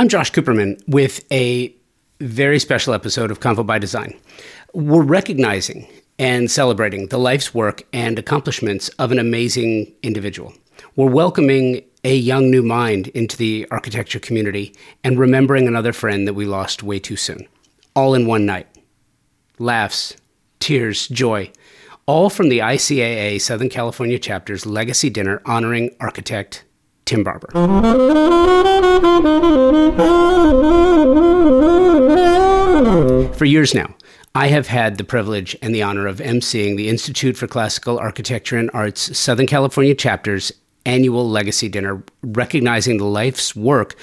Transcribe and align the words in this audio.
I'm 0.00 0.08
Josh 0.08 0.32
Cooperman 0.32 0.82
with 0.88 1.30
a 1.30 1.76
very 2.20 2.58
special 2.58 2.94
episode 2.94 3.30
of 3.30 3.40
Convo 3.40 3.66
by 3.66 3.78
Design. 3.78 4.18
We're 4.72 5.02
recognizing 5.02 5.86
and 6.18 6.50
celebrating 6.50 7.08
the 7.08 7.18
life's 7.18 7.52
work 7.52 7.82
and 7.92 8.18
accomplishments 8.18 8.88
of 8.98 9.12
an 9.12 9.18
amazing 9.18 9.92
individual. 10.02 10.54
We're 10.96 11.10
welcoming 11.10 11.84
a 12.02 12.16
young 12.16 12.50
new 12.50 12.62
mind 12.62 13.08
into 13.08 13.36
the 13.36 13.68
architecture 13.70 14.18
community 14.18 14.74
and 15.04 15.18
remembering 15.18 15.68
another 15.68 15.92
friend 15.92 16.26
that 16.26 16.32
we 16.32 16.46
lost 16.46 16.82
way 16.82 16.98
too 16.98 17.16
soon. 17.16 17.46
All 17.94 18.14
in 18.14 18.26
one 18.26 18.46
night. 18.46 18.68
Laughs, 19.58 20.16
tears, 20.60 21.08
joy, 21.08 21.52
all 22.06 22.30
from 22.30 22.48
the 22.48 22.60
ICAA 22.60 23.38
Southern 23.38 23.68
California 23.68 24.18
chapter's 24.18 24.64
legacy 24.64 25.10
dinner 25.10 25.42
honoring 25.44 25.94
architect 26.00 26.64
Tim 27.10 27.24
Barber. 27.24 27.48
For 33.34 33.44
years 33.44 33.74
now, 33.74 33.92
I 34.36 34.46
have 34.46 34.68
had 34.68 34.96
the 34.96 35.02
privilege 35.02 35.56
and 35.60 35.74
the 35.74 35.82
honor 35.82 36.06
of 36.06 36.18
emceeing 36.18 36.76
the 36.76 36.88
Institute 36.88 37.36
for 37.36 37.48
Classical 37.48 37.98
Architecture 37.98 38.56
and 38.58 38.70
Arts 38.72 39.18
Southern 39.18 39.48
California 39.48 39.92
chapter's 39.92 40.52
annual 40.86 41.28
legacy 41.28 41.68
dinner, 41.68 42.00
recognizing 42.22 42.98
the 42.98 43.06
life's 43.06 43.56
work 43.56 43.96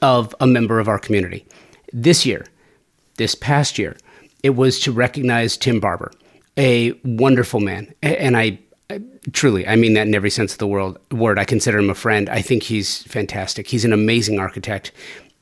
of 0.00 0.32
a 0.38 0.46
member 0.46 0.78
of 0.78 0.86
our 0.86 1.00
community. 1.00 1.44
This 1.92 2.24
year, 2.24 2.46
this 3.16 3.34
past 3.34 3.76
year, 3.76 3.96
it 4.44 4.50
was 4.50 4.78
to 4.80 4.92
recognize 4.92 5.56
Tim 5.56 5.80
Barber, 5.80 6.12
a 6.56 6.92
wonderful 7.02 7.58
man. 7.58 7.92
And 8.04 8.36
I 8.36 8.60
truly, 9.32 9.66
I 9.66 9.76
mean 9.76 9.94
that 9.94 10.06
in 10.06 10.14
every 10.14 10.30
sense 10.30 10.52
of 10.52 10.58
the 10.58 10.66
world, 10.66 10.98
word. 11.10 11.38
I 11.38 11.44
consider 11.44 11.78
him 11.78 11.90
a 11.90 11.94
friend. 11.94 12.28
I 12.28 12.42
think 12.42 12.64
he's 12.64 13.02
fantastic. 13.04 13.68
He's 13.68 13.84
an 13.84 13.92
amazing 13.92 14.38
architect. 14.38 14.92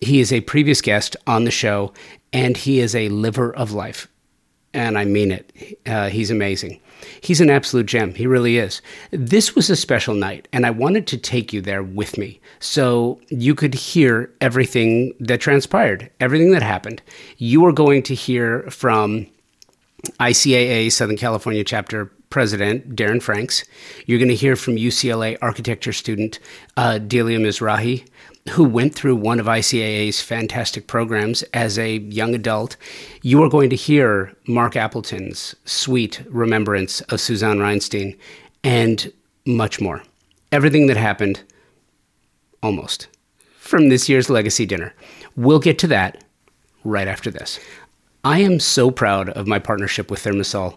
He 0.00 0.20
is 0.20 0.32
a 0.32 0.40
previous 0.42 0.80
guest 0.80 1.16
on 1.26 1.44
the 1.44 1.50
show, 1.50 1.92
and 2.32 2.56
he 2.56 2.80
is 2.80 2.94
a 2.94 3.08
liver 3.08 3.54
of 3.54 3.72
life. 3.72 4.08
And 4.72 4.96
I 4.96 5.04
mean 5.04 5.32
it. 5.32 5.78
Uh, 5.86 6.08
he's 6.10 6.30
amazing. 6.30 6.80
He's 7.22 7.40
an 7.40 7.50
absolute 7.50 7.86
gem. 7.86 8.14
He 8.14 8.26
really 8.26 8.58
is. 8.58 8.82
This 9.10 9.54
was 9.54 9.70
a 9.70 9.76
special 9.76 10.14
night, 10.14 10.46
and 10.52 10.66
I 10.66 10.70
wanted 10.70 11.06
to 11.08 11.18
take 11.18 11.52
you 11.52 11.60
there 11.60 11.82
with 11.82 12.18
me 12.18 12.40
so 12.60 13.20
you 13.28 13.54
could 13.54 13.74
hear 13.74 14.30
everything 14.40 15.14
that 15.18 15.40
transpired, 15.40 16.10
everything 16.20 16.52
that 16.52 16.62
happened. 16.62 17.02
You 17.38 17.64
are 17.64 17.72
going 17.72 18.02
to 18.04 18.14
hear 18.14 18.62
from 18.70 19.26
ICAA 20.18 20.92
Southern 20.92 21.16
California 21.16 21.64
chapter 21.64 22.12
president, 22.30 22.96
Daren 22.96 23.22
Franks. 23.22 23.64
You're 24.06 24.18
going 24.18 24.28
to 24.28 24.34
hear 24.34 24.56
from 24.56 24.76
UCLA 24.76 25.36
architecture 25.42 25.92
student 25.92 26.38
uh, 26.76 26.98
Delia 26.98 27.38
Mizrahi, 27.38 28.06
who 28.50 28.64
went 28.64 28.94
through 28.94 29.16
one 29.16 29.38
of 29.38 29.46
ICAA's 29.46 30.22
fantastic 30.22 30.86
programs 30.86 31.42
as 31.52 31.78
a 31.78 31.98
young 31.98 32.34
adult. 32.34 32.76
You 33.22 33.42
are 33.42 33.48
going 33.50 33.68
to 33.70 33.76
hear 33.76 34.32
Marc 34.46 34.76
Appleton's 34.76 35.54
sweet 35.64 36.22
remembrance 36.28 37.00
of 37.02 37.20
Suzanne 37.20 37.58
Rheinstein 37.58 38.16
and 38.64 39.12
much 39.46 39.80
more. 39.80 40.02
Everything 40.52 40.86
that 40.86 40.96
happened, 40.96 41.42
almost, 42.62 43.08
from 43.58 43.88
this 43.88 44.08
year's 44.08 44.30
legacy 44.30 44.66
dinner. 44.66 44.94
We'll 45.36 45.60
get 45.60 45.78
to 45.80 45.86
that 45.88 46.24
right 46.84 47.08
after 47.08 47.30
this. 47.30 47.60
I 48.24 48.40
am 48.40 48.60
so 48.60 48.90
proud 48.90 49.30
of 49.30 49.46
my 49.46 49.58
partnership 49.58 50.10
with 50.10 50.22
Thermasol. 50.22 50.76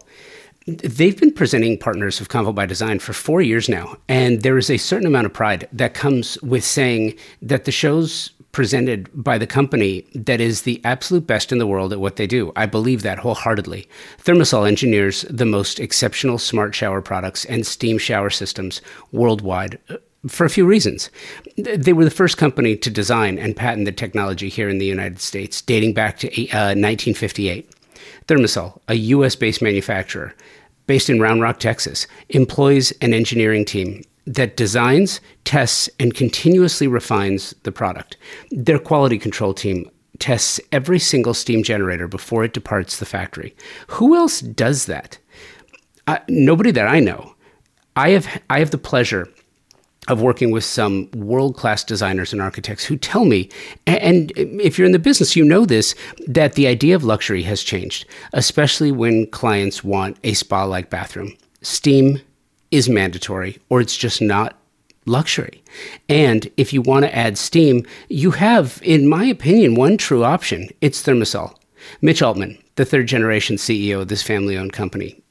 They've 0.66 1.18
been 1.18 1.32
presenting 1.32 1.76
partners 1.76 2.22
of 2.22 2.30
Convo 2.30 2.54
by 2.54 2.64
Design 2.64 2.98
for 2.98 3.12
four 3.12 3.42
years 3.42 3.68
now, 3.68 3.98
and 4.08 4.40
there 4.40 4.56
is 4.56 4.70
a 4.70 4.78
certain 4.78 5.06
amount 5.06 5.26
of 5.26 5.32
pride 5.34 5.68
that 5.72 5.92
comes 5.92 6.40
with 6.40 6.64
saying 6.64 7.18
that 7.42 7.66
the 7.66 7.70
shows 7.70 8.30
presented 8.50 9.10
by 9.12 9.36
the 9.36 9.46
company 9.46 10.06
that 10.14 10.40
is 10.40 10.62
the 10.62 10.80
absolute 10.82 11.26
best 11.26 11.52
in 11.52 11.58
the 11.58 11.66
world 11.66 11.92
at 11.92 12.00
what 12.00 12.16
they 12.16 12.26
do. 12.26 12.50
I 12.56 12.64
believe 12.64 13.02
that 13.02 13.18
wholeheartedly. 13.18 13.86
Thermasol 14.24 14.66
engineers 14.66 15.22
the 15.28 15.44
most 15.44 15.80
exceptional 15.80 16.38
smart 16.38 16.74
shower 16.74 17.02
products 17.02 17.44
and 17.44 17.66
steam 17.66 17.98
shower 17.98 18.30
systems 18.30 18.80
worldwide 19.12 19.78
uh, 19.90 19.96
for 20.28 20.46
a 20.46 20.50
few 20.50 20.64
reasons. 20.64 21.10
They 21.58 21.92
were 21.92 22.04
the 22.04 22.10
first 22.10 22.38
company 22.38 22.74
to 22.76 22.88
design 22.88 23.38
and 23.38 23.54
patent 23.54 23.84
the 23.84 23.92
technology 23.92 24.48
here 24.48 24.70
in 24.70 24.78
the 24.78 24.86
United 24.86 25.20
States, 25.20 25.60
dating 25.60 25.92
back 25.92 26.18
to 26.20 26.28
uh, 26.28 26.72
1958. 26.72 27.70
Thermasol, 28.28 28.80
a 28.88 28.94
US 28.94 29.36
based 29.36 29.60
manufacturer 29.60 30.34
based 30.86 31.10
in 31.10 31.20
Round 31.20 31.40
Rock, 31.40 31.58
Texas, 31.58 32.06
employs 32.30 32.92
an 33.00 33.14
engineering 33.14 33.64
team 33.64 34.02
that 34.26 34.56
designs, 34.56 35.20
tests, 35.44 35.88
and 35.98 36.14
continuously 36.14 36.86
refines 36.86 37.54
the 37.62 37.72
product. 37.72 38.16
Their 38.50 38.78
quality 38.78 39.18
control 39.18 39.54
team 39.54 39.90
tests 40.18 40.60
every 40.72 40.98
single 40.98 41.34
steam 41.34 41.62
generator 41.62 42.08
before 42.08 42.44
it 42.44 42.52
departs 42.52 42.98
the 42.98 43.06
factory. 43.06 43.54
Who 43.88 44.16
else 44.16 44.40
does 44.40 44.86
that? 44.86 45.18
Uh, 46.06 46.18
nobody 46.28 46.70
that 46.70 46.88
I 46.88 47.00
know. 47.00 47.34
I 47.96 48.10
have 48.10 48.42
I 48.50 48.58
have 48.58 48.70
the 48.70 48.78
pleasure 48.78 49.28
of 50.08 50.20
working 50.20 50.50
with 50.50 50.64
some 50.64 51.10
world 51.12 51.56
class 51.56 51.84
designers 51.84 52.32
and 52.32 52.42
architects 52.42 52.84
who 52.84 52.96
tell 52.96 53.24
me, 53.24 53.48
and 53.86 54.32
if 54.36 54.78
you're 54.78 54.86
in 54.86 54.92
the 54.92 54.98
business, 54.98 55.36
you 55.36 55.44
know 55.44 55.64
this, 55.64 55.94
that 56.26 56.54
the 56.54 56.66
idea 56.66 56.94
of 56.94 57.04
luxury 57.04 57.42
has 57.42 57.62
changed, 57.62 58.06
especially 58.32 58.92
when 58.92 59.26
clients 59.28 59.82
want 59.82 60.16
a 60.24 60.34
spa 60.34 60.64
like 60.64 60.90
bathroom. 60.90 61.34
Steam 61.62 62.20
is 62.70 62.88
mandatory, 62.88 63.58
or 63.68 63.80
it's 63.80 63.96
just 63.96 64.20
not 64.20 64.58
luxury. 65.06 65.62
And 66.08 66.50
if 66.56 66.72
you 66.72 66.82
want 66.82 67.04
to 67.04 67.14
add 67.14 67.38
steam, 67.38 67.86
you 68.08 68.32
have, 68.32 68.80
in 68.82 69.08
my 69.08 69.24
opinion, 69.24 69.74
one 69.74 69.96
true 69.96 70.24
option 70.24 70.68
it's 70.80 71.02
Thermasol. 71.02 71.54
Mitch 72.00 72.22
Altman, 72.22 72.58
the 72.76 72.84
third 72.84 73.06
generation 73.06 73.56
CEO 73.56 74.00
of 74.00 74.08
this 74.08 74.22
family 74.22 74.56
owned 74.56 74.72
company, 74.72 75.22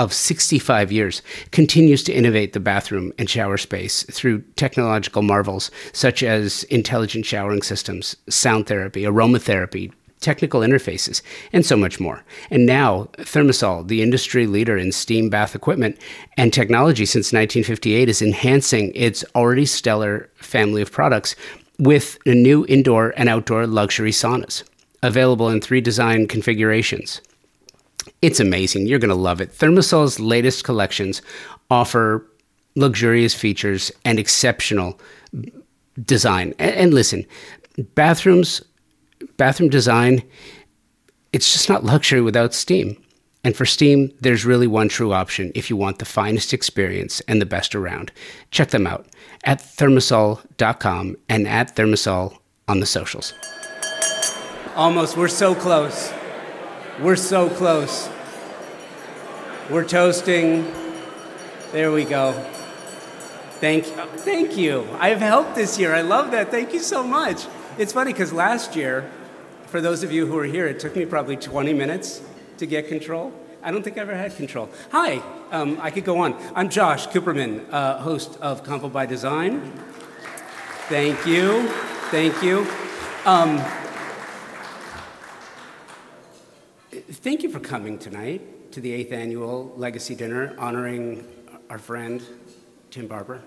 of 0.00 0.14
65 0.14 0.90
years 0.90 1.20
continues 1.50 2.02
to 2.04 2.12
innovate 2.12 2.54
the 2.54 2.60
bathroom 2.60 3.12
and 3.18 3.28
shower 3.28 3.58
space 3.58 4.02
through 4.04 4.40
technological 4.56 5.20
marvels 5.20 5.70
such 5.92 6.22
as 6.22 6.64
intelligent 6.64 7.26
showering 7.26 7.60
systems, 7.60 8.16
sound 8.30 8.66
therapy, 8.66 9.02
aromatherapy, 9.02 9.92
technical 10.20 10.62
interfaces, 10.62 11.20
and 11.52 11.66
so 11.66 11.76
much 11.76 12.00
more. 12.00 12.24
And 12.50 12.64
now, 12.64 13.10
Thermasol, 13.18 13.88
the 13.88 14.00
industry 14.00 14.46
leader 14.46 14.78
in 14.78 14.90
steam 14.90 15.28
bath 15.28 15.54
equipment 15.54 15.98
and 16.38 16.50
technology 16.50 17.04
since 17.04 17.26
1958, 17.26 18.08
is 18.08 18.22
enhancing 18.22 18.92
its 18.94 19.22
already 19.34 19.66
stellar 19.66 20.30
family 20.36 20.80
of 20.80 20.90
products 20.90 21.36
with 21.78 22.18
a 22.24 22.34
new 22.34 22.64
indoor 22.70 23.12
and 23.18 23.28
outdoor 23.28 23.66
luxury 23.66 24.12
saunas, 24.12 24.62
available 25.02 25.50
in 25.50 25.60
three 25.60 25.82
design 25.82 26.26
configurations 26.26 27.20
it's 28.22 28.40
amazing. 28.40 28.86
You're 28.86 28.98
going 28.98 29.10
to 29.10 29.14
love 29.14 29.40
it. 29.40 29.52
Thermasol's 29.52 30.20
latest 30.20 30.64
collections 30.64 31.22
offer 31.70 32.26
luxurious 32.76 33.34
features 33.34 33.90
and 34.04 34.18
exceptional 34.18 35.00
design. 36.04 36.54
And, 36.58 36.74
and 36.74 36.94
listen, 36.94 37.26
bathrooms, 37.94 38.62
bathroom 39.36 39.70
design, 39.70 40.22
it's 41.32 41.52
just 41.52 41.68
not 41.68 41.84
luxury 41.84 42.20
without 42.20 42.54
steam. 42.54 42.96
And 43.42 43.56
for 43.56 43.64
Steam, 43.64 44.12
there's 44.20 44.44
really 44.44 44.66
one 44.66 44.88
true 44.88 45.14
option 45.14 45.50
if 45.54 45.70
you 45.70 45.76
want 45.76 45.98
the 45.98 46.04
finest 46.04 46.52
experience 46.52 47.20
and 47.20 47.40
the 47.40 47.46
best 47.46 47.74
around. 47.74 48.12
Check 48.50 48.68
them 48.68 48.86
out 48.86 49.06
at 49.44 49.60
thermasol.com 49.60 51.16
and 51.28 51.48
at 51.48 51.74
thermosol 51.74 52.36
on 52.68 52.80
the 52.80 52.86
socials. 52.86 53.32
Almost, 54.76 55.16
we're 55.16 55.28
so 55.28 55.54
close. 55.54 56.12
We're 57.00 57.16
so 57.16 57.48
close. 57.48 58.10
We're 59.70 59.86
toasting. 59.86 60.70
There 61.72 61.92
we 61.92 62.04
go. 62.04 62.32
Thank, 63.52 63.86
thank 63.86 64.58
you. 64.58 64.86
I've 64.98 65.20
helped 65.20 65.54
this 65.54 65.78
year. 65.78 65.94
I 65.94 66.02
love 66.02 66.30
that. 66.32 66.50
Thank 66.50 66.74
you 66.74 66.78
so 66.78 67.02
much. 67.02 67.46
It's 67.78 67.94
funny 67.94 68.12
because 68.12 68.34
last 68.34 68.76
year, 68.76 69.10
for 69.68 69.80
those 69.80 70.02
of 70.02 70.12
you 70.12 70.26
who 70.26 70.34
were 70.34 70.44
here, 70.44 70.66
it 70.66 70.78
took 70.78 70.94
me 70.94 71.06
probably 71.06 71.38
20 71.38 71.72
minutes 71.72 72.20
to 72.58 72.66
get 72.66 72.88
control. 72.88 73.32
I 73.62 73.70
don't 73.70 73.82
think 73.82 73.96
I 73.96 74.02
ever 74.02 74.14
had 74.14 74.36
control. 74.36 74.68
Hi, 74.92 75.22
um, 75.52 75.78
I 75.80 75.90
could 75.90 76.04
go 76.04 76.18
on. 76.18 76.36
I'm 76.54 76.68
Josh 76.68 77.08
Cooperman, 77.08 77.64
uh, 77.72 77.96
host 77.96 78.36
of 78.42 78.62
Convo 78.62 78.92
by 78.92 79.06
Design. 79.06 79.72
Thank 80.90 81.24
you. 81.26 81.66
Thank 82.10 82.42
you. 82.42 82.66
Um, 83.24 83.58
Thank 87.12 87.42
you 87.42 87.50
for 87.50 87.58
coming 87.58 87.98
tonight 87.98 88.70
to 88.70 88.80
the 88.80 88.92
eighth 88.92 89.10
annual 89.10 89.74
Legacy 89.76 90.14
Dinner 90.14 90.54
honoring 90.56 91.26
our 91.68 91.76
friend 91.76 92.22
Tim 92.92 93.08
Barber. 93.08 93.42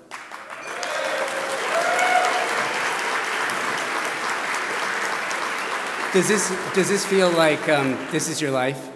Does 6.11 6.27
this, 6.27 6.53
does 6.75 6.89
this 6.89 7.05
feel 7.05 7.29
like 7.31 7.69
um, 7.69 7.97
this 8.11 8.27
is 8.27 8.41
your 8.41 8.51
life? 8.51 8.89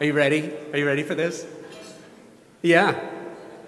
Are 0.00 0.04
you 0.04 0.12
ready? 0.12 0.52
Are 0.74 0.78
you 0.78 0.86
ready 0.86 1.02
for 1.02 1.14
this? 1.14 1.46
Yeah, 2.60 2.94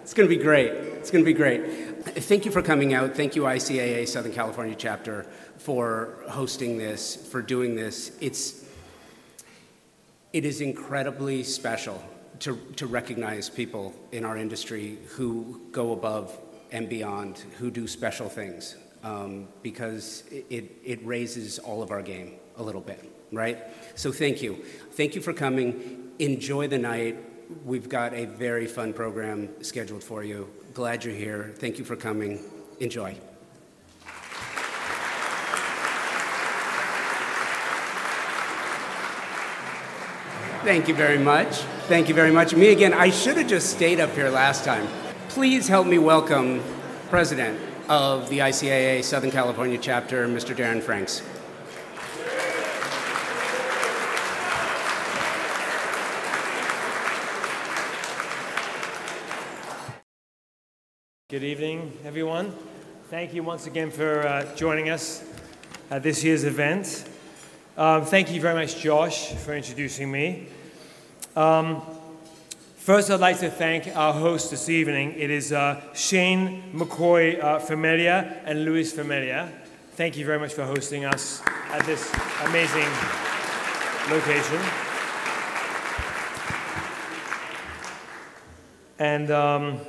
it's 0.02 0.12
gonna 0.12 0.28
be 0.28 0.36
great. 0.36 0.70
It's 0.70 1.10
gonna 1.10 1.24
be 1.24 1.32
great. 1.32 2.04
Thank 2.04 2.44
you 2.44 2.50
for 2.50 2.60
coming 2.60 2.92
out. 2.92 3.16
Thank 3.16 3.36
you, 3.36 3.44
ICAA 3.44 4.06
Southern 4.06 4.32
California 4.32 4.74
chapter, 4.76 5.24
for 5.56 6.18
hosting 6.28 6.76
this, 6.76 7.16
for 7.16 7.40
doing 7.40 7.74
this. 7.74 8.12
It's 8.20 8.66
it 10.32 10.44
is 10.44 10.60
incredibly 10.60 11.42
special 11.42 12.02
to, 12.40 12.56
to 12.76 12.86
recognize 12.86 13.50
people 13.50 13.94
in 14.12 14.24
our 14.24 14.36
industry 14.36 14.98
who 15.08 15.60
go 15.72 15.92
above 15.92 16.38
and 16.72 16.88
beyond, 16.88 17.38
who 17.58 17.70
do 17.70 17.86
special 17.86 18.28
things, 18.28 18.76
um, 19.02 19.48
because 19.62 20.24
it, 20.30 20.70
it 20.84 21.04
raises 21.04 21.58
all 21.58 21.82
of 21.82 21.90
our 21.90 22.02
game 22.02 22.36
a 22.56 22.62
little 22.62 22.80
bit, 22.80 23.10
right? 23.32 23.58
So 23.94 24.12
thank 24.12 24.40
you. 24.42 24.64
Thank 24.92 25.14
you 25.14 25.20
for 25.20 25.32
coming. 25.32 26.12
Enjoy 26.18 26.68
the 26.68 26.78
night. 26.78 27.18
We've 27.64 27.88
got 27.88 28.14
a 28.14 28.26
very 28.26 28.66
fun 28.66 28.92
program 28.92 29.62
scheduled 29.62 30.04
for 30.04 30.22
you. 30.22 30.48
Glad 30.72 31.04
you're 31.04 31.14
here. 31.14 31.52
Thank 31.56 31.78
you 31.78 31.84
for 31.84 31.96
coming. 31.96 32.44
Enjoy. 32.78 33.29
Thank 40.62 40.88
you 40.88 40.94
very 40.94 41.16
much. 41.16 41.56
Thank 41.88 42.10
you 42.10 42.14
very 42.14 42.30
much. 42.30 42.54
Me 42.54 42.68
again, 42.68 42.92
I 42.92 43.08
should 43.08 43.38
have 43.38 43.46
just 43.46 43.70
stayed 43.70 43.98
up 43.98 44.10
here 44.10 44.28
last 44.28 44.62
time. 44.62 44.86
Please 45.30 45.66
help 45.66 45.86
me 45.86 45.96
welcome 45.96 46.62
President 47.08 47.58
of 47.88 48.28
the 48.28 48.40
ICAA 48.40 49.02
Southern 49.02 49.30
California 49.30 49.78
chapter, 49.80 50.28
Mr. 50.28 50.54
Daren 50.54 50.82
Franks. 50.82 51.22
Good 61.30 61.42
evening, 61.42 61.96
everyone. 62.04 62.54
Thank 63.08 63.32
you 63.32 63.42
once 63.42 63.66
again 63.66 63.90
for 63.90 64.26
uh, 64.26 64.54
joining 64.56 64.90
us 64.90 65.24
at 65.90 66.02
this 66.02 66.22
year's 66.22 66.44
event. 66.44 67.09
Um, 67.80 68.04
thank 68.04 68.30
you 68.30 68.42
very 68.42 68.52
much, 68.52 68.76
Josh, 68.76 69.32
for 69.32 69.54
introducing 69.54 70.12
me. 70.12 70.48
Um, 71.34 71.80
first, 72.76 73.10
I'd 73.10 73.20
like 73.20 73.38
to 73.38 73.50
thank 73.50 73.96
our 73.96 74.12
hosts 74.12 74.50
this 74.50 74.68
evening. 74.68 75.14
It 75.16 75.30
is 75.30 75.50
uh, 75.50 75.80
Shane 75.94 76.74
McCoy 76.74 77.42
uh, 77.42 77.58
Familia 77.58 78.42
and 78.44 78.66
Luis 78.66 78.92
Familia. 78.92 79.50
Thank 79.92 80.18
you 80.18 80.26
very 80.26 80.38
much 80.38 80.52
for 80.52 80.66
hosting 80.66 81.06
us 81.06 81.40
at 81.70 81.86
this 81.86 82.12
amazing 82.44 82.84
location. 84.10 84.60
And 88.98 89.30
um, 89.30 89.80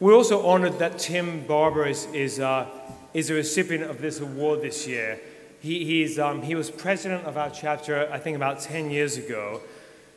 we're 0.00 0.16
also 0.16 0.44
honored 0.44 0.80
that 0.80 0.98
Tim 0.98 1.46
Barber 1.46 1.86
is, 1.86 2.06
is, 2.06 2.40
uh, 2.40 2.66
is 3.14 3.30
a 3.30 3.34
recipient 3.34 3.84
of 3.84 4.00
this 4.00 4.18
award 4.18 4.62
this 4.62 4.84
year. 4.88 5.20
He, 5.60 5.84
he's, 5.84 6.18
um, 6.18 6.40
he 6.42 6.54
was 6.54 6.70
president 6.70 7.26
of 7.26 7.36
our 7.36 7.50
chapter, 7.50 8.08
I 8.10 8.18
think, 8.18 8.34
about 8.34 8.60
10 8.60 8.90
years 8.90 9.18
ago. 9.18 9.60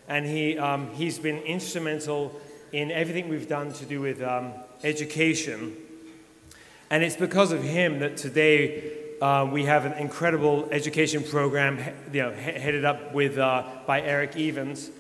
And 0.08 0.26
he, 0.26 0.58
um, 0.58 0.90
he's 0.94 1.20
been 1.20 1.40
instrumental 1.40 2.40
in 2.72 2.92
everything 2.92 3.28
we've 3.28 3.48
done 3.48 3.74
to 3.74 3.86
do 3.86 4.00
with 4.00 4.22
um, 4.22 4.54
education. 4.84 5.76
And 6.90 7.04
it's 7.04 7.18
because 7.18 7.52
of 7.52 7.62
him 7.62 8.00
that 8.00 8.16
today 8.16 8.94
uh, 9.22 9.48
we 9.52 9.66
have 9.66 9.86
an 9.86 9.94
incredible 9.94 10.68
education 10.72 11.24
program 11.24 11.78
you 12.14 12.22
know, 12.22 12.32
headed 12.32 12.86
up 12.86 13.14
with, 13.14 13.38
uh, 13.38 13.66
by 13.86 14.02
Eric 14.02 14.38
Evans. 14.38 14.92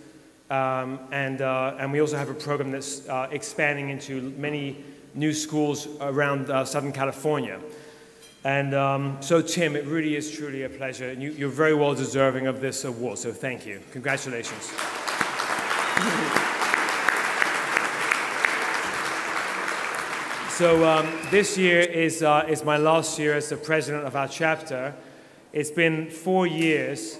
Um, 0.49 0.99
and, 1.11 1.41
uh, 1.41 1.77
and 1.79 1.91
we 1.91 2.01
also 2.01 2.17
have 2.17 2.29
a 2.29 2.33
program 2.33 2.71
that's 2.71 3.07
uh, 3.07 3.29
expanding 3.31 3.89
into 3.89 4.21
many 4.37 4.83
new 5.13 5.33
schools 5.33 5.87
around 6.01 6.49
uh, 6.49 6.65
Southern 6.65 6.91
California. 6.91 7.59
And 8.45 8.75
um, 8.75 9.17
so, 9.21 9.41
Tim, 9.41 9.77
it 9.77 9.85
really 9.85 10.17
is 10.17 10.29
truly 10.29 10.63
a 10.63 10.69
pleasure. 10.69 11.09
And 11.09 11.23
you, 11.23 11.47
are 11.47 11.51
very 11.51 11.73
well 11.73 11.95
deserving 11.95 12.47
of 12.47 12.59
this 12.59 12.83
award, 12.83 13.17
so 13.17 13.31
thank 13.31 13.65
you. 13.65 13.79
Congratulations. 13.91 14.69
so, 20.49 20.85
um, 20.85 21.09
this 21.31 21.57
year 21.57 21.79
is, 21.79 22.21
uh, 22.21 22.45
is 22.49 22.65
my 22.65 22.75
last 22.75 23.17
year 23.17 23.33
as 23.33 23.47
the 23.47 23.55
president 23.55 24.05
of 24.05 24.17
our 24.17 24.27
chapter. 24.27 24.93
It's 25.53 25.71
been 25.71 26.09
four 26.09 26.45
years, 26.45 27.19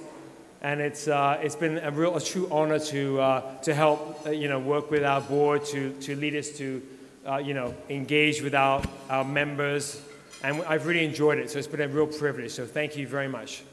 and 0.62 0.82
it's, 0.82 1.08
uh, 1.08 1.40
it's 1.42 1.56
been 1.56 1.78
a 1.78 1.92
real, 1.92 2.18
a 2.18 2.22
true 2.22 2.50
honor 2.52 2.80
to, 2.80 3.22
uh, 3.22 3.62
to 3.62 3.74
help, 3.74 4.26
uh, 4.26 4.32
you 4.32 4.50
know, 4.50 4.60
work 4.60 4.92
with 4.92 5.06
our 5.06 5.22
board, 5.22 5.64
to, 5.68 5.94
to 6.02 6.18
lead 6.18 6.36
us 6.36 6.50
to, 6.58 6.82
uh, 7.26 7.38
you 7.38 7.54
know, 7.54 7.74
engage 7.90 8.42
with 8.42 8.56
our, 8.56 8.84
our 9.10 9.24
members, 9.24 10.02
and 10.44 10.62
I've 10.64 10.86
really 10.86 11.06
enjoyed 11.06 11.40
it, 11.40 11.50
so 11.50 11.58
it's 11.58 11.68
been 11.68 11.82
a 11.82 11.88
real 11.88 12.06
privilege. 12.06 12.52
So 12.52 12.66
thank 12.66 12.98
you 12.98 13.08
very 13.08 13.30
much. 13.30 13.64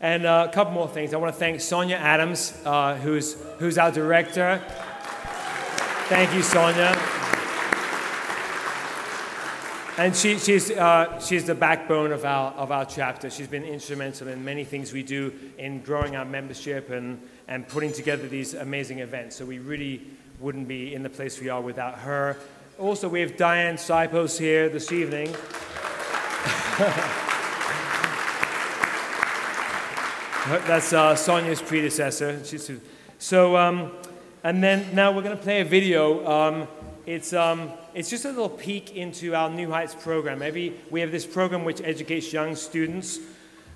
And 0.00 0.24
uh, 0.24 0.46
a 0.48 0.52
couple 0.52 0.72
more 0.72 0.88
things. 0.88 1.12
I 1.14 1.16
want 1.16 1.34
to 1.34 1.38
thank 1.38 1.60
Sonia 1.60 1.96
Adams, 1.96 2.56
uh, 2.64 2.94
who's, 2.96 3.34
who's 3.58 3.76
our 3.76 3.90
director. 3.90 4.62
Thank 6.08 6.32
you, 6.32 6.42
Sonia. 6.42 7.15
And 9.98 10.14
she, 10.14 10.38
she's, 10.38 10.70
uh, 10.70 11.18
she's 11.20 11.46
the 11.46 11.54
backbone 11.54 12.12
of 12.12 12.26
our, 12.26 12.52
of 12.52 12.70
our 12.70 12.84
chapter. 12.84 13.30
She's 13.30 13.46
been 13.48 13.64
instrumental 13.64 14.28
in 14.28 14.44
many 14.44 14.62
things 14.62 14.92
we 14.92 15.02
do 15.02 15.32
in 15.56 15.80
growing 15.80 16.16
our 16.16 16.26
membership 16.26 16.90
and, 16.90 17.18
and 17.48 17.66
putting 17.66 17.92
together 17.92 18.28
these 18.28 18.52
amazing 18.52 18.98
events. 18.98 19.36
So 19.36 19.46
we 19.46 19.58
really 19.58 20.02
wouldn't 20.38 20.68
be 20.68 20.94
in 20.94 21.02
the 21.02 21.08
place 21.08 21.40
we 21.40 21.48
are 21.48 21.62
without 21.62 21.94
her. 22.00 22.36
Also, 22.78 23.08
we 23.08 23.22
have 23.22 23.38
Diane 23.38 23.76
Sipos 23.76 24.38
here 24.38 24.68
this 24.68 24.92
evening. 24.92 25.34
That's 30.66 30.92
uh, 30.92 31.16
Sonia's 31.16 31.62
predecessor. 31.62 32.44
She's, 32.44 32.70
So, 33.18 33.56
um, 33.56 33.92
and 34.44 34.62
then 34.62 34.94
now 34.94 35.10
we're 35.10 35.22
going 35.22 35.38
to 35.38 35.42
play 35.42 35.62
a 35.62 35.64
video. 35.64 36.26
Um, 36.30 36.68
it's, 37.06 37.32
um, 37.32 37.72
it's 37.96 38.10
just 38.10 38.26
a 38.26 38.28
little 38.28 38.50
peek 38.50 38.94
into 38.94 39.34
our 39.34 39.48
New 39.48 39.70
Heights 39.70 39.94
program. 39.94 40.42
Every, 40.42 40.74
we 40.90 41.00
have 41.00 41.10
this 41.10 41.24
program 41.24 41.64
which 41.64 41.80
educates 41.80 42.30
young 42.30 42.54
students 42.54 43.18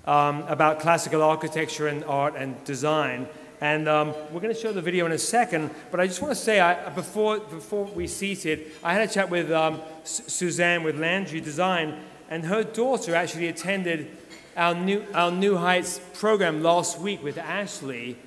um, 0.05 0.43
about 0.43 0.79
classical 0.79 1.23
architecture 1.23 1.87
and 1.87 2.03
art 2.03 2.35
and 2.35 2.63
design. 2.63 3.27
And 3.61 3.89
um, 3.89 4.09
we're 4.31 4.39
going 4.39 4.53
to 4.53 4.59
show 4.59 4.73
the 4.73 4.81
video 4.81 5.07
in 5.07 5.11
a 5.11 5.17
second, 5.17 5.71
but 5.89 5.99
I 5.99 6.05
just 6.05 6.21
want 6.21 6.35
to 6.35 6.39
say, 6.39 6.59
I, 6.59 6.89
before, 6.89 7.39
before 7.39 7.85
we 7.85 8.05
seated, 8.05 8.71
I 8.83 8.93
had 8.93 9.09
a 9.09 9.11
chat 9.11 9.31
with 9.31 9.51
um, 9.51 9.81
Suzanne 10.03 10.83
with 10.83 10.99
Landry 10.99 11.41
Design, 11.41 11.99
and 12.29 12.45
her 12.45 12.63
daughter 12.63 13.15
actually 13.15 13.47
attended 13.47 14.15
our 14.55 14.75
New, 14.75 15.03
our 15.15 15.31
New 15.31 15.57
Heights 15.57 15.99
program 16.13 16.61
last 16.61 16.99
week 16.99 17.23
with 17.23 17.39
Ashley. 17.39 18.19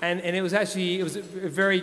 And, 0.00 0.20
and 0.20 0.36
it 0.36 0.42
was 0.42 0.54
actually, 0.54 1.00
it 1.00 1.02
was 1.02 1.16
a 1.16 1.22
very 1.22 1.82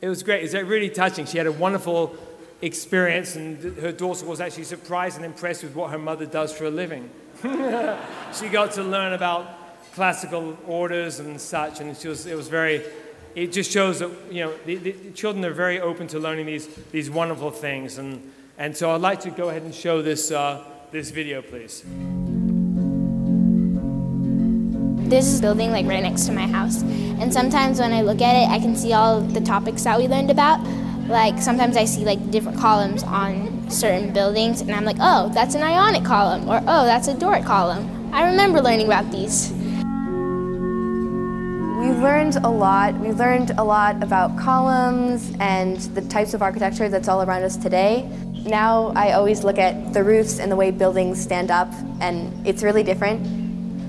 it 0.00 0.08
was 0.08 0.22
great. 0.22 0.40
It 0.40 0.52
was 0.52 0.68
really 0.68 0.90
touching. 0.90 1.24
She 1.24 1.38
had 1.38 1.46
a 1.46 1.52
wonderful 1.52 2.14
experience, 2.62 3.36
and 3.36 3.76
her 3.78 3.92
daughter 3.92 4.24
was 4.26 4.40
actually 4.40 4.64
surprised 4.64 5.16
and 5.16 5.24
impressed 5.24 5.62
with 5.62 5.74
what 5.74 5.90
her 5.90 5.98
mother 5.98 6.26
does 6.26 6.52
for 6.52 6.64
a 6.64 6.70
living. 6.70 7.10
she 7.42 8.48
got 8.48 8.72
to 8.72 8.82
learn 8.82 9.12
about 9.12 9.92
classical 9.92 10.56
orders 10.66 11.20
and 11.20 11.40
such, 11.40 11.80
and 11.80 11.96
she 11.96 12.08
was, 12.08 12.26
it 12.26 12.36
was 12.36 12.48
very, 12.48 12.82
it 13.34 13.52
just 13.52 13.70
shows 13.70 13.98
that, 13.98 14.10
you 14.30 14.44
know, 14.44 14.54
the, 14.64 14.76
the 14.76 15.10
children 15.12 15.44
are 15.44 15.52
very 15.52 15.80
open 15.80 16.06
to 16.08 16.18
learning 16.18 16.46
these, 16.46 16.66
these 16.92 17.10
wonderful 17.10 17.50
things. 17.50 17.98
And, 17.98 18.32
and 18.58 18.76
so 18.76 18.94
I'd 18.94 19.00
like 19.00 19.20
to 19.20 19.30
go 19.30 19.50
ahead 19.50 19.62
and 19.62 19.74
show 19.74 20.02
this, 20.02 20.30
uh, 20.30 20.64
this 20.92 21.10
video, 21.10 21.42
please. 21.42 21.82
This 25.08 25.26
is 25.26 25.40
building 25.40 25.70
like 25.70 25.86
right 25.86 26.02
next 26.02 26.26
to 26.26 26.32
my 26.32 26.46
house. 26.46 26.82
And 26.82 27.32
sometimes 27.32 27.78
when 27.78 27.92
I 27.92 28.02
look 28.02 28.20
at 28.20 28.34
it, 28.34 28.50
I 28.50 28.58
can 28.58 28.74
see 28.74 28.92
all 28.92 29.20
the 29.20 29.40
topics 29.40 29.84
that 29.84 29.98
we 29.98 30.08
learned 30.08 30.30
about. 30.30 30.58
Like 31.08 31.40
sometimes 31.40 31.76
I 31.76 31.84
see 31.84 32.04
like 32.04 32.30
different 32.32 32.58
columns 32.58 33.04
on 33.04 33.70
certain 33.70 34.12
buildings 34.12 34.60
and 34.60 34.72
I'm 34.72 34.84
like, 34.84 34.96
"Oh, 34.98 35.28
that's 35.32 35.54
an 35.54 35.62
ionic 35.62 36.04
column," 36.04 36.48
or 36.48 36.60
"Oh, 36.66 36.84
that's 36.84 37.06
a 37.06 37.14
Doric 37.14 37.44
column." 37.44 38.10
I 38.12 38.24
remember 38.24 38.60
learning 38.60 38.86
about 38.86 39.10
these. 39.12 39.52
We 41.78 41.92
learned 42.02 42.36
a 42.36 42.48
lot. 42.48 42.98
We 42.98 43.12
learned 43.12 43.52
a 43.56 43.62
lot 43.62 44.02
about 44.02 44.36
columns 44.36 45.32
and 45.38 45.76
the 45.94 46.02
types 46.02 46.34
of 46.34 46.42
architecture 46.42 46.88
that's 46.88 47.06
all 47.06 47.22
around 47.22 47.44
us 47.44 47.56
today. 47.56 48.08
Now 48.44 48.92
I 48.96 49.12
always 49.12 49.44
look 49.44 49.58
at 49.58 49.92
the 49.92 50.02
roofs 50.02 50.40
and 50.40 50.50
the 50.50 50.56
way 50.56 50.72
buildings 50.72 51.22
stand 51.22 51.52
up, 51.52 51.72
and 52.00 52.44
it's 52.44 52.64
really 52.64 52.82
different 52.82 53.22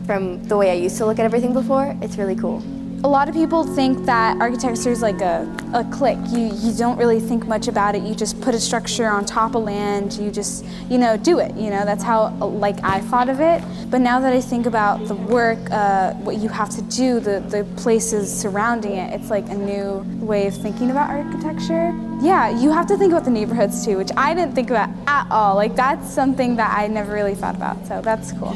from 0.06 0.44
the 0.44 0.56
way 0.56 0.70
I 0.70 0.76
used 0.76 0.98
to 0.98 1.06
look 1.08 1.18
at 1.18 1.26
everything 1.26 1.54
before. 1.54 1.98
It's 2.00 2.18
really 2.18 2.36
cool. 2.36 2.62
A 3.04 3.08
lot 3.08 3.30
of 3.30 3.36
people 3.36 3.64
think 3.64 4.06
that 4.06 4.42
architecture 4.42 4.90
is 4.90 5.04
like 5.04 5.22
a, 5.22 5.48
a 5.76 5.84
click. 5.92 6.18
You, 6.30 6.52
you 6.56 6.74
don't 6.74 6.98
really 6.98 7.20
think 7.20 7.46
much 7.46 7.68
about 7.68 7.94
it. 7.94 8.02
You 8.02 8.16
just 8.16 8.42
put 8.42 8.56
a 8.56 8.60
structure 8.60 9.06
on 9.06 9.24
top 9.24 9.54
of 9.54 9.64
land. 9.64 10.14
You 10.14 10.32
just, 10.32 10.66
you 10.90 10.98
know, 10.98 11.16
do 11.16 11.38
it. 11.38 11.56
You 11.56 11.70
know, 11.70 11.86
that's 11.86 12.04
how 12.04 12.30
like 12.38 12.84
I 12.84 13.02
thought 13.02 13.30
of 13.30 13.40
it. 13.40 13.62
But 13.92 14.02
now 14.02 14.20
that 14.20 14.34
I 14.34 14.42
think 14.42 14.66
about 14.66 15.08
the 15.08 15.14
work, 15.14 15.60
uh, 15.70 16.14
what 16.16 16.38
you 16.38 16.50
have 16.50 16.72
to 16.72 16.82
do, 16.82 17.20
the, 17.20 17.40
the 17.40 17.66
places 17.80 18.36
surrounding 18.36 18.94
it, 18.94 19.14
it's 19.14 19.30
like 19.30 19.48
a 19.50 19.56
new 19.56 20.04
way 20.26 20.48
of 20.48 20.56
thinking 20.56 20.90
about 20.90 21.10
architecture. 21.12 21.94
Yeah, 22.20 22.50
you 22.50 22.72
have 22.72 22.88
to 22.88 22.98
think 22.98 23.12
about 23.12 23.26
the 23.26 23.32
neighborhoods 23.32 23.86
too, 23.86 23.98
which 23.98 24.10
I 24.18 24.34
didn't 24.34 24.56
think 24.56 24.72
about 24.72 24.90
at 25.06 25.28
all. 25.30 25.56
Like 25.56 25.76
that's 25.76 26.10
something 26.10 26.56
that 26.56 26.76
I 26.76 26.88
never 26.88 27.14
really 27.14 27.36
thought 27.36 27.56
about. 27.56 27.86
So 27.86 28.02
that's 28.02 28.32
cool. 28.32 28.56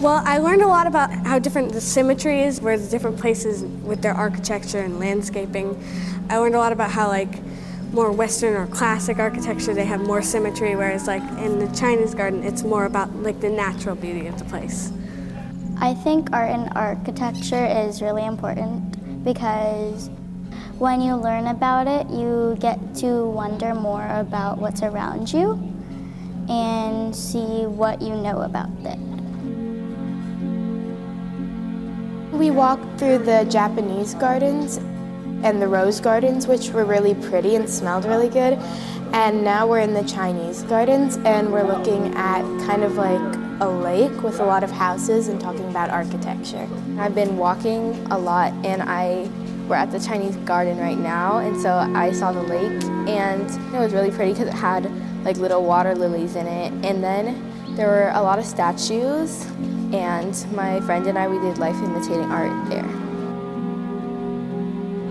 Well, 0.00 0.22
I 0.24 0.38
learned 0.38 0.62
a 0.62 0.68
lot 0.68 0.86
about 0.86 1.10
how 1.26 1.40
different 1.40 1.72
the 1.72 1.80
symmetry 1.80 2.42
is, 2.42 2.60
where 2.60 2.78
the 2.78 2.88
different 2.88 3.18
places 3.18 3.64
with 3.64 4.02
their 4.02 4.14
architecture 4.14 4.80
and 4.80 5.00
landscaping. 5.00 5.82
I 6.30 6.38
learned 6.38 6.54
a 6.54 6.58
lot 6.58 6.72
about 6.72 6.90
how 6.90 7.08
like 7.08 7.42
more 7.92 8.12
Western 8.12 8.54
or 8.54 8.66
classic 8.68 9.18
architecture 9.18 9.74
they 9.74 9.84
have 9.84 10.00
more 10.00 10.22
symmetry, 10.22 10.76
whereas 10.76 11.08
like 11.08 11.22
in 11.38 11.58
the 11.58 11.68
Chinese 11.76 12.14
garden 12.14 12.44
it's 12.44 12.62
more 12.62 12.84
about 12.84 13.14
like 13.16 13.40
the 13.40 13.50
natural 13.50 13.96
beauty 13.96 14.28
of 14.28 14.38
the 14.38 14.44
place. 14.44 14.92
I 15.78 15.94
think 15.94 16.32
art 16.32 16.50
and 16.50 16.70
architecture 16.76 17.66
is 17.66 18.00
really 18.00 18.24
important 18.24 19.24
because 19.24 20.08
when 20.82 21.00
you 21.00 21.14
learn 21.14 21.46
about 21.46 21.86
it, 21.86 22.10
you 22.10 22.56
get 22.58 22.76
to 22.92 23.24
wonder 23.24 23.72
more 23.72 24.04
about 24.16 24.58
what's 24.58 24.82
around 24.82 25.32
you 25.32 25.52
and 26.48 27.14
see 27.14 27.66
what 27.66 28.02
you 28.02 28.16
know 28.16 28.40
about 28.40 28.68
it. 28.80 28.98
We 32.36 32.50
walked 32.50 32.98
through 32.98 33.18
the 33.18 33.46
Japanese 33.48 34.14
gardens 34.14 34.78
and 35.44 35.62
the 35.62 35.68
rose 35.68 36.00
gardens, 36.00 36.48
which 36.48 36.70
were 36.70 36.84
really 36.84 37.14
pretty 37.14 37.54
and 37.54 37.70
smelled 37.70 38.04
really 38.04 38.28
good. 38.28 38.54
And 39.12 39.44
now 39.44 39.68
we're 39.68 39.78
in 39.78 39.94
the 39.94 40.02
Chinese 40.02 40.64
gardens 40.64 41.16
and 41.18 41.52
we're 41.52 41.62
looking 41.62 42.12
at 42.16 42.42
kind 42.66 42.82
of 42.82 42.96
like 42.96 43.36
a 43.60 43.68
lake 43.68 44.20
with 44.24 44.40
a 44.40 44.44
lot 44.44 44.64
of 44.64 44.72
houses 44.72 45.28
and 45.28 45.40
talking 45.40 45.68
about 45.68 45.90
architecture. 45.90 46.68
I've 46.98 47.14
been 47.14 47.36
walking 47.36 47.94
a 48.10 48.18
lot 48.18 48.52
and 48.64 48.82
I 48.82 49.30
we're 49.72 49.78
at 49.78 49.90
the 49.90 49.98
Chinese 49.98 50.36
garden 50.44 50.76
right 50.76 50.98
now 50.98 51.38
and 51.38 51.58
so 51.58 51.72
I 51.72 52.12
saw 52.12 52.30
the 52.30 52.42
lake 52.42 52.84
and 53.08 53.40
it 53.74 53.78
was 53.78 53.94
really 53.94 54.10
pretty 54.10 54.32
because 54.32 54.48
it 54.48 54.52
had 54.52 54.84
like 55.24 55.38
little 55.38 55.64
water 55.64 55.94
lilies 55.94 56.36
in 56.36 56.46
it 56.46 56.70
and 56.84 57.02
then 57.02 57.74
there 57.74 57.86
were 57.86 58.10
a 58.12 58.20
lot 58.20 58.38
of 58.38 58.44
statues 58.44 59.46
and 59.94 60.46
my 60.54 60.78
friend 60.82 61.06
and 61.06 61.16
I, 61.16 61.26
we 61.26 61.38
did 61.38 61.56
life 61.56 61.74
imitating 61.76 62.30
art 62.30 62.68
there. 62.68 62.84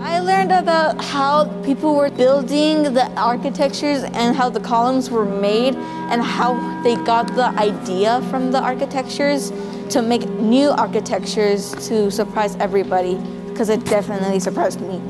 I 0.00 0.20
learned 0.20 0.52
about 0.52 1.02
how 1.02 1.46
people 1.64 1.96
were 1.96 2.10
building 2.10 2.84
the 2.84 3.10
architectures 3.16 4.04
and 4.04 4.36
how 4.36 4.48
the 4.48 4.60
columns 4.60 5.10
were 5.10 5.24
made 5.24 5.74
and 5.74 6.22
how 6.22 6.54
they 6.84 6.94
got 6.94 7.26
the 7.34 7.46
idea 7.58 8.22
from 8.30 8.52
the 8.52 8.60
architectures 8.60 9.50
to 9.90 10.02
make 10.02 10.28
new 10.28 10.68
architectures 10.68 11.72
to 11.88 12.12
surprise 12.12 12.54
everybody 12.60 13.20
because 13.52 13.68
it 13.68 13.84
definitely 13.84 14.40
surprised 14.40 14.80
me. 14.80 15.00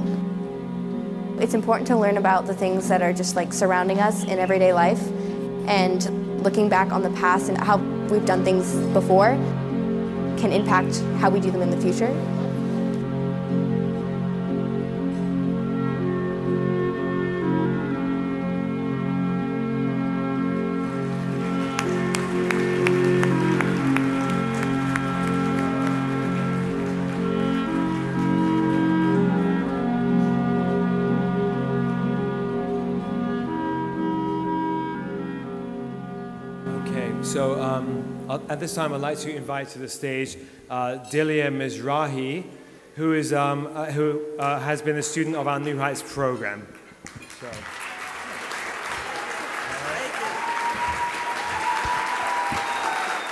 It's 1.43 1.55
important 1.55 1.87
to 1.89 1.97
learn 1.97 2.17
about 2.17 2.47
the 2.47 2.55
things 2.55 2.89
that 2.89 3.03
are 3.03 3.13
just 3.13 3.37
like 3.37 3.53
surrounding 3.53 4.01
us 4.01 4.25
in 4.25 4.39
everyday 4.39 4.73
life 4.73 5.03
and 5.67 6.43
looking 6.43 6.69
back 6.69 6.93
on 6.93 7.03
the 7.03 7.11
past 7.11 7.49
and 7.49 7.57
how 7.59 7.79
we've 8.11 8.27
done 8.27 8.45
things 8.45 8.75
before 8.93 9.31
can 10.39 10.53
impact 10.53 11.01
how 11.21 11.31
we 11.31 11.41
do 11.41 11.51
them 11.51 11.63
in 11.63 11.71
the 11.71 11.81
future. 11.81 12.11
At 38.33 38.61
this 38.61 38.75
time, 38.75 38.95
I'd 38.95 39.03
like 39.03 39.19
to 39.19 39.37
invite 39.37 39.69
to 39.71 39.79
the 39.79 39.89
stage 39.91 40.39
uh, 40.71 40.97
Delia 41.11 41.51
Mizrahi, 41.51 42.47
who, 42.97 43.13
is, 43.13 43.31
um, 43.31 43.69
uh, 43.75 43.85
who 43.91 44.23
uh, 44.39 44.59
has 44.59 44.81
been 44.81 44.97
a 44.97 45.03
student 45.03 45.37
of 45.37 45.47
our 45.47 45.61
New 45.61 45.77
Heights 45.77 46.03
program. 46.03 46.67
So, 47.39 47.47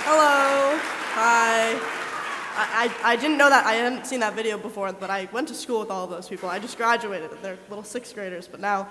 Hello. 0.05 0.77
Hi. 1.15 1.79
I, 2.53 2.91
I, 3.03 3.15
didn't 3.15 3.39
know 3.39 3.49
that. 3.49 3.65
I 3.65 3.73
hadn't 3.73 4.05
seen 4.05 4.19
that 4.19 4.35
video 4.35 4.59
before, 4.59 4.93
but 4.93 5.09
I 5.09 5.27
went 5.31 5.47
to 5.47 5.55
school 5.55 5.79
with 5.79 5.89
all 5.89 6.05
those 6.05 6.27
people. 6.27 6.47
I 6.47 6.59
just 6.59 6.77
graduated. 6.77 7.31
They're 7.41 7.57
little 7.69 7.83
sixth 7.83 8.13
graders, 8.13 8.47
but 8.47 8.59
now 8.59 8.87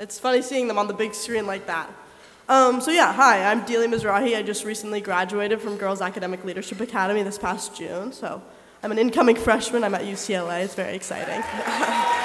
it's 0.00 0.18
funny 0.18 0.42
seeing 0.42 0.66
them 0.66 0.78
on 0.78 0.88
the 0.88 0.94
big 0.94 1.14
screen 1.14 1.46
like 1.46 1.66
that. 1.68 1.88
Um, 2.46 2.82
so, 2.82 2.90
yeah, 2.90 3.10
hi, 3.10 3.50
I'm 3.50 3.64
Delia 3.64 3.88
Mizrahi. 3.88 4.36
I 4.36 4.42
just 4.42 4.66
recently 4.66 5.00
graduated 5.00 5.62
from 5.62 5.78
Girls 5.78 6.02
Academic 6.02 6.44
Leadership 6.44 6.78
Academy 6.78 7.22
this 7.22 7.38
past 7.38 7.74
June. 7.74 8.12
So, 8.12 8.42
I'm 8.82 8.92
an 8.92 8.98
incoming 8.98 9.36
freshman. 9.36 9.82
I'm 9.82 9.94
at 9.94 10.02
UCLA. 10.02 10.62
It's 10.62 10.74
very 10.74 10.94
exciting. 10.94 11.42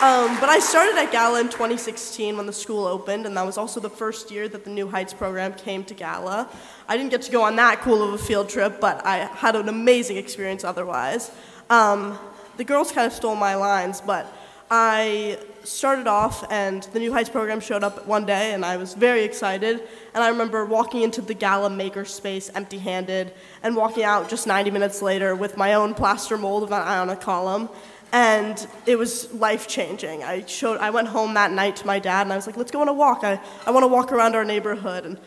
Um, 0.00 0.38
but 0.38 0.48
I 0.48 0.60
started 0.60 0.96
at 0.96 1.10
Gala 1.10 1.40
in 1.40 1.48
2016 1.48 2.36
when 2.36 2.46
the 2.46 2.52
school 2.52 2.86
opened, 2.86 3.26
and 3.26 3.36
that 3.36 3.44
was 3.44 3.58
also 3.58 3.80
the 3.80 3.90
first 3.90 4.30
year 4.30 4.48
that 4.48 4.62
the 4.62 4.70
New 4.70 4.88
Heights 4.88 5.12
program 5.12 5.54
came 5.54 5.82
to 5.86 5.92
Gala. 5.92 6.48
I 6.86 6.96
didn't 6.96 7.10
get 7.10 7.22
to 7.22 7.32
go 7.32 7.42
on 7.42 7.56
that 7.56 7.80
cool 7.80 8.04
of 8.04 8.14
a 8.14 8.18
field 8.18 8.48
trip, 8.48 8.80
but 8.80 9.04
I 9.04 9.24
had 9.24 9.56
an 9.56 9.68
amazing 9.68 10.16
experience 10.16 10.62
otherwise. 10.62 11.32
Um, 11.68 12.16
the 12.58 12.62
girls 12.62 12.92
kind 12.92 13.08
of 13.08 13.12
stole 13.12 13.34
my 13.34 13.56
lines, 13.56 14.00
but 14.00 14.32
I 14.70 15.40
started 15.68 16.06
off, 16.06 16.44
and 16.50 16.82
the 16.94 16.98
New 16.98 17.12
Heights 17.12 17.28
program 17.28 17.60
showed 17.60 17.84
up 17.84 18.06
one 18.06 18.26
day, 18.26 18.52
and 18.52 18.64
I 18.64 18.76
was 18.76 18.94
very 18.94 19.22
excited. 19.22 19.82
And 20.14 20.24
I 20.24 20.28
remember 20.28 20.64
walking 20.64 21.02
into 21.02 21.20
the 21.20 21.34
Gala 21.34 21.70
makerspace 21.70 22.50
empty 22.54 22.78
handed, 22.78 23.32
and 23.62 23.76
walking 23.76 24.04
out 24.04 24.28
just 24.28 24.46
90 24.46 24.70
minutes 24.70 25.02
later 25.02 25.34
with 25.34 25.56
my 25.56 25.74
own 25.74 25.94
plaster 25.94 26.38
mold 26.38 26.62
of 26.62 26.72
an 26.72 26.82
ionic 26.82 27.20
column 27.20 27.68
and 28.12 28.66
it 28.86 28.96
was 28.96 29.32
life 29.34 29.68
changing. 29.68 30.24
I 30.24 30.46
showed 30.46 30.78
I 30.78 30.90
went 30.90 31.08
home 31.08 31.34
that 31.34 31.52
night 31.52 31.76
to 31.76 31.86
my 31.86 31.98
dad 31.98 32.22
and 32.22 32.32
I 32.32 32.36
was 32.36 32.46
like, 32.46 32.56
let's 32.56 32.70
go 32.70 32.80
on 32.80 32.88
a 32.88 32.92
walk. 32.92 33.22
I, 33.22 33.38
I 33.66 33.70
want 33.70 33.84
to 33.84 33.88
walk 33.88 34.12
around 34.12 34.34
our 34.34 34.44
neighborhood 34.44 35.04
and 35.04 35.18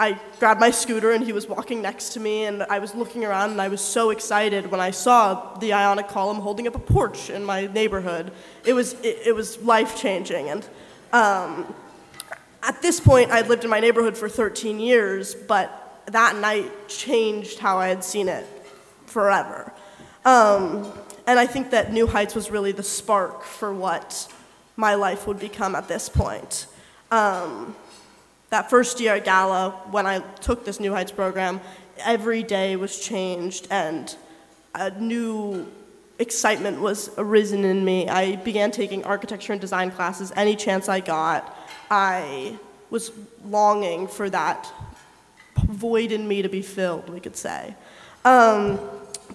I 0.00 0.18
grabbed 0.38 0.60
my 0.60 0.70
scooter 0.70 1.12
and 1.12 1.22
he 1.22 1.34
was 1.34 1.46
walking 1.46 1.82
next 1.82 2.14
to 2.14 2.20
me 2.20 2.44
and 2.44 2.62
I 2.62 2.78
was 2.78 2.94
looking 2.94 3.22
around 3.22 3.50
and 3.50 3.60
I 3.60 3.68
was 3.68 3.82
so 3.82 4.08
excited 4.08 4.70
when 4.70 4.80
I 4.80 4.92
saw 4.92 5.58
the 5.58 5.74
ionic 5.74 6.08
column 6.08 6.38
holding 6.38 6.66
up 6.66 6.74
a 6.74 6.78
porch 6.78 7.28
in 7.28 7.44
my 7.44 7.66
neighborhood. 7.66 8.32
It 8.64 8.72
was 8.72 8.94
it, 9.02 9.18
it 9.26 9.34
was 9.34 9.58
life 9.62 10.00
changing 10.00 10.48
and 10.48 10.66
um, 11.12 11.74
at 12.62 12.80
this 12.80 12.98
point 12.98 13.30
I'd 13.30 13.48
lived 13.48 13.64
in 13.64 13.68
my 13.68 13.78
neighborhood 13.78 14.16
for 14.16 14.26
13 14.26 14.80
years, 14.80 15.34
but 15.34 16.02
that 16.06 16.36
night 16.36 16.88
changed 16.88 17.58
how 17.58 17.76
I 17.76 17.88
had 17.88 18.02
seen 18.02 18.28
it 18.28 18.46
forever. 19.04 19.70
Um, 20.24 20.90
and 21.26 21.38
I 21.38 21.44
think 21.44 21.72
that 21.72 21.92
New 21.92 22.06
Heights 22.06 22.34
was 22.34 22.50
really 22.50 22.72
the 22.72 22.82
spark 22.82 23.44
for 23.44 23.74
what 23.74 24.32
my 24.76 24.94
life 24.94 25.26
would 25.26 25.38
become 25.38 25.74
at 25.74 25.88
this 25.88 26.08
point. 26.08 26.68
Um, 27.10 27.76
that 28.50 28.68
first 28.68 29.00
year 29.00 29.14
at 29.14 29.24
Gala, 29.24 29.70
when 29.90 30.06
I 30.06 30.18
took 30.40 30.64
this 30.64 30.80
New 30.80 30.92
Heights 30.92 31.12
program, 31.12 31.60
every 31.98 32.42
day 32.42 32.76
was 32.76 32.98
changed 33.00 33.68
and 33.70 34.14
a 34.74 34.90
new 34.90 35.70
excitement 36.18 36.80
was 36.80 37.10
arisen 37.16 37.64
in 37.64 37.84
me. 37.84 38.08
I 38.08 38.36
began 38.36 38.70
taking 38.70 39.04
architecture 39.04 39.52
and 39.52 39.60
design 39.60 39.90
classes 39.90 40.32
any 40.36 40.54
chance 40.54 40.88
I 40.88 41.00
got. 41.00 41.56
I 41.90 42.58
was 42.90 43.12
longing 43.44 44.06
for 44.06 44.28
that 44.30 44.70
void 45.56 46.12
in 46.12 46.26
me 46.26 46.42
to 46.42 46.48
be 46.48 46.62
filled, 46.62 47.08
we 47.08 47.20
could 47.20 47.36
say. 47.36 47.74
Um, 48.24 48.78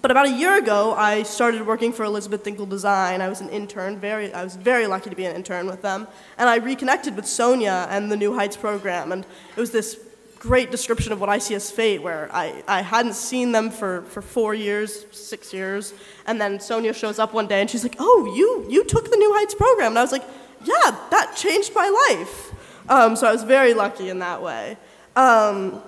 but 0.02 0.10
about 0.10 0.26
a 0.26 0.32
year 0.32 0.58
ago, 0.58 0.94
I 0.94 1.22
started 1.22 1.66
working 1.66 1.92
for 1.92 2.04
Elizabeth 2.04 2.44
Dinkel 2.44 2.68
Design. 2.68 3.20
I 3.20 3.28
was 3.28 3.40
an 3.40 3.48
intern. 3.48 3.98
Very, 3.98 4.32
I 4.32 4.44
was 4.44 4.56
very 4.56 4.86
lucky 4.86 5.10
to 5.10 5.16
be 5.16 5.24
an 5.24 5.34
intern 5.34 5.66
with 5.66 5.82
them. 5.82 6.06
And 6.38 6.48
I 6.48 6.56
reconnected 6.56 7.16
with 7.16 7.26
Sonia 7.26 7.86
and 7.90 8.10
the 8.10 8.16
New 8.16 8.34
Heights 8.34 8.56
program. 8.56 9.12
And 9.12 9.24
it 9.24 9.60
was 9.60 9.70
this 9.70 9.98
great 10.38 10.70
description 10.70 11.12
of 11.12 11.20
what 11.20 11.28
I 11.28 11.38
see 11.38 11.54
as 11.54 11.70
fate, 11.70 12.02
where 12.02 12.28
I, 12.32 12.62
I 12.68 12.82
hadn't 12.82 13.14
seen 13.14 13.52
them 13.52 13.70
for, 13.70 14.02
for 14.02 14.22
four 14.22 14.54
years, 14.54 15.06
six 15.10 15.52
years. 15.52 15.94
And 16.26 16.40
then 16.40 16.60
Sonia 16.60 16.92
shows 16.92 17.18
up 17.18 17.32
one 17.32 17.46
day 17.46 17.60
and 17.60 17.68
she's 17.68 17.82
like, 17.82 17.96
Oh, 17.98 18.32
you, 18.36 18.66
you 18.70 18.84
took 18.84 19.10
the 19.10 19.16
New 19.16 19.32
Heights 19.34 19.54
program. 19.54 19.92
And 19.92 19.98
I 19.98 20.02
was 20.02 20.12
like, 20.12 20.24
Yeah, 20.64 20.96
that 21.10 21.34
changed 21.36 21.72
my 21.74 21.88
life. 22.08 22.52
Um, 22.88 23.16
so 23.16 23.26
I 23.26 23.32
was 23.32 23.42
very 23.42 23.74
lucky 23.74 24.08
in 24.08 24.20
that 24.20 24.42
way. 24.42 24.76
Um, 25.16 25.82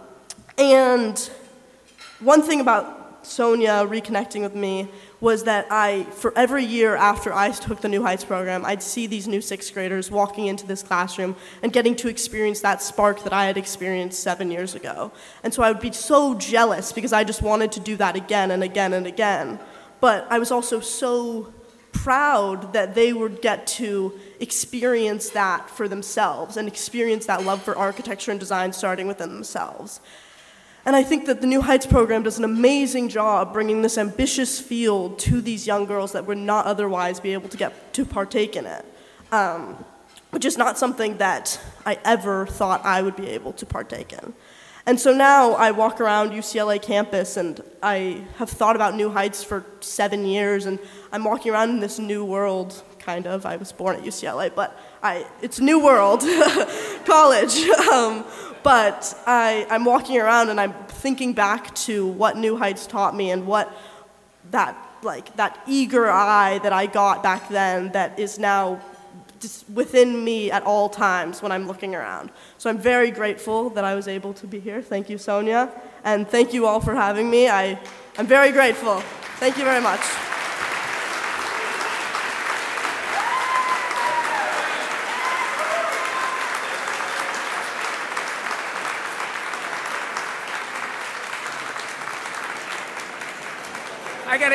and 0.57 1.19
one 2.21 2.43
thing 2.43 2.61
about 2.61 2.98
Sonia 3.29 3.85
reconnecting 3.87 4.41
with 4.41 4.55
me 4.55 4.89
was 5.21 5.45
that 5.45 5.67
I, 5.71 6.05
for 6.05 6.33
every 6.37 6.65
year 6.65 6.97
after 6.97 7.33
I 7.33 7.51
took 7.51 7.81
the 7.81 7.89
New 7.89 8.03
Heights 8.03 8.25
program, 8.25 8.65
I'd 8.65 8.83
see 8.83 9.07
these 9.07 9.29
new 9.29 9.41
sixth 9.41 9.75
graders 9.75 10.11
walking 10.11 10.47
into 10.47 10.67
this 10.67 10.83
classroom 10.83 11.37
and 11.63 11.73
getting 11.73 11.95
to 11.97 12.09
experience 12.09 12.61
that 12.61 12.83
spark 12.83 13.25
that 13.25 13.33
I 13.33 13.45
had 13.45 13.57
experienced 13.57 14.21
seven 14.21 14.51
years 14.51 14.75
ago. 14.75 15.13
And 15.43 15.53
so 15.53 15.63
I 15.63 15.71
would 15.71 15.81
be 15.81 15.93
so 15.93 16.35
jealous 16.35 16.93
because 16.93 17.13
I 17.13 17.25
just 17.25 17.43
wanted 17.43 17.73
to 17.73 17.81
do 17.81 17.97
that 17.97 18.17
again 18.17 18.51
and 18.51 18.65
again 18.65 18.93
and 18.93 19.07
again. 19.07 19.59
But 20.01 20.27
I 20.31 20.39
was 20.39 20.51
also 20.51 20.81
so 20.81 21.53
proud 21.93 22.73
that 22.73 22.95
they 22.95 23.13
would 23.13 23.43
get 23.43 23.67
to 23.67 24.13
experience 24.41 25.31
that 25.31 25.69
for 25.69 25.89
themselves 25.89 26.57
and 26.57 26.69
experience 26.69 27.27
that 27.27 27.45
love 27.45 27.63
for 27.63 27.77
architecture 27.77 28.31
and 28.31 28.39
design 28.39 28.73
starting 28.73 29.07
within 29.07 29.35
themselves. 29.35 30.01
And 30.88 30.97
I 30.97 31.02
think 31.02 31.26
that 31.26 31.42
the 31.42 31.47
New 31.47 31.61
Heights 31.61 31.85
program 31.85 32.23
does 32.23 32.38
an 32.38 32.45
amazing 32.45 33.11
job 33.11 33.52
bringing 33.52 33.83
this 33.83 33.99
ambitious 33.99 34.59
field 34.59 35.18
to 35.18 35.42
these 35.42 35.66
young 35.66 35.85
girls 35.85 36.12
that 36.12 36.25
would 36.25 36.38
not 36.38 36.64
otherwise 36.64 37.21
be 37.21 37.35
able 37.35 37.50
to 37.50 37.59
get 37.59 37.92
to 37.92 38.07
partake 38.07 38.57
in 38.57 38.64
it, 38.64 38.87
um, 39.30 39.85
which 40.30 40.47
is 40.47 40.57
not 40.57 40.78
something 40.78 41.18
that 41.18 41.61
I 41.85 41.99
ever 42.07 42.47
thought 42.47 42.87
I 42.87 43.02
would 43.02 43.16
be 43.16 43.28
able 43.28 43.52
to 43.52 43.66
partake 43.66 44.14
in. 44.14 44.33
And 44.87 44.99
so 44.99 45.12
now 45.12 45.52
I 45.52 45.73
walk 45.73 46.00
around 46.00 46.30
UCLA 46.30 46.80
campus 46.80 47.37
and 47.37 47.61
I 47.83 48.25
have 48.38 48.49
thought 48.49 48.75
about 48.75 48.95
New 48.95 49.11
Heights 49.11 49.45
for 49.45 49.66
seven 49.80 50.25
years 50.25 50.64
and 50.64 50.78
I'm 51.12 51.23
walking 51.23 51.52
around 51.52 51.68
in 51.68 51.80
this 51.80 51.99
new 51.99 52.25
world, 52.25 52.83
kind 52.99 53.26
of. 53.26 53.45
I 53.45 53.57
was 53.57 53.73
born 53.73 53.97
at 53.97 54.04
UCLA, 54.04 54.54
but 54.54 54.75
I, 55.02 55.26
it's 55.42 55.61
new 55.61 55.85
world, 55.85 56.21
college. 57.04 57.68
Um, 57.92 58.25
but 58.62 59.15
I, 59.27 59.67
I'm 59.71 59.85
walking 59.85 60.19
around 60.19 60.50
and 60.50 60.61
I'm 60.61 60.75
thinking 60.88 61.33
back 61.33 61.75
to 61.77 62.07
what 62.07 62.37
New 62.37 62.57
Heights 62.57 62.87
taught 62.87 63.15
me 63.15 63.31
and 63.31 63.47
what 63.47 63.75
that 64.50 64.77
like 65.03 65.37
that 65.37 65.61
eager 65.67 66.11
eye 66.11 66.59
that 66.59 66.73
I 66.73 66.87
got 66.87 67.23
back 67.23 67.49
then 67.49 67.93
that 67.93 68.19
is 68.19 68.38
now 68.38 68.81
just 69.41 69.69
within 69.71 70.25
me 70.25 70.50
at 70.50 70.62
all 70.65 70.88
times 70.88 71.43
when 71.43 71.53
I'm 71.53 71.67
looking 71.67 71.95
around. 71.95 72.31
So 72.59 72.69
I'm 72.69 72.79
very 72.79 73.11
grateful 73.11 73.71
that 73.71 73.85
I 73.85 73.95
was 73.95 74.09
able 74.09 74.33
to 74.35 74.47
be 74.47 74.59
here. 74.59 74.83
Thank 74.83 75.09
you, 75.09 75.19
Sonia. 75.19 75.71
And 76.05 76.29
thank 76.29 76.53
you 76.53 76.67
all 76.67 76.81
for 76.81 76.95
having 76.95 77.31
me. 77.31 77.49
I, 77.49 77.79
I'm 78.19 78.27
very 78.27 78.50
grateful. 78.50 79.00
Thank 79.38 79.57
you 79.57 79.65
very 79.65 79.81
much. 79.81 80.00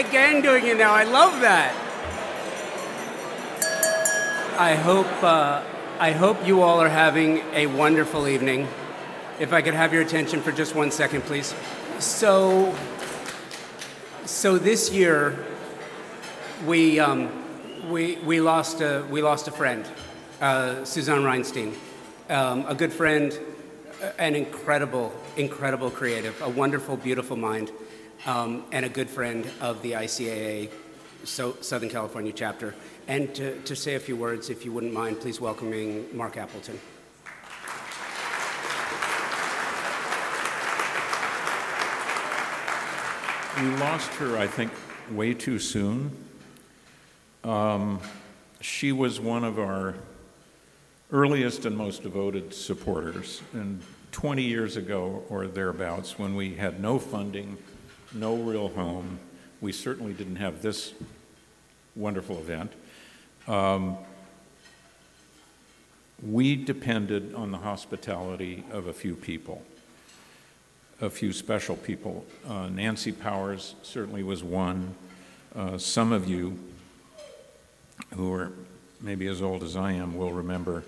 A 0.04 0.12
gang 0.12 0.42
doing 0.42 0.68
it 0.68 0.78
now. 0.78 0.94
I 0.94 1.04
love 1.04 1.40
that. 1.42 1.74
I 4.60 4.76
hope, 4.76 5.24
uh, 5.24 5.64
I 5.98 6.12
hope 6.12 6.46
you 6.46 6.62
all 6.62 6.80
are 6.82 6.90
having 6.90 7.38
a 7.54 7.68
wonderful 7.68 8.28
evening. 8.28 8.68
If 9.40 9.54
I 9.54 9.62
could 9.62 9.74
have 9.74 9.94
your 9.94 10.02
attention 10.02 10.42
for 10.42 10.52
just 10.52 10.76
one 10.76 10.92
second, 10.92 11.22
please. 11.22 11.56
So, 12.00 12.76
so 14.26 14.58
this 14.58 14.92
year, 14.92 15.46
we, 16.66 17.00
um, 17.00 17.30
we, 17.90 18.18
we, 18.18 18.42
lost 18.42 18.82
a, 18.82 19.06
we 19.10 19.22
lost 19.22 19.48
a 19.48 19.52
friend, 19.52 19.86
uh, 20.42 20.84
Suzanne 20.84 21.22
Rheinstein, 21.22 21.76
um, 22.30 22.66
a 22.68 22.76
good 22.76 22.92
friend, 22.92 23.40
an 24.20 24.36
incredible, 24.36 25.14
incredible 25.38 25.90
creative, 25.90 26.42
a 26.42 26.50
wonderful, 26.50 26.98
beautiful 26.98 27.38
mind 27.38 27.72
um, 28.26 28.64
and 28.72 28.86
a 28.86 28.90
good 28.90 29.10
friend 29.10 29.50
of 29.62 29.82
the 29.82 29.94
ICAA 29.94 30.70
so 31.24 31.56
Southern 31.62 31.90
California 31.90 32.34
chapter. 32.34 32.76
And 33.08 33.34
to, 33.36 33.60
to 33.62 33.76
say 33.76 33.96
a 33.96 34.00
few 34.00 34.16
words, 34.16 34.50
if 34.50 34.66
you 34.66 34.72
wouldn't 34.72 34.94
mind, 34.94 35.20
please 35.20 35.40
welcoming 35.40 36.06
Marc 36.16 36.38
Appleton. 36.38 36.80
We 43.62 43.70
lost 43.78 44.10
her, 44.16 44.38
I 44.38 44.48
think, 44.48 44.72
way 45.12 45.34
too 45.34 45.60
soon. 45.60 46.12
Um, 47.44 48.00
she 48.62 48.92
was 48.92 49.20
one 49.20 49.44
of 49.44 49.60
our 49.60 49.96
earliest 51.12 51.66
and 51.66 51.78
most 51.78 52.04
devoted 52.04 52.54
supporters. 52.54 53.42
And 53.54 53.82
20 54.12 54.42
years 54.42 54.78
ago 54.78 55.24
or 55.30 55.48
thereabouts, 55.48 56.18
when 56.18 56.36
we 56.36 56.56
had 56.56 56.82
no 56.82 56.98
funding, 56.98 57.58
no 58.14 58.36
real 58.36 58.70
home. 58.70 59.20
We 59.62 59.72
certainly 59.72 60.14
didn't 60.14 60.38
have 60.38 60.62
this 60.62 60.94
wonderful 61.96 62.38
event. 62.38 62.72
Um, 63.48 63.98
we 66.22 66.56
depended 66.56 67.34
on 67.34 67.52
the 67.52 67.58
hospitality 67.58 68.64
of 68.72 68.88
a 68.88 68.94
few 68.94 69.16
people, 69.16 69.62
a 71.02 71.10
few 71.10 71.34
special 71.34 71.76
people. 71.76 72.26
Uh, 72.48 72.68
Nancy 72.68 73.12
Powers 73.12 73.76
certainly 73.84 74.24
was 74.24 74.44
one. 74.44 74.96
Uh, 75.56 75.78
some 75.78 76.12
of 76.12 76.28
you 76.28 76.58
who 78.16 78.34
are 78.34 78.54
maybe 79.02 79.28
as 79.28 79.42
old 79.42 79.64
as 79.64 79.76
I 79.76 79.92
am 79.94 80.18
will 80.18 80.32
remember 80.32 80.84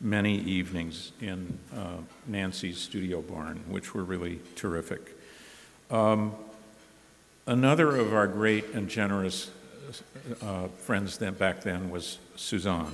many 0.00 0.38
evenings 0.38 1.10
in 1.20 1.58
uh, 1.74 1.96
Nancy's 2.26 2.78
studio 2.78 3.20
barn, 3.20 3.60
which 3.68 3.94
were 3.94 4.04
really 4.04 4.38
terrific. 4.54 5.18
Um, 5.90 6.34
Another 7.48 7.96
of 7.96 8.12
our 8.12 8.26
great 8.26 8.74
and 8.74 8.90
generous 8.90 9.50
uh, 10.42 10.68
friends 10.68 11.16
then, 11.16 11.32
back 11.32 11.62
then 11.62 11.88
was 11.88 12.18
Suzanne. 12.36 12.92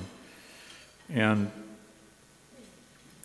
And 1.12 1.50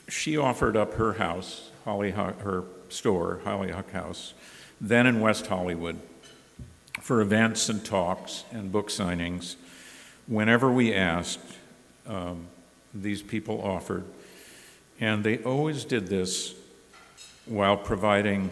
she 0.07 0.37
offered 0.37 0.75
up 0.75 0.95
her 0.95 1.13
house, 1.13 1.69
Hollyhock, 1.85 2.41
her 2.41 2.63
store, 2.89 3.41
Hollyhock 3.43 3.91
House, 3.91 4.33
then 4.81 5.05
in 5.05 5.19
West 5.19 5.45
Hollywood, 5.45 5.99
for 6.99 7.21
events 7.21 7.69
and 7.69 7.85
talks 7.85 8.43
and 8.51 8.71
book 8.71 8.87
signings. 8.87 9.55
Whenever 10.25 10.71
we 10.71 10.95
asked, 10.95 11.57
um, 12.07 12.47
these 12.91 13.21
people 13.21 13.61
offered. 13.61 14.03
And 14.99 15.23
they 15.23 15.37
always 15.43 15.85
did 15.85 16.07
this 16.07 16.55
while 17.45 17.77
providing 17.77 18.49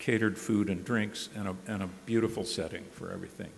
catered 0.00 0.36
food 0.36 0.68
and 0.68 0.84
drinks 0.84 1.28
and 1.36 1.46
a, 1.46 1.56
and 1.68 1.82
a 1.84 1.88
beautiful 2.06 2.42
setting 2.42 2.84
for 2.90 3.12
everything. 3.12 3.50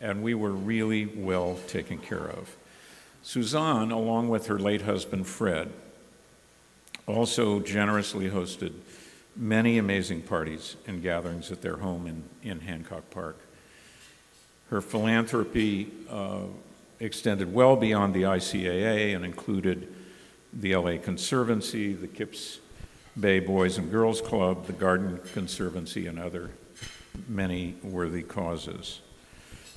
And 0.00 0.22
we 0.22 0.34
were 0.34 0.52
really 0.52 1.06
well 1.06 1.58
taken 1.66 1.98
care 1.98 2.28
of. 2.28 2.56
Suzanne, 3.22 3.90
along 3.90 4.28
with 4.28 4.46
her 4.46 4.58
late 4.58 4.82
husband 4.82 5.26
Fred, 5.26 5.72
also 7.06 7.58
generously 7.60 8.30
hosted 8.30 8.72
many 9.36 9.78
amazing 9.78 10.22
parties 10.22 10.76
and 10.86 11.02
gatherings 11.02 11.50
at 11.50 11.62
their 11.62 11.76
home 11.78 12.06
in, 12.06 12.22
in 12.42 12.60
Hancock 12.60 13.10
Park. 13.10 13.38
Her 14.68 14.80
philanthropy 14.80 15.90
uh, 16.08 16.42
extended 17.00 17.52
well 17.52 17.76
beyond 17.76 18.14
the 18.14 18.22
ICAA 18.22 19.16
and 19.16 19.24
included 19.24 19.92
the 20.52 20.76
LA 20.76 20.98
Conservancy, 20.98 21.92
the 21.94 22.06
KIPS 22.06 22.60
Bay 23.18 23.40
Boys 23.40 23.76
and 23.76 23.90
Girls 23.90 24.20
Club, 24.20 24.66
the 24.66 24.72
Garden 24.72 25.18
Conservancy, 25.32 26.06
and 26.06 26.18
other 26.18 26.50
many 27.28 27.74
worthy 27.82 28.22
causes. 28.22 29.00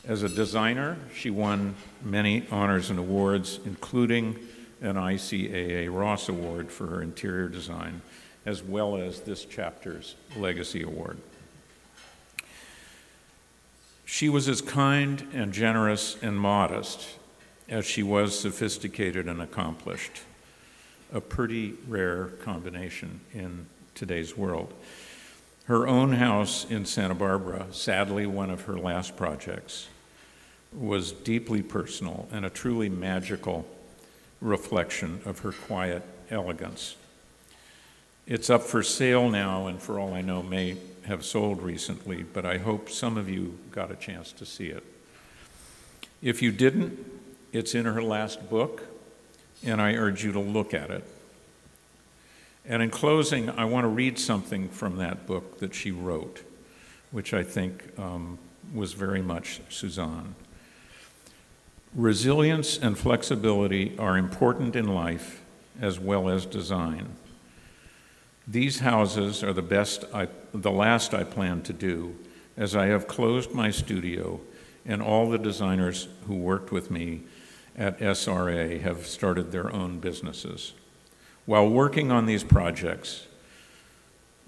As 0.05 0.21
a 0.21 0.29
designer, 0.29 0.97
she 1.15 1.29
won 1.29 1.75
many 2.03 2.45
honors 2.51 2.89
and 2.89 2.99
awards, 2.99 3.59
including 3.65 4.37
an 4.81 4.95
ICAA 4.95 5.91
Ross 5.91 6.29
Award 6.29 6.71
for 6.71 6.87
her 6.87 7.01
interior 7.01 7.47
design, 7.47 8.01
as 8.45 8.61
well 8.61 8.97
as 8.97 9.21
this 9.21 9.45
chapter's 9.45 10.15
Legacy 10.35 10.83
Award. 10.83 11.17
She 14.05 14.29
was 14.29 14.47
as 14.47 14.61
kind 14.61 15.25
and 15.33 15.53
generous 15.53 16.21
and 16.21 16.37
modest 16.37 17.17
as 17.67 17.85
she 17.85 18.03
was 18.03 18.37
sophisticated 18.37 19.27
and 19.27 19.41
accomplished 19.41 20.21
a 21.13 21.21
pretty 21.21 21.75
rare 21.87 22.25
combination 22.43 23.21
in 23.33 23.67
today's 23.93 24.35
world. 24.35 24.73
Her 25.65 25.87
own 25.87 26.13
house 26.13 26.65
in 26.69 26.85
Santa 26.85 27.15
Barbara, 27.15 27.67
sadly 27.71 28.25
one 28.25 28.49
of 28.49 28.63
her 28.63 28.77
last 28.77 29.15
projects, 29.15 29.87
was 30.73 31.11
deeply 31.11 31.61
personal 31.61 32.27
and 32.31 32.45
a 32.45 32.49
truly 32.49 32.89
magical 32.89 33.65
reflection 34.41 35.21
of 35.23 35.39
her 35.39 35.51
quiet 35.51 36.03
elegance. 36.29 36.95
It's 38.25 38.49
up 38.49 38.63
for 38.63 38.83
sale 38.83 39.29
now, 39.29 39.67
and 39.67 39.81
for 39.81 39.99
all 39.99 40.13
I 40.13 40.21
know, 40.21 40.41
may 40.41 40.77
have 41.05 41.23
sold 41.23 41.61
recently, 41.61 42.23
but 42.23 42.45
I 42.45 42.57
hope 42.57 42.89
some 42.89 43.17
of 43.17 43.29
you 43.29 43.57
got 43.71 43.91
a 43.91 43.95
chance 43.95 44.31
to 44.33 44.45
see 44.45 44.67
it. 44.67 44.83
If 46.21 46.41
you 46.41 46.51
didn't, 46.51 46.97
it's 47.51 47.75
in 47.75 47.85
her 47.85 48.01
last 48.01 48.49
book, 48.49 48.83
and 49.63 49.81
I 49.81 49.93
urge 49.93 50.23
you 50.23 50.31
to 50.33 50.39
look 50.39 50.73
at 50.73 50.89
it. 50.89 51.03
And 52.65 52.81
in 52.81 52.89
closing, 52.89 53.49
I 53.49 53.65
want 53.65 53.83
to 53.83 53.89
read 53.89 54.17
something 54.17 54.69
from 54.69 54.97
that 54.97 55.27
book 55.27 55.59
that 55.59 55.75
she 55.75 55.91
wrote, 55.91 56.43
which 57.11 57.33
I 57.33 57.43
think 57.43 57.83
um, 57.99 58.37
was 58.73 58.93
very 58.93 59.21
much 59.21 59.61
Suzanne. 59.69 60.35
Resilience 61.93 62.77
and 62.77 62.97
flexibility 62.97 63.97
are 63.99 64.17
important 64.17 64.75
in 64.75 64.87
life 64.87 65.41
as 65.79 65.99
well 65.99 66.29
as 66.29 66.45
design. 66.45 67.15
These 68.47 68.79
houses 68.79 69.43
are 69.43 69.53
the 69.53 69.61
best 69.61 70.05
I, 70.13 70.27
the 70.53 70.71
last 70.71 71.13
I 71.13 71.23
plan 71.23 71.61
to 71.63 71.73
do, 71.73 72.15
as 72.57 72.75
I 72.75 72.87
have 72.87 73.07
closed 73.07 73.51
my 73.51 73.71
studio 73.71 74.39
and 74.85 75.01
all 75.01 75.29
the 75.29 75.37
designers 75.37 76.07
who 76.27 76.35
worked 76.35 76.71
with 76.71 76.91
me 76.91 77.21
at 77.77 77.99
SRA 77.99 78.81
have 78.81 79.05
started 79.07 79.51
their 79.51 79.73
own 79.73 79.99
businesses. 79.99 80.73
While 81.45 81.69
working 81.69 82.11
on 82.11 82.25
these 82.25 82.43
projects, 82.43 83.27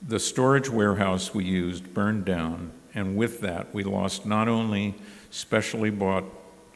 the 0.06 0.20
storage 0.20 0.70
warehouse 0.70 1.34
we 1.34 1.44
used 1.44 1.94
burned 1.94 2.26
down, 2.26 2.72
and 2.94 3.18
with 3.18 3.42
that, 3.42 3.74
we 3.74 3.84
lost 3.84 4.26
not 4.26 4.48
only 4.48 4.96
specially 5.32 5.90
bought 5.90 6.26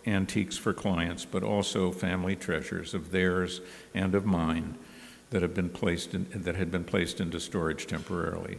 antiques 0.05 0.57
for 0.57 0.73
clients, 0.73 1.25
but 1.25 1.43
also 1.43 1.91
family 1.91 2.35
treasures 2.35 2.93
of 2.93 3.11
theirs 3.11 3.61
and 3.93 4.15
of 4.15 4.25
mine 4.25 4.77
that, 5.29 5.41
have 5.41 5.53
been 5.53 5.69
placed 5.69 6.13
in, 6.13 6.27
that 6.33 6.55
had 6.55 6.71
been 6.71 6.83
placed 6.83 7.21
into 7.21 7.39
storage 7.39 7.85
temporarily. 7.85 8.57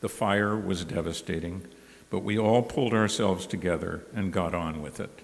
The 0.00 0.08
fire 0.08 0.56
was 0.56 0.84
devastating, 0.84 1.66
but 2.10 2.20
we 2.20 2.38
all 2.38 2.62
pulled 2.62 2.94
ourselves 2.94 3.46
together 3.46 4.04
and 4.14 4.32
got 4.32 4.54
on 4.54 4.80
with 4.80 5.00
it. 5.00 5.20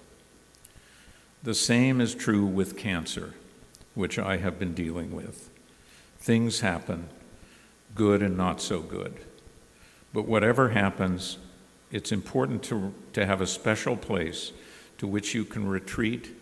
The 1.43 1.53
same 1.53 1.99
is 1.99 2.15
true 2.15 2.45
with 2.45 2.77
cancer, 2.77 3.33
which 3.95 4.17
I 4.17 4.37
have 4.37 4.57
been 4.57 4.73
dealing 4.73 5.13
with. 5.13 5.49
Things 6.17 6.61
happen, 6.61 7.09
good 7.93 8.23
and 8.23 8.37
not 8.37 8.61
so 8.61 8.79
good. 8.79 9.19
But 10.13 10.25
whatever 10.25 10.69
happens, 10.69 11.39
it's 11.91 12.13
important 12.13 12.63
to, 12.63 12.93
to 13.11 13.25
have 13.25 13.41
a 13.41 13.47
special 13.47 13.97
place 13.97 14.53
to 14.99 15.05
which 15.05 15.35
you 15.35 15.43
can 15.43 15.67
retreat 15.67 16.33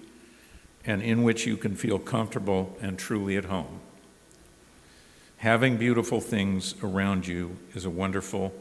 and 0.85 1.01
in 1.01 1.23
which 1.23 1.47
you 1.47 1.57
can 1.57 1.75
feel 1.75 1.97
comfortable 1.97 2.77
and 2.79 2.99
truly 2.99 3.37
at 3.37 3.45
home. 3.45 3.79
Having 5.37 5.77
beautiful 5.77 6.21
things 6.21 6.75
around 6.83 7.25
you 7.25 7.57
is 7.73 7.85
a 7.85 7.89
wonderful, 7.89 8.53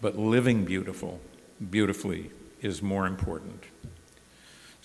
but 0.00 0.16
living 0.16 0.64
beautiful, 0.64 1.20
beautifully 1.70 2.30
is 2.62 2.80
more 2.80 3.06
important. 3.06 3.64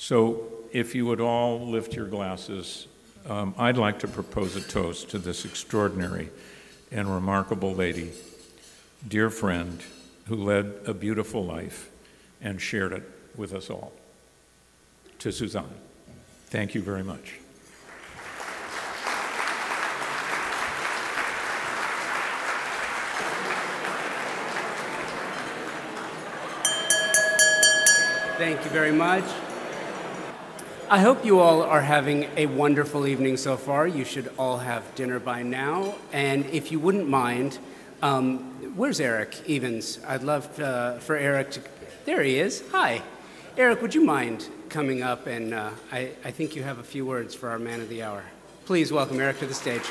So, 0.01 0.47
if 0.71 0.95
you 0.95 1.05
would 1.07 1.19
all 1.19 1.59
lift 1.59 1.93
your 1.93 2.07
glasses, 2.07 2.87
um, 3.27 3.53
I'd 3.57 3.75
like 3.75 3.99
to 3.99 4.07
propose 4.07 4.55
a 4.55 4.61
toast 4.61 5.09
to 5.09 5.19
this 5.19 5.43
extraordinary 5.43 6.29
and 6.89 7.13
remarkable 7.13 7.73
lady, 7.73 8.13
dear 9.05 9.29
friend, 9.29 9.83
who 10.27 10.37
led 10.37 10.73
a 10.85 10.93
beautiful 10.93 11.43
life 11.43 11.91
and 12.39 12.61
shared 12.61 12.93
it 12.93 13.11
with 13.35 13.53
us 13.53 13.69
all. 13.69 13.91
To 15.19 15.33
Suzanne, 15.33 15.65
thank 16.45 16.73
you 16.73 16.81
very 16.81 17.03
much. 17.03 17.33
Thank 28.37 28.63
you 28.63 28.71
very 28.71 28.93
much. 28.93 29.25
I 30.91 31.01
hope 31.01 31.23
you 31.23 31.39
all 31.39 31.61
are 31.61 31.81
having 31.81 32.27
a 32.35 32.47
wonderful 32.47 33.05
evening 33.05 33.37
so 33.37 33.57
far. 33.57 33.85
You 33.85 34.03
should 34.03 34.33
all 34.39 34.57
have 34.57 34.95
dinner 34.95 35.19
by 35.19 35.43
now. 35.43 35.93
And 36.11 36.47
if 36.47 36.71
you 36.71 36.79
wouldn't 36.79 37.07
mind, 37.07 37.59
um, 38.01 38.39
where's 38.75 38.99
Eric 38.99 39.47
Evans? 39.47 39.99
I'd 40.07 40.23
love 40.23 40.59
uh, 40.59 40.97
for 40.97 41.15
Eric 41.15 41.51
to. 41.51 41.61
There 42.05 42.23
he 42.23 42.39
is. 42.39 42.63
Hi. 42.71 43.03
Eric, 43.55 43.83
would 43.83 43.93
you 43.93 44.03
mind 44.03 44.49
coming 44.69 45.03
up? 45.03 45.27
And 45.27 45.53
uh, 45.53 45.69
I, 45.91 46.09
I 46.25 46.31
think 46.31 46.55
you 46.55 46.63
have 46.63 46.79
a 46.79 46.83
few 46.83 47.05
words 47.05 47.35
for 47.35 47.49
our 47.49 47.59
man 47.59 47.81
of 47.81 47.89
the 47.89 48.01
hour. 48.01 48.23
Please 48.65 48.91
welcome 48.91 49.19
Eric 49.19 49.37
to 49.41 49.45
the 49.45 49.53
stage. 49.53 49.85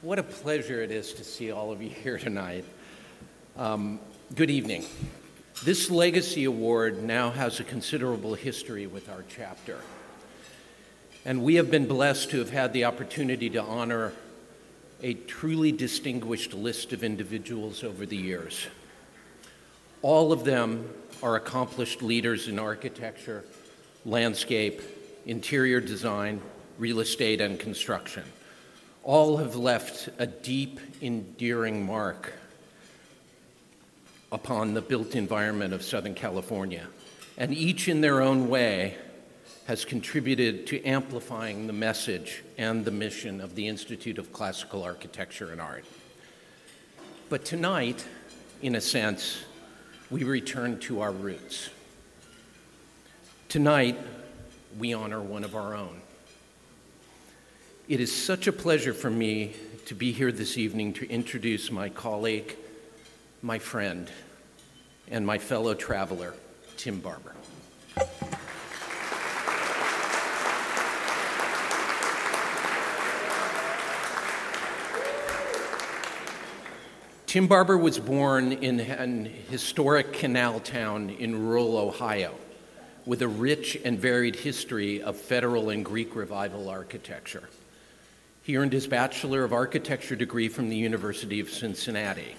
What 0.00 0.18
a 0.18 0.22
pleasure 0.22 0.80
it 0.80 0.90
is 0.90 1.12
to 1.12 1.24
see 1.24 1.52
all 1.52 1.72
of 1.72 1.82
you 1.82 1.90
here 1.90 2.16
tonight. 2.16 2.64
Um, 3.56 4.00
good 4.34 4.50
evening. 4.50 4.84
This 5.64 5.88
Legacy 5.88 6.42
Award 6.42 7.04
now 7.04 7.30
has 7.30 7.60
a 7.60 7.64
considerable 7.64 8.34
history 8.34 8.88
with 8.88 9.08
our 9.08 9.24
chapter. 9.28 9.78
And 11.24 11.44
we 11.44 11.54
have 11.54 11.70
been 11.70 11.86
blessed 11.86 12.30
to 12.30 12.40
have 12.40 12.50
had 12.50 12.72
the 12.72 12.84
opportunity 12.84 13.48
to 13.50 13.62
honor 13.62 14.12
a 15.04 15.14
truly 15.14 15.70
distinguished 15.70 16.52
list 16.52 16.92
of 16.92 17.04
individuals 17.04 17.84
over 17.84 18.04
the 18.04 18.16
years. 18.16 18.66
All 20.02 20.32
of 20.32 20.44
them 20.44 20.92
are 21.22 21.36
accomplished 21.36 22.02
leaders 22.02 22.48
in 22.48 22.58
architecture, 22.58 23.44
landscape, 24.04 24.82
interior 25.26 25.78
design, 25.80 26.40
real 26.76 26.98
estate, 26.98 27.40
and 27.40 27.56
construction 27.60 28.24
all 29.04 29.36
have 29.36 29.54
left 29.54 30.08
a 30.18 30.26
deep, 30.26 30.80
endearing 31.02 31.84
mark 31.84 32.32
upon 34.34 34.74
the 34.74 34.82
built 34.82 35.14
environment 35.14 35.72
of 35.72 35.82
Southern 35.82 36.14
California. 36.14 36.84
And 37.38 37.54
each 37.54 37.86
in 37.86 38.00
their 38.00 38.20
own 38.20 38.48
way 38.48 38.96
has 39.66 39.84
contributed 39.84 40.66
to 40.66 40.84
amplifying 40.84 41.68
the 41.68 41.72
message 41.72 42.42
and 42.58 42.84
the 42.84 42.90
mission 42.90 43.40
of 43.40 43.54
the 43.54 43.68
Institute 43.68 44.18
of 44.18 44.32
Classical 44.32 44.82
Architecture 44.82 45.52
and 45.52 45.60
Art. 45.60 45.84
But 47.30 47.44
tonight, 47.44 48.04
in 48.60 48.74
a 48.74 48.80
sense, 48.80 49.38
we 50.10 50.24
return 50.24 50.80
to 50.80 51.00
our 51.00 51.12
roots. 51.12 51.70
Tonight, 53.48 53.96
we 54.78 54.92
honor 54.92 55.20
one 55.20 55.44
of 55.44 55.54
our 55.54 55.74
own. 55.74 56.00
It 57.86 58.00
is 58.00 58.12
such 58.12 58.48
a 58.48 58.52
pleasure 58.52 58.94
for 58.94 59.10
me 59.10 59.54
to 59.86 59.94
be 59.94 60.10
here 60.10 60.32
this 60.32 60.58
evening 60.58 60.92
to 60.94 61.08
introduce 61.08 61.70
my 61.70 61.88
colleague, 61.88 62.56
my 63.44 63.58
friend, 63.58 64.10
and 65.10 65.26
my 65.26 65.36
fellow 65.36 65.74
traveler, 65.74 66.32
Tim 66.78 66.98
Barber. 66.98 67.34
Tim 77.26 77.46
Barber 77.46 77.76
was 77.76 77.98
born 77.98 78.52
in 78.52 78.80
an 78.80 79.26
historic 79.26 80.14
canal 80.14 80.58
town 80.60 81.10
in 81.10 81.46
rural 81.46 81.76
Ohio 81.76 82.34
with 83.04 83.20
a 83.20 83.28
rich 83.28 83.76
and 83.84 83.98
varied 83.98 84.36
history 84.36 85.02
of 85.02 85.18
federal 85.18 85.68
and 85.68 85.84
Greek 85.84 86.16
revival 86.16 86.70
architecture. 86.70 87.50
He 88.42 88.56
earned 88.56 88.72
his 88.72 88.86
Bachelor 88.86 89.44
of 89.44 89.52
Architecture 89.52 90.16
degree 90.16 90.48
from 90.48 90.70
the 90.70 90.76
University 90.76 91.40
of 91.40 91.50
Cincinnati. 91.50 92.36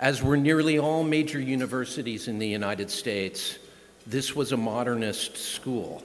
As 0.00 0.22
were 0.22 0.36
nearly 0.36 0.78
all 0.78 1.04
major 1.04 1.38
universities 1.38 2.26
in 2.26 2.40
the 2.40 2.48
United 2.48 2.90
States, 2.90 3.58
this 4.06 4.34
was 4.34 4.50
a 4.50 4.56
modernist 4.56 5.36
school. 5.36 6.02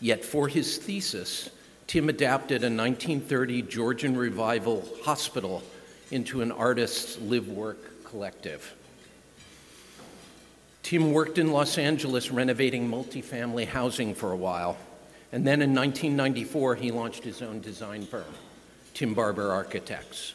Yet 0.00 0.24
for 0.24 0.48
his 0.48 0.78
thesis, 0.78 1.50
Tim 1.86 2.08
adapted 2.08 2.62
a 2.62 2.72
1930 2.72 3.62
Georgian 3.62 4.16
revival 4.16 4.88
hospital 5.04 5.62
into 6.10 6.40
an 6.40 6.50
artist's 6.50 7.20
live 7.20 7.46
work 7.46 8.04
collective. 8.04 8.74
Tim 10.82 11.12
worked 11.12 11.38
in 11.38 11.52
Los 11.52 11.78
Angeles 11.78 12.32
renovating 12.32 12.90
multifamily 12.90 13.68
housing 13.68 14.14
for 14.14 14.32
a 14.32 14.36
while 14.36 14.76
and 15.32 15.46
then 15.46 15.62
in 15.62 15.74
1994, 15.74 16.74
he 16.76 16.90
launched 16.90 17.24
his 17.24 17.40
own 17.40 17.60
design 17.60 18.04
firm, 18.04 18.34
Tim 18.92 19.14
Barber 19.14 19.50
Architects. 19.50 20.34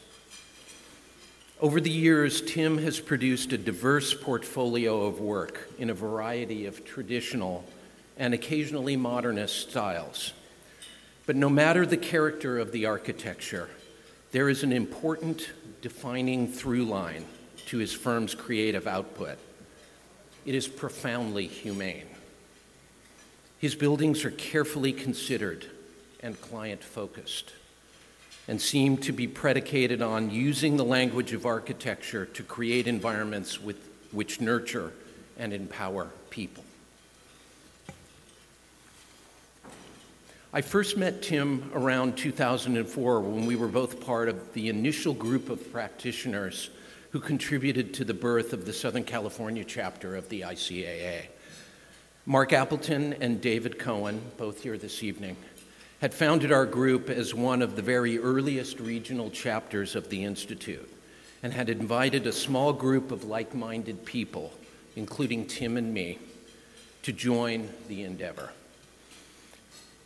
Over 1.60 1.80
the 1.80 1.90
years, 1.90 2.40
Tim 2.40 2.78
has 2.78 3.00
produced 3.00 3.52
a 3.52 3.58
diverse 3.58 4.14
portfolio 4.14 5.06
of 5.06 5.18
work 5.18 5.68
in 5.76 5.90
a 5.90 5.94
variety 5.94 6.66
of 6.66 6.84
traditional 6.84 7.64
and 8.16 8.32
occasionally 8.32 8.96
modernist 8.96 9.68
styles. 9.68 10.34
But 11.26 11.34
no 11.34 11.48
matter 11.48 11.84
the 11.84 11.96
character 11.96 12.60
of 12.60 12.70
the 12.70 12.86
architecture, 12.86 13.68
there 14.30 14.48
is 14.48 14.62
an 14.62 14.72
important 14.72 15.50
defining 15.82 16.46
through 16.46 16.84
line 16.84 17.24
to 17.66 17.78
his 17.78 17.92
firm's 17.92 18.36
creative 18.36 18.86
output. 18.86 19.38
It 20.46 20.54
is 20.54 20.68
profoundly 20.68 21.48
humane. 21.48 22.06
His 23.58 23.74
buildings 23.74 24.24
are 24.24 24.30
carefully 24.30 24.92
considered 24.92 25.66
and 26.20 26.40
client 26.40 26.84
focused 26.84 27.52
and 28.48 28.60
seem 28.60 28.96
to 28.96 29.12
be 29.12 29.28
predicated 29.28 30.00
on 30.00 30.30
using 30.30 30.78
the 30.78 30.84
language 30.84 31.34
of 31.34 31.44
architecture 31.44 32.24
to 32.24 32.42
create 32.42 32.86
environments 32.86 33.60
with, 33.60 33.76
which 34.10 34.40
nurture 34.40 34.92
and 35.38 35.52
empower 35.52 36.08
people. 36.30 36.64
I 40.50 40.62
first 40.62 40.96
met 40.96 41.20
Tim 41.20 41.70
around 41.74 42.16
2004 42.16 43.20
when 43.20 43.44
we 43.44 43.54
were 43.54 43.68
both 43.68 44.00
part 44.00 44.30
of 44.30 44.54
the 44.54 44.70
initial 44.70 45.12
group 45.12 45.50
of 45.50 45.70
practitioners 45.70 46.70
who 47.10 47.20
contributed 47.20 47.92
to 47.94 48.04
the 48.04 48.14
birth 48.14 48.54
of 48.54 48.64
the 48.64 48.72
Southern 48.72 49.04
California 49.04 49.62
chapter 49.62 50.16
of 50.16 50.30
the 50.30 50.42
ICAA. 50.42 51.26
Marc 52.24 52.54
Appleton 52.54 53.14
and 53.20 53.42
David 53.42 53.78
Cohen, 53.78 54.22
both 54.38 54.62
here 54.62 54.78
this 54.78 55.02
evening, 55.02 55.36
had 56.00 56.14
founded 56.14 56.52
our 56.52 56.66
group 56.66 57.10
as 57.10 57.34
one 57.34 57.60
of 57.60 57.74
the 57.74 57.82
very 57.82 58.18
earliest 58.18 58.78
regional 58.78 59.30
chapters 59.30 59.96
of 59.96 60.08
the 60.10 60.24
Institute 60.24 60.88
and 61.42 61.52
had 61.52 61.68
invited 61.68 62.26
a 62.26 62.32
small 62.32 62.72
group 62.72 63.10
of 63.10 63.24
like 63.24 63.54
minded 63.54 64.04
people, 64.04 64.52
including 64.96 65.46
Tim 65.46 65.76
and 65.76 65.92
me, 65.92 66.18
to 67.02 67.12
join 67.12 67.68
the 67.88 68.02
endeavor. 68.02 68.50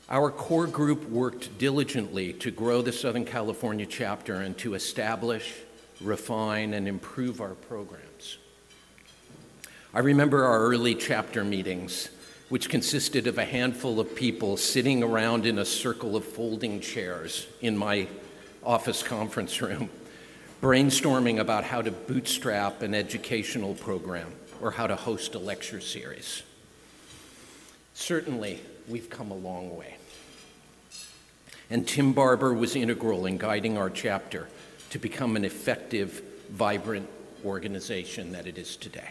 Our 0.09 0.31
core 0.31 0.67
group 0.67 1.09
worked 1.09 1.57
diligently 1.59 2.35
to 2.35 2.51
grow 2.51 2.83
the 2.83 2.93
Southern 2.93 3.25
California 3.25 3.87
chapter 3.87 4.35
and 4.37 4.57
to 4.59 4.75
establish, 4.75 5.55
refine, 6.01 6.75
and 6.75 6.87
improve 6.87 7.41
our 7.41 7.55
programs. 7.55 8.39
I 9.95 10.01
remember 10.01 10.45
our 10.45 10.61
early 10.61 10.95
chapter 10.95 11.45
meetings, 11.45 12.11
which 12.53 12.69
consisted 12.69 13.27
of 13.27 13.39
a 13.39 13.47
handful 13.47 13.99
of 13.99 14.15
people 14.15 14.59
sitting 14.59 15.03
around 15.03 15.47
in 15.47 15.59
a 15.59 15.65
circle 15.65 16.15
of 16.15 16.23
folding 16.23 16.81
chairs 16.81 17.47
in 17.63 17.75
my 17.75 18.07
office 18.63 19.03
conference 19.03 19.63
room, 19.63 19.89
brainstorming 20.61 21.39
about 21.41 21.65
how 21.65 21.81
to 21.81 21.91
bootstrap 21.91 22.83
an 22.83 22.95
educational 22.95 23.75
program 23.77 24.31
or 24.61 24.71
how 24.71 24.87
to 24.87 24.95
host 24.95 25.35
a 25.35 25.39
lecture 25.39 25.81
series. 25.81 26.43
Certainly, 27.95 28.61
we've 28.87 29.09
come 29.09 29.31
a 29.31 29.35
long 29.35 29.75
way. 29.75 29.97
And 31.71 31.89
Tim 31.89 32.13
Barber 32.13 32.53
was 32.53 32.77
integral 32.77 33.25
in 33.25 33.39
guiding 33.39 33.79
our 33.79 33.89
chapter 33.89 34.47
to 34.91 34.99
become 34.99 35.37
an 35.37 35.47
effective, 35.47 36.23
vibrant 36.51 37.09
organization 37.47 38.33
that 38.33 38.47
it 38.47 38.59
is 38.59 38.77
today. 38.77 39.09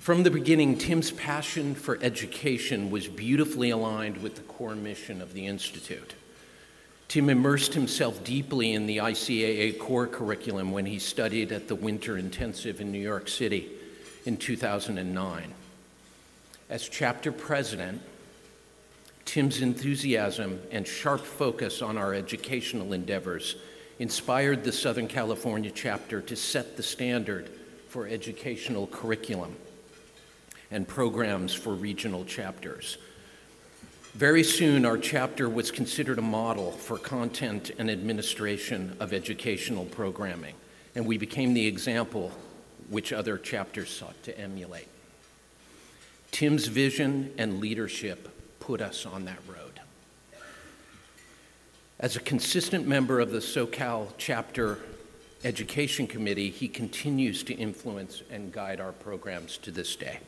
From 0.00 0.22
the 0.22 0.30
beginning, 0.30 0.78
Tim's 0.78 1.10
passion 1.10 1.74
for 1.74 1.98
education 2.00 2.90
was 2.90 3.06
beautifully 3.06 3.68
aligned 3.68 4.22
with 4.22 4.34
the 4.34 4.40
core 4.40 4.74
mission 4.74 5.20
of 5.20 5.34
the 5.34 5.46
Institute. 5.46 6.14
Tim 7.08 7.28
immersed 7.28 7.74
himself 7.74 8.24
deeply 8.24 8.72
in 8.72 8.86
the 8.86 8.96
ICAA 8.96 9.78
core 9.78 10.06
curriculum 10.06 10.72
when 10.72 10.86
he 10.86 10.98
studied 10.98 11.52
at 11.52 11.68
the 11.68 11.74
Winter 11.74 12.16
Intensive 12.16 12.80
in 12.80 12.90
New 12.90 12.98
York 12.98 13.28
City 13.28 13.68
in 14.24 14.38
2009. 14.38 15.52
As 16.70 16.88
chapter 16.88 17.30
president, 17.30 18.00
Tim's 19.26 19.60
enthusiasm 19.60 20.62
and 20.70 20.86
sharp 20.86 21.26
focus 21.26 21.82
on 21.82 21.98
our 21.98 22.14
educational 22.14 22.94
endeavors 22.94 23.56
inspired 23.98 24.64
the 24.64 24.72
Southern 24.72 25.08
California 25.08 25.70
chapter 25.70 26.22
to 26.22 26.36
set 26.36 26.78
the 26.78 26.82
standard 26.82 27.50
for 27.88 28.06
educational 28.06 28.86
curriculum 28.86 29.54
and 30.70 30.86
programs 30.86 31.52
for 31.52 31.74
regional 31.74 32.24
chapters. 32.24 32.98
Very 34.14 34.42
soon, 34.42 34.84
our 34.84 34.98
chapter 34.98 35.48
was 35.48 35.70
considered 35.70 36.18
a 36.18 36.22
model 36.22 36.72
for 36.72 36.98
content 36.98 37.70
and 37.78 37.90
administration 37.90 38.96
of 38.98 39.12
educational 39.12 39.84
programming, 39.84 40.54
and 40.94 41.06
we 41.06 41.16
became 41.16 41.54
the 41.54 41.66
example 41.66 42.32
which 42.88 43.12
other 43.12 43.38
chapters 43.38 43.88
sought 43.88 44.20
to 44.24 44.36
emulate. 44.38 44.88
Tim's 46.32 46.66
vision 46.66 47.32
and 47.38 47.60
leadership 47.60 48.28
put 48.58 48.80
us 48.80 49.06
on 49.06 49.24
that 49.26 49.38
road. 49.48 49.80
As 52.00 52.16
a 52.16 52.20
consistent 52.20 52.86
member 52.86 53.20
of 53.20 53.30
the 53.30 53.38
SoCal 53.38 54.08
chapter 54.16 54.78
education 55.44 56.06
committee, 56.06 56.50
he 56.50 56.66
continues 56.66 57.42
to 57.44 57.54
influence 57.54 58.22
and 58.30 58.52
guide 58.52 58.80
our 58.80 58.92
programs 58.92 59.56
to 59.58 59.70
this 59.70 59.96
day. 59.96 60.18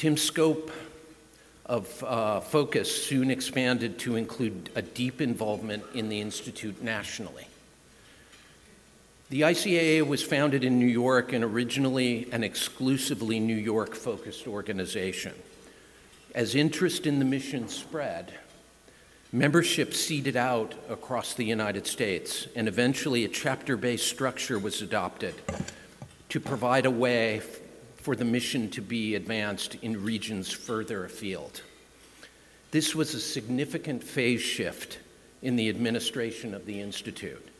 Tim's 0.00 0.22
scope 0.22 0.70
of 1.66 2.02
uh, 2.02 2.40
focus 2.40 3.04
soon 3.04 3.30
expanded 3.30 3.98
to 3.98 4.16
include 4.16 4.70
a 4.74 4.80
deep 4.80 5.20
involvement 5.20 5.84
in 5.92 6.08
the 6.08 6.22
Institute 6.22 6.82
nationally. 6.82 7.46
The 9.28 9.42
ICAA 9.42 10.06
was 10.06 10.22
founded 10.22 10.64
in 10.64 10.78
New 10.78 10.86
York 10.86 11.34
and 11.34 11.44
originally 11.44 12.26
an 12.32 12.42
exclusively 12.42 13.40
New 13.40 13.54
York 13.54 13.94
focused 13.94 14.46
organization. 14.46 15.34
As 16.34 16.54
interest 16.54 17.06
in 17.06 17.18
the 17.18 17.26
mission 17.26 17.68
spread, 17.68 18.32
membership 19.32 19.92
seeded 19.92 20.34
out 20.34 20.74
across 20.88 21.34
the 21.34 21.44
United 21.44 21.86
States, 21.86 22.48
and 22.56 22.68
eventually 22.68 23.26
a 23.26 23.28
chapter 23.28 23.76
based 23.76 24.08
structure 24.08 24.58
was 24.58 24.80
adopted 24.80 25.34
to 26.30 26.40
provide 26.40 26.86
a 26.86 26.90
way 26.90 27.42
for 28.02 28.16
the 28.16 28.24
mission 28.24 28.70
to 28.70 28.80
be 28.80 29.14
advanced 29.14 29.76
in 29.82 30.02
regions 30.02 30.50
further 30.50 31.04
afield. 31.04 31.62
This 32.70 32.94
was 32.94 33.14
a 33.14 33.20
significant 33.20 34.02
phase 34.02 34.40
shift 34.40 34.98
in 35.42 35.56
the 35.56 35.68
administration 35.68 36.54
of 36.54 36.66
the 36.66 36.80
Institute 36.80 37.50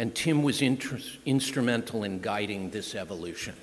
and 0.00 0.14
Tim 0.14 0.42
was 0.42 0.62
instrumental 0.62 2.04
in 2.04 2.20
guiding 2.20 2.70
this 2.70 2.94
evolution. 2.94 3.54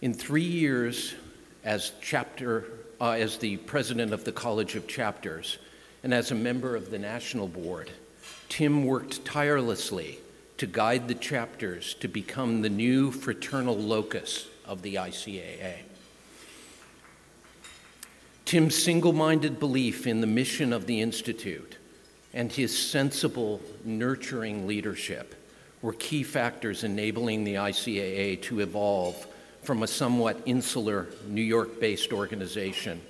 In 0.00 0.14
three 0.14 0.42
years 0.42 1.14
as 1.62 1.92
chapter, 2.00 2.64
uh, 3.02 3.10
as 3.10 3.36
the 3.36 3.58
president 3.58 4.14
of 4.14 4.24
the 4.24 4.32
College 4.32 4.76
of 4.76 4.88
Chapters, 4.88 5.58
and 6.02 6.14
as 6.14 6.30
a 6.30 6.34
member 6.34 6.74
of 6.74 6.90
the 6.90 6.98
national 6.98 7.48
board, 7.48 7.90
Tim 8.48 8.86
worked 8.86 9.22
tirelessly 9.26 10.20
to 10.56 10.66
guide 10.66 11.06
the 11.06 11.14
chapters 11.14 11.92
to 12.00 12.08
become 12.08 12.62
the 12.62 12.70
new 12.70 13.10
fraternal 13.10 13.76
locus 13.76 14.46
of 14.66 14.82
the 14.82 14.96
ICAA. 14.96 15.74
Tim's 18.44 18.74
single 18.74 19.12
minded 19.12 19.60
belief 19.60 20.06
in 20.06 20.20
the 20.20 20.26
mission 20.26 20.72
of 20.72 20.86
the 20.86 21.00
Institute 21.00 21.76
and 22.32 22.50
his 22.50 22.76
sensible, 22.76 23.60
nurturing 23.84 24.66
leadership 24.66 25.34
were 25.82 25.92
key 25.94 26.22
factors 26.22 26.84
enabling 26.84 27.44
the 27.44 27.54
ICAA 27.54 28.40
to 28.42 28.60
evolve 28.60 29.26
from 29.62 29.82
a 29.82 29.86
somewhat 29.86 30.40
insular 30.46 31.08
New 31.26 31.42
York 31.42 31.80
based 31.80 32.12
organization 32.12 33.00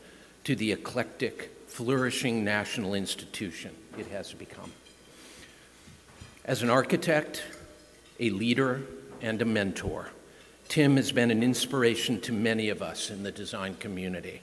to 0.45 0.57
the 0.57 0.73
eclectic, 0.73 1.51
flourishing 1.67 2.45
national 2.45 2.95
institution 2.95 3.75
it 3.99 4.07
has 4.07 4.33
become. 4.33 4.73
As 6.45 6.63
an 6.63 6.71
architect, 6.71 7.45
a 8.19 8.31
leader, 8.31 8.83
and 9.21 9.41
a 9.43 9.45
mentor, 9.45 10.09
Tim 10.71 10.97
has 10.99 11.11
been 11.11 11.33
an 11.33 11.43
inspiration 11.43 12.21
to 12.21 12.33
many 12.33 12.69
of 12.69 12.81
us 12.81 13.11
in 13.11 13.25
the 13.25 13.33
design 13.33 13.75
community, 13.81 14.41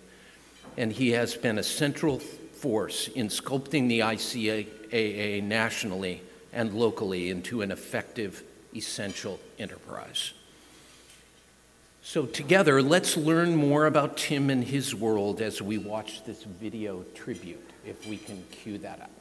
and 0.76 0.92
he 0.92 1.12
has 1.12 1.36
been 1.36 1.58
a 1.58 1.64
central 1.64 2.20
force 2.20 3.08
in 3.08 3.30
sculpting 3.30 3.88
the 3.88 4.02
ICAA 4.02 5.42
nationally 5.42 6.22
and 6.52 6.74
locally 6.74 7.30
into 7.30 7.62
an 7.62 7.72
effective, 7.72 8.44
essential 8.76 9.40
enterprise. 9.58 10.34
So, 12.04 12.26
together, 12.26 12.82
let's 12.82 13.16
learn 13.16 13.56
more 13.56 13.86
about 13.86 14.18
Tim 14.18 14.50
and 14.50 14.66
his 14.66 14.94
world 14.94 15.42
as 15.42 15.62
we 15.62 15.78
watch 15.78 16.26
this 16.26 16.44
video 16.44 17.06
tribute, 17.16 17.70
if 17.86 18.06
we 18.06 18.18
can 18.18 18.44
cue 18.52 18.78
that 18.80 19.00
up. 19.00 19.17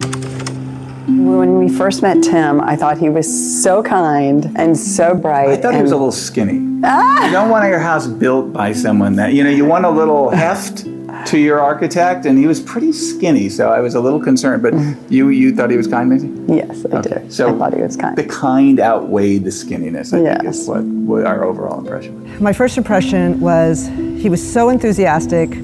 When 0.00 1.58
we 1.58 1.68
first 1.68 2.02
met 2.02 2.22
Tim, 2.22 2.60
I 2.60 2.76
thought 2.76 2.98
he 2.98 3.08
was 3.08 3.62
so 3.62 3.82
kind 3.82 4.52
and 4.56 4.76
so 4.76 5.14
bright. 5.14 5.48
I 5.48 5.56
thought 5.56 5.74
he 5.74 5.82
was 5.82 5.92
a 5.92 5.96
little 5.96 6.12
skinny. 6.12 6.80
Ah! 6.84 7.26
You 7.26 7.32
don't 7.32 7.50
want 7.50 7.66
your 7.68 7.78
house 7.78 8.06
built 8.06 8.52
by 8.52 8.72
someone 8.72 9.16
that, 9.16 9.32
you 9.32 9.42
know, 9.42 9.50
you 9.50 9.64
want 9.64 9.84
a 9.84 9.90
little 9.90 10.30
heft 10.30 10.86
to 11.26 11.38
your 11.38 11.60
architect, 11.60 12.26
and 12.26 12.38
he 12.38 12.46
was 12.46 12.60
pretty 12.60 12.92
skinny, 12.92 13.48
so 13.48 13.70
I 13.70 13.80
was 13.80 13.94
a 13.94 14.00
little 14.00 14.20
concerned. 14.20 14.62
But 14.62 14.74
you 15.10 15.30
you 15.30 15.54
thought 15.54 15.70
he 15.70 15.76
was 15.76 15.86
kind, 15.86 16.10
Maisie? 16.10 16.32
Yes, 16.46 16.84
I 16.84 16.98
okay. 16.98 17.08
did. 17.08 17.32
So 17.32 17.54
I 17.54 17.58
thought 17.58 17.74
he 17.74 17.82
was 17.82 17.96
kind. 17.96 18.16
The 18.16 18.24
kind 18.24 18.78
outweighed 18.78 19.44
the 19.44 19.50
skinniness, 19.50 20.12
I 20.12 20.22
yes. 20.22 20.40
think 20.40 20.50
is 20.50 20.68
what, 20.68 20.84
what 20.84 21.26
our 21.26 21.42
overall 21.44 21.80
impression 21.80 22.22
was. 22.22 22.40
My 22.40 22.52
first 22.52 22.78
impression 22.78 23.40
was 23.40 23.88
he 23.88 24.28
was 24.28 24.52
so 24.52 24.68
enthusiastic, 24.68 25.56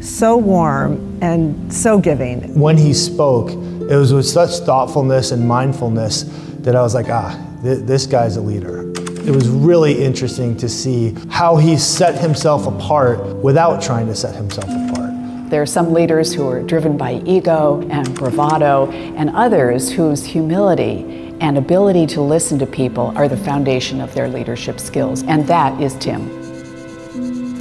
so 0.00 0.36
warm, 0.36 1.18
and 1.20 1.72
so 1.72 1.98
giving. 1.98 2.58
When 2.58 2.78
he 2.78 2.94
spoke, 2.94 3.50
it 3.90 3.96
was 3.96 4.12
with 4.12 4.26
such 4.26 4.50
thoughtfulness 4.64 5.32
and 5.32 5.46
mindfulness 5.46 6.24
that 6.60 6.76
I 6.76 6.82
was 6.82 6.94
like, 6.94 7.08
ah, 7.08 7.38
th- 7.62 7.80
this 7.80 8.06
guy's 8.06 8.36
a 8.36 8.40
leader. 8.40 8.90
It 9.24 9.30
was 9.30 9.48
really 9.48 10.04
interesting 10.04 10.56
to 10.56 10.68
see 10.68 11.14
how 11.28 11.56
he 11.56 11.76
set 11.76 12.20
himself 12.20 12.66
apart 12.66 13.36
without 13.36 13.82
trying 13.82 14.06
to 14.06 14.14
set 14.14 14.34
himself 14.34 14.66
apart. 14.68 15.10
There 15.48 15.60
are 15.60 15.66
some 15.66 15.92
leaders 15.92 16.32
who 16.32 16.48
are 16.48 16.62
driven 16.62 16.96
by 16.96 17.22
ego 17.26 17.86
and 17.90 18.12
bravado, 18.14 18.90
and 18.90 19.30
others 19.30 19.92
whose 19.92 20.24
humility 20.24 21.36
and 21.40 21.58
ability 21.58 22.06
to 22.06 22.20
listen 22.20 22.58
to 22.60 22.66
people 22.66 23.12
are 23.16 23.28
the 23.28 23.36
foundation 23.36 24.00
of 24.00 24.14
their 24.14 24.28
leadership 24.28 24.80
skills, 24.80 25.22
and 25.24 25.46
that 25.48 25.78
is 25.80 25.94
Tim. 25.96 26.42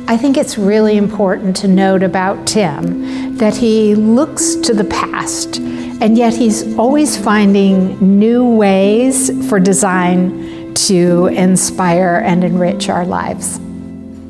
I 0.08 0.18
think 0.18 0.38
it's 0.38 0.58
really 0.58 0.98
important 0.98 1.56
to 1.58 1.68
note 1.68 2.04
about 2.04 2.48
Tim 2.48 3.38
that 3.38 3.56
he 3.56 3.96
looks 3.96 4.56
to 4.56 4.74
the 4.74 4.84
past, 4.84 5.60
and 6.02 6.18
yet 6.18 6.34
he's 6.34 6.76
always 6.78 7.16
finding 7.16 8.20
new 8.20 8.44
ways 8.44 9.30
for 9.48 9.60
design 9.60 10.74
to 10.74 11.28
inspire 11.28 12.24
and 12.26 12.44
enrich 12.44 12.90
our 12.90 13.06
lives. 13.06 13.60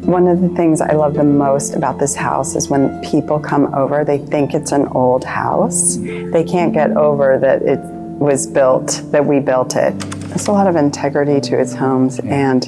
One 0.01 0.27
of 0.27 0.41
the 0.41 0.49
things 0.49 0.81
I 0.81 0.91
love 0.91 1.13
the 1.13 1.23
most 1.23 1.73
about 1.75 1.97
this 1.97 2.13
house 2.13 2.55
is 2.57 2.67
when 2.67 3.01
people 3.01 3.39
come 3.39 3.73
over, 3.73 4.03
they 4.03 4.17
think 4.17 4.53
it's 4.53 4.73
an 4.73 4.87
old 4.87 5.23
house. 5.23 5.95
They 5.95 6.43
can't 6.43 6.73
get 6.73 6.91
over 6.97 7.39
that 7.39 7.61
it 7.61 7.79
was 7.79 8.47
built, 8.47 9.01
that 9.11 9.25
we 9.25 9.39
built 9.39 9.77
it. 9.77 9.97
There's 9.99 10.47
a 10.47 10.51
lot 10.51 10.67
of 10.67 10.75
integrity 10.75 11.39
to 11.41 11.57
his 11.57 11.73
homes, 11.73 12.19
and 12.19 12.65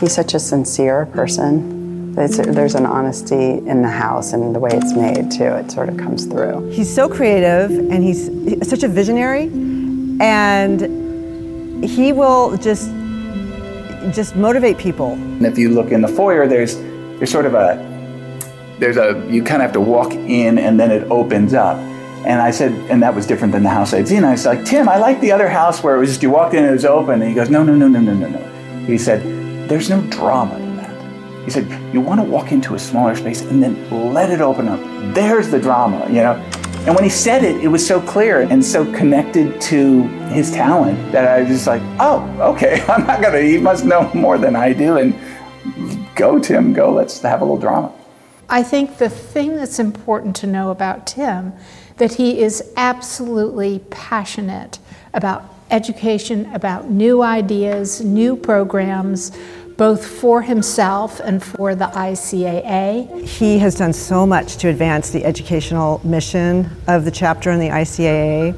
he's 0.00 0.14
such 0.14 0.32
a 0.32 0.38
sincere 0.38 1.04
person. 1.06 1.77
There's, 2.18 2.36
there's 2.36 2.74
an 2.74 2.84
honesty 2.84 3.58
in 3.58 3.82
the 3.82 3.88
house 3.88 4.32
and 4.32 4.52
the 4.52 4.58
way 4.58 4.70
it's 4.72 4.92
made, 4.92 5.30
too. 5.30 5.54
It 5.54 5.70
sort 5.70 5.88
of 5.88 5.96
comes 5.96 6.26
through. 6.26 6.68
He's 6.68 6.92
so 6.92 7.08
creative 7.08 7.70
and 7.70 8.02
he's 8.02 8.26
such 8.68 8.82
a 8.82 8.88
visionary, 8.88 9.44
and 10.20 11.84
he 11.84 12.12
will 12.12 12.56
just 12.56 12.90
just 14.12 14.34
motivate 14.34 14.78
people. 14.78 15.12
And 15.12 15.46
if 15.46 15.56
you 15.56 15.70
look 15.70 15.92
in 15.92 16.00
the 16.00 16.08
foyer, 16.08 16.48
there's 16.48 16.74
there's 17.18 17.30
sort 17.30 17.46
of 17.46 17.54
a 17.54 17.76
there's 18.80 18.96
a 18.96 19.24
you 19.30 19.44
kind 19.44 19.62
of 19.62 19.66
have 19.66 19.72
to 19.74 19.80
walk 19.80 20.12
in 20.12 20.58
and 20.58 20.80
then 20.80 20.90
it 20.90 21.04
opens 21.12 21.54
up. 21.54 21.76
And 22.26 22.42
I 22.42 22.50
said, 22.50 22.72
and 22.90 23.00
that 23.00 23.14
was 23.14 23.28
different 23.28 23.52
than 23.52 23.62
the 23.62 23.70
house 23.70 23.94
I'd 23.94 24.08
seen. 24.08 24.24
I 24.24 24.32
was 24.32 24.44
like, 24.44 24.64
Tim, 24.64 24.88
I 24.88 24.96
like 24.98 25.20
the 25.20 25.30
other 25.30 25.48
house 25.48 25.84
where 25.84 25.94
it 25.94 26.00
was 26.00 26.08
just 26.08 26.22
you 26.24 26.30
walked 26.30 26.54
in 26.54 26.64
and 26.64 26.70
it 26.70 26.72
was 26.72 26.84
open. 26.84 27.22
And 27.22 27.28
he 27.28 27.34
goes, 27.34 27.48
No, 27.48 27.62
no, 27.62 27.76
no, 27.76 27.86
no, 27.86 28.00
no, 28.00 28.12
no, 28.12 28.28
no. 28.28 28.84
He 28.86 28.98
said, 28.98 29.22
There's 29.68 29.88
no 29.88 30.00
drama 30.10 30.56
in 30.56 30.62
that. 30.62 30.67
He 31.48 31.52
said, 31.52 31.94
You 31.94 32.02
want 32.02 32.20
to 32.20 32.24
walk 32.24 32.52
into 32.52 32.74
a 32.74 32.78
smaller 32.78 33.16
space 33.16 33.40
and 33.40 33.62
then 33.62 34.12
let 34.12 34.28
it 34.28 34.42
open 34.42 34.68
up. 34.68 34.78
There's 35.14 35.50
the 35.50 35.58
drama, 35.58 36.06
you 36.08 36.16
know. 36.16 36.34
And 36.84 36.94
when 36.94 37.02
he 37.02 37.08
said 37.08 37.42
it, 37.42 37.64
it 37.64 37.68
was 37.68 37.86
so 37.86 38.02
clear 38.02 38.42
and 38.42 38.62
so 38.62 38.84
connected 38.92 39.58
to 39.62 40.02
his 40.28 40.52
talent 40.52 41.10
that 41.10 41.26
I 41.26 41.40
was 41.40 41.48
just 41.48 41.66
like, 41.66 41.80
oh, 42.00 42.20
okay, 42.52 42.84
I'm 42.88 43.06
not 43.06 43.22
gonna, 43.22 43.40
he 43.40 43.56
must 43.56 43.86
know 43.86 44.12
more 44.12 44.36
than 44.36 44.56
I 44.56 44.74
do. 44.74 44.98
And 44.98 45.18
go, 46.14 46.38
Tim, 46.38 46.74
go, 46.74 46.92
let's 46.92 47.18
have 47.22 47.40
a 47.40 47.44
little 47.46 47.56
drama. 47.56 47.94
I 48.50 48.62
think 48.62 48.98
the 48.98 49.08
thing 49.08 49.56
that's 49.56 49.78
important 49.78 50.36
to 50.36 50.46
know 50.46 50.70
about 50.70 51.06
Tim 51.06 51.54
that 51.96 52.12
he 52.12 52.42
is 52.42 52.74
absolutely 52.76 53.78
passionate 53.88 54.78
about 55.14 55.44
education, 55.70 56.44
about 56.54 56.90
new 56.90 57.22
ideas, 57.22 58.02
new 58.02 58.36
programs, 58.36 59.32
both 59.78 60.04
for 60.04 60.42
himself 60.42 61.20
and 61.20 61.42
for 61.42 61.76
the 61.76 61.86
ICAA. 61.86 63.24
He 63.24 63.58
has 63.60 63.76
done 63.76 63.92
so 63.92 64.26
much 64.26 64.56
to 64.56 64.68
advance 64.68 65.10
the 65.10 65.24
educational 65.24 66.00
mission 66.04 66.68
of 66.88 67.04
the 67.04 67.12
chapter 67.12 67.52
in 67.52 67.60
the 67.60 67.68
ICAA. 67.68 68.56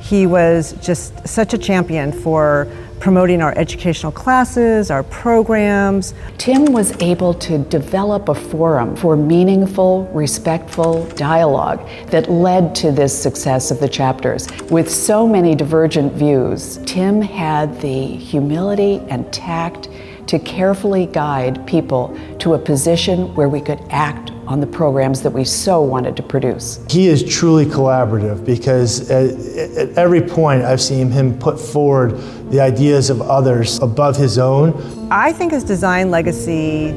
He 0.00 0.26
was 0.26 0.72
just 0.84 1.28
such 1.28 1.52
a 1.52 1.58
champion 1.58 2.12
for 2.12 2.66
promoting 2.98 3.42
our 3.42 3.52
educational 3.58 4.10
classes, 4.10 4.90
our 4.90 5.02
programs. 5.02 6.14
Tim 6.38 6.72
was 6.72 6.98
able 7.02 7.34
to 7.34 7.58
develop 7.58 8.30
a 8.30 8.34
forum 8.34 8.96
for 8.96 9.16
meaningful, 9.16 10.06
respectful 10.14 11.04
dialogue 11.10 11.86
that 12.06 12.30
led 12.30 12.74
to 12.76 12.90
this 12.90 13.22
success 13.22 13.70
of 13.70 13.80
the 13.80 13.88
chapters. 13.88 14.48
With 14.70 14.90
so 14.90 15.26
many 15.26 15.54
divergent 15.54 16.14
views, 16.14 16.78
Tim 16.86 17.20
had 17.20 17.78
the 17.82 18.06
humility 18.06 19.02
and 19.10 19.30
tact 19.30 19.88
to 20.26 20.38
carefully 20.38 21.06
guide 21.06 21.66
people 21.66 22.18
to 22.38 22.54
a 22.54 22.58
position 22.58 23.34
where 23.34 23.48
we 23.48 23.60
could 23.60 23.80
act 23.90 24.30
on 24.46 24.60
the 24.60 24.66
programs 24.66 25.22
that 25.22 25.30
we 25.30 25.44
so 25.44 25.80
wanted 25.80 26.16
to 26.16 26.22
produce. 26.22 26.84
He 26.90 27.08
is 27.08 27.22
truly 27.22 27.64
collaborative 27.64 28.44
because 28.44 29.10
at, 29.10 29.30
at, 29.76 29.98
every 29.98 30.20
point 30.20 30.62
I've 30.62 30.80
seen 30.80 31.10
him 31.10 31.38
put 31.38 31.58
forward 31.58 32.18
the 32.50 32.60
ideas 32.60 33.10
of 33.10 33.22
others 33.22 33.78
above 33.80 34.16
his 34.16 34.38
own. 34.38 35.08
I 35.10 35.32
think 35.32 35.52
his 35.52 35.64
design 35.64 36.10
legacy 36.10 36.92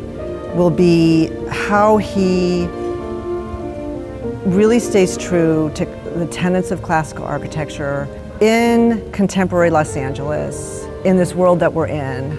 will 0.56 0.72
be 0.72 1.28
how 1.50 1.98
he 1.98 2.68
really 4.46 4.80
stays 4.80 5.18
true 5.18 5.72
to 5.76 5.86
the 6.16 6.28
tenets 6.28 6.72
of 6.72 6.82
classical 6.82 7.26
architecture 7.26 8.08
in 8.42 9.12
contemporary 9.12 9.70
Los 9.70 9.96
Angeles, 9.96 10.86
in 11.06 11.18
this 11.18 11.34
world 11.34 11.60
that 11.60 11.74
we're 11.74 11.88
in, 11.88 12.32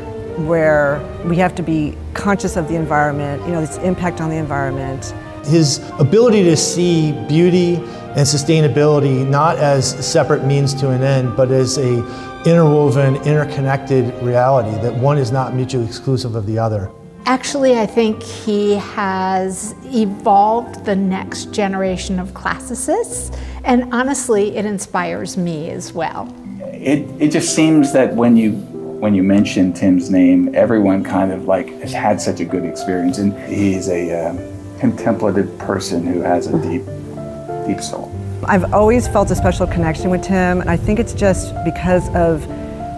where 0.46 1.00
we 1.24 1.36
have 1.36 1.54
to 1.56 1.62
be 1.62 1.96
conscious 2.14 2.56
of 2.56 2.68
the 2.68 2.74
environment, 2.74 3.42
you 3.42 3.52
know, 3.52 3.60
its 3.60 3.78
impact 3.78 4.20
on 4.20 4.30
the 4.30 4.36
environment. 4.36 5.14
His 5.44 5.78
ability 5.98 6.44
to 6.44 6.56
see 6.56 7.12
beauty 7.26 7.76
and 7.76 8.26
sustainability 8.26 9.26
not 9.26 9.56
as 9.58 10.06
separate 10.06 10.44
means 10.44 10.74
to 10.74 10.90
an 10.90 11.02
end, 11.02 11.36
but 11.36 11.50
as 11.50 11.78
a 11.78 11.98
interwoven, 12.46 13.16
interconnected 13.16 14.14
reality, 14.22 14.70
that 14.82 14.94
one 14.94 15.18
is 15.18 15.32
not 15.32 15.54
mutually 15.54 15.84
exclusive 15.84 16.34
of 16.34 16.46
the 16.46 16.58
other. 16.58 16.90
Actually, 17.26 17.78
I 17.78 17.84
think 17.84 18.22
he 18.22 18.76
has 18.76 19.74
evolved 19.84 20.84
the 20.86 20.96
next 20.96 21.52
generation 21.52 22.18
of 22.18 22.32
classicists, 22.32 23.36
and 23.64 23.92
honestly, 23.92 24.56
it 24.56 24.64
inspires 24.64 25.36
me 25.36 25.70
as 25.70 25.92
well. 25.92 26.32
It, 26.72 27.06
it 27.20 27.30
just 27.30 27.54
seems 27.54 27.92
that 27.92 28.14
when 28.14 28.36
you 28.36 28.52
when 28.98 29.14
you 29.14 29.22
mention 29.22 29.72
Tim's 29.72 30.10
name, 30.10 30.52
everyone 30.54 31.04
kind 31.04 31.30
of 31.30 31.44
like 31.44 31.68
has 31.80 31.92
had 31.92 32.20
such 32.20 32.40
a 32.40 32.44
good 32.44 32.64
experience, 32.64 33.18
and 33.18 33.32
he's 33.48 33.88
a 33.88 34.12
uh, 34.12 34.78
contemplative 34.80 35.56
person 35.58 36.04
who 36.04 36.20
has 36.20 36.48
a 36.48 36.58
deep, 36.62 36.84
deep 37.64 37.80
soul. 37.80 38.12
I've 38.44 38.72
always 38.74 39.06
felt 39.06 39.30
a 39.30 39.36
special 39.36 39.68
connection 39.68 40.10
with 40.10 40.22
Tim, 40.22 40.60
and 40.60 40.68
I 40.68 40.76
think 40.76 40.98
it's 40.98 41.14
just 41.14 41.54
because 41.64 42.12
of 42.14 42.42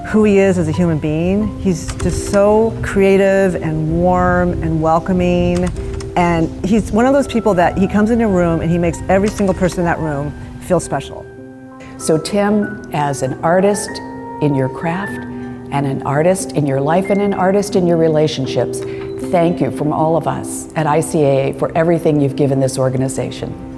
who 0.08 0.24
he 0.24 0.38
is 0.38 0.56
as 0.56 0.68
a 0.68 0.72
human 0.72 0.98
being. 0.98 1.60
He's 1.60 1.94
just 1.96 2.30
so 2.30 2.76
creative 2.82 3.56
and 3.56 4.00
warm 4.00 4.62
and 4.62 4.80
welcoming, 4.80 5.64
and 6.16 6.64
he's 6.64 6.90
one 6.92 7.04
of 7.04 7.12
those 7.12 7.28
people 7.28 7.52
that 7.54 7.76
he 7.76 7.86
comes 7.86 8.10
in 8.10 8.22
a 8.22 8.28
room 8.28 8.62
and 8.62 8.70
he 8.70 8.78
makes 8.78 8.98
every 9.10 9.28
single 9.28 9.54
person 9.54 9.80
in 9.80 9.84
that 9.84 9.98
room 9.98 10.32
feel 10.62 10.80
special. 10.80 11.26
So, 11.98 12.16
Tim, 12.16 12.88
as 12.94 13.22
an 13.22 13.34
artist 13.44 13.90
in 14.40 14.54
your 14.54 14.70
craft, 14.70 15.29
and 15.72 15.86
an 15.86 16.02
artist 16.02 16.52
in 16.52 16.66
your 16.66 16.80
life 16.80 17.10
and 17.10 17.20
an 17.20 17.34
artist 17.34 17.76
in 17.76 17.86
your 17.86 17.96
relationships. 17.96 18.80
Thank 19.30 19.60
you 19.60 19.70
from 19.70 19.92
all 19.92 20.16
of 20.16 20.26
us 20.26 20.68
at 20.74 20.86
ICAA 20.86 21.58
for 21.58 21.76
everything 21.76 22.20
you've 22.20 22.36
given 22.36 22.60
this 22.60 22.78
organization. 22.78 23.69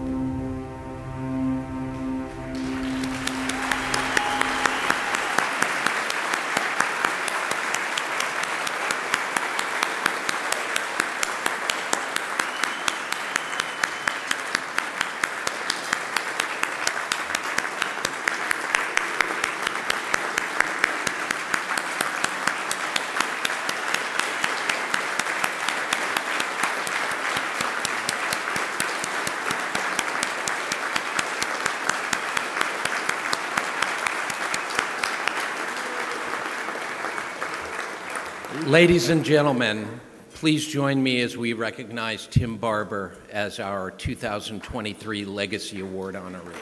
Ladies 38.73 39.11
and 39.11 39.23
gentlemen, 39.23 40.01
please 40.33 40.67
join 40.67 41.03
me 41.03 41.21
as 41.21 41.37
we 41.37 41.53
recognize 41.53 42.27
Tim 42.27 42.57
Barber 42.57 43.15
as 43.31 43.61
our 43.61 43.91
2023 43.91 45.27
Legacy 45.27 45.81
Award 45.81 46.15
honoree. 46.15 46.55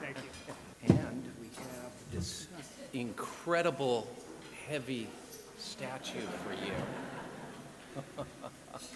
Thank 0.00 0.16
you. 0.16 0.94
And 0.96 1.22
we 1.40 1.46
have 1.46 1.92
this 2.12 2.48
incredible 2.92 4.08
heavy 4.68 5.06
statue 5.56 6.26
for 6.42 6.52
you. 6.66 6.72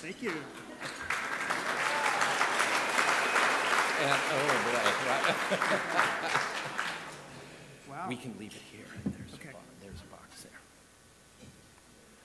Thank 0.01 0.23
you. 0.25 0.33
Oh, 4.05 4.09
boy. 7.87 7.93
wow. 7.93 8.07
We 8.09 8.17
can 8.17 8.35
leave 8.39 8.53
it 8.55 8.63
here. 8.73 8.87
There's, 9.05 9.35
Okay. 9.35 9.51
a, 9.51 9.53
bo- 9.53 9.59
there's 9.81 10.01
a 10.01 10.07
box 10.15 10.43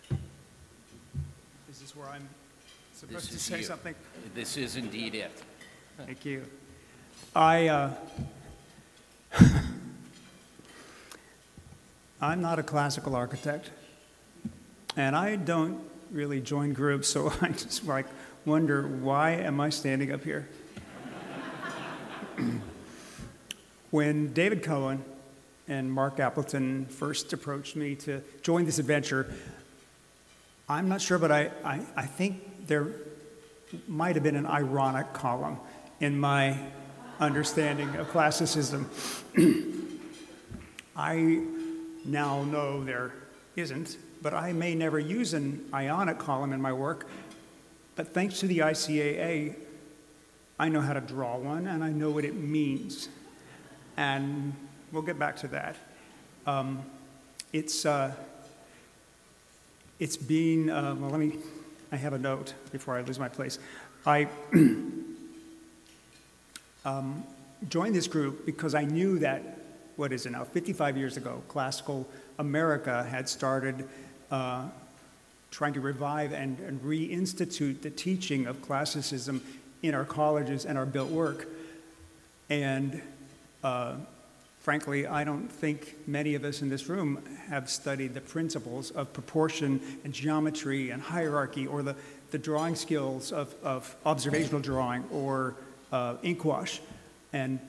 there. 0.10 0.18
Is 1.70 1.80
this 1.80 1.90
is 1.90 1.96
where 1.96 2.08
I'm 2.10 2.28
supposed 2.94 3.30
to 3.30 3.36
is 3.36 3.42
say 3.42 3.58
you. 3.60 3.64
something? 3.64 3.94
This 4.34 4.58
is 4.58 4.76
indeed 4.76 5.14
it. 5.16 5.32
Thank 5.98 6.26
you. 6.26 6.46
I, 7.36 7.68
uh, 7.68 7.94
I'm 12.22 12.42
not 12.42 12.58
a 12.58 12.64
classical 12.64 13.16
architect, 13.16 13.70
and 14.96 15.16
I 15.16 15.36
don't 15.36 15.80
really 16.12 16.42
join 16.42 16.74
groups, 16.74 17.08
so 17.08 17.32
I 17.42 17.50
just 17.50 17.86
like 17.86 18.08
wonder 18.46 18.88
why 18.88 19.32
am 19.32 19.60
I 19.62 19.70
standing 19.70 20.12
up 20.12 20.24
here? 20.24 20.48
When 23.98 24.32
David 24.32 24.62
Cohen 24.62 25.04
and 25.68 25.92
Marc 25.92 26.20
Appleton 26.20 26.86
first 26.86 27.34
approached 27.34 27.76
me 27.76 27.96
to 27.96 28.22
join 28.44 28.66
this 28.66 28.78
adventure, 28.78 29.34
I'm 30.70 30.88
not 30.88 31.02
sure, 31.02 31.18
but 31.18 31.32
I, 31.32 31.50
I, 31.66 31.82
I 31.96 32.06
think 32.06 32.68
there 32.68 32.90
might 33.88 34.14
have 34.14 34.22
been 34.22 34.36
an 34.36 34.46
ironic 34.46 35.14
column 35.14 35.58
in 36.00 36.20
my 36.20 36.60
understanding 37.20 37.96
of 37.96 38.08
classicism. 38.10 38.88
I 40.96 41.42
now 42.06 42.44
know 42.44 42.84
there 42.84 43.14
isn't, 43.56 43.98
but 44.22 44.32
I 44.32 44.54
may 44.54 44.76
never 44.76 45.00
use 45.00 45.34
an 45.34 45.68
ionic 45.74 46.20
column 46.20 46.54
in 46.54 46.62
my 46.62 46.72
work. 46.72 47.08
But 47.96 48.14
thanks 48.14 48.42
to 48.42 48.48
the 48.48 48.60
ICAA, 48.60 49.56
I 50.60 50.70
know 50.70 50.82
how 50.82 50.94
to 50.94 51.02
draw 51.02 51.36
one 51.38 51.66
and 51.66 51.84
I 51.84 51.90
know 51.90 52.12
what 52.12 52.26
it 52.26 52.36
means. 52.36 53.10
And 53.98 54.54
we'll 54.92 55.02
get 55.02 55.20
back 55.20 55.36
to 55.38 55.48
that. 55.50 55.76
Um, 56.46 56.84
it's, 57.52 57.86
uh, 57.86 58.14
it's 60.00 60.16
been, 60.16 60.70
uh, 60.70 60.96
well, 60.98 61.10
let 61.10 61.20
me, 61.20 61.38
I 61.92 61.96
have 61.96 62.14
a 62.14 62.20
note 62.20 62.54
before 62.72 62.96
I 62.96 63.02
lose 63.02 63.18
my 63.20 63.28
place. 63.28 63.58
I 64.06 64.28
um, 66.86 67.24
joined 67.68 67.96
this 67.96 68.08
group 68.08 68.46
because 68.46 68.76
I 68.76 68.84
knew 68.84 69.18
that, 69.20 69.60
what 69.96 70.14
is 70.14 70.28
it 70.28 70.32
now, 70.32 70.44
55 70.44 70.96
years 70.96 71.18
ago, 71.18 71.42
classical 71.48 72.08
America 72.38 73.04
had 73.04 73.28
started 73.28 73.90
uh, 74.30 74.68
trying 75.50 75.74
to 75.74 75.82
revive 75.82 76.34
and, 76.34 76.60
and 76.60 76.80
reinstitute 76.84 77.82
the 77.82 77.90
teaching 77.90 78.46
of 78.46 78.62
classicism 78.62 79.42
in 79.82 79.96
our 79.96 80.06
colleges 80.06 80.66
and 80.66 80.78
our 80.78 80.86
built 80.86 81.10
work. 81.10 81.48
And 82.50 83.02
uh, 83.64 83.96
frankly, 84.60 85.08
I 85.08 85.24
don't 85.24 85.50
think 85.50 85.96
many 86.08 86.36
of 86.36 86.44
us 86.44 86.62
in 86.62 86.70
this 86.70 86.90
room 86.90 87.24
have 87.48 87.70
studied 87.70 88.14
the 88.14 88.22
principles 88.22 88.92
of 88.92 89.14
proportion 89.14 89.80
and 90.04 90.14
geometry 90.14 90.90
and 90.90 91.02
hierarchy 91.02 91.68
or 91.68 91.84
the, 91.84 91.96
the 92.32 92.38
drawing 92.38 92.76
skills 92.76 93.32
of, 93.32 93.56
of 93.64 93.96
observational 94.06 94.60
drawing 94.60 95.06
or 95.12 95.56
uh, 95.92 96.16
ink 96.22 96.44
wash. 96.44 96.82
And 97.34 97.60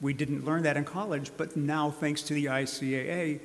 we 0.00 0.12
didn't 0.12 0.44
learn 0.44 0.62
that 0.64 0.76
in 0.76 0.84
college, 0.84 1.30
but 1.36 1.56
now, 1.56 1.90
thanks 1.90 2.22
to 2.22 2.34
the 2.34 2.46
ICAA, 2.46 3.40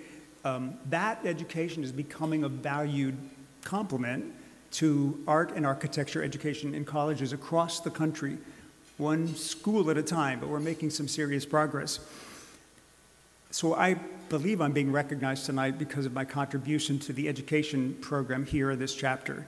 um, 0.45 0.75
that 0.89 1.25
education 1.25 1.83
is 1.83 1.91
becoming 1.91 2.43
a 2.43 2.49
valued 2.49 3.17
complement 3.63 4.33
to 4.71 5.23
art 5.27 5.51
and 5.55 5.65
architecture 5.65 6.23
education 6.23 6.73
in 6.73 6.83
colleges 6.83 7.31
across 7.31 7.79
the 7.79 7.89
country, 7.89 8.37
one 8.97 9.35
school 9.35 9.89
at 9.89 9.97
a 9.97 10.03
time, 10.03 10.39
but 10.39 10.49
we're 10.49 10.59
making 10.59 10.89
some 10.89 11.07
serious 11.07 11.45
progress. 11.45 11.99
So 13.51 13.75
I 13.75 13.95
believe 14.29 14.61
I'm 14.61 14.71
being 14.71 14.91
recognized 14.91 15.45
tonight 15.45 15.77
because 15.77 16.05
of 16.05 16.13
my 16.13 16.25
contribution 16.25 16.99
to 16.99 17.13
the 17.13 17.27
education 17.27 17.95
program 18.01 18.45
here 18.45 18.71
in 18.71 18.79
this 18.79 18.95
chapter. 18.95 19.45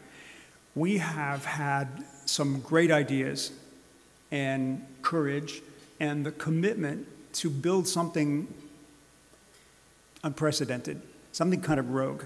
We 0.75 0.97
have 0.97 1.45
had 1.45 1.87
some 2.25 2.59
great 2.59 2.91
ideas 2.91 3.51
and 4.31 4.85
courage 5.01 5.61
and 5.99 6.25
the 6.25 6.31
commitment 6.31 7.07
to 7.33 7.49
build 7.49 7.87
something 7.87 8.47
unprecedented, 10.23 11.01
something 11.31 11.61
kind 11.61 11.79
of 11.79 11.91
rogue. 11.91 12.23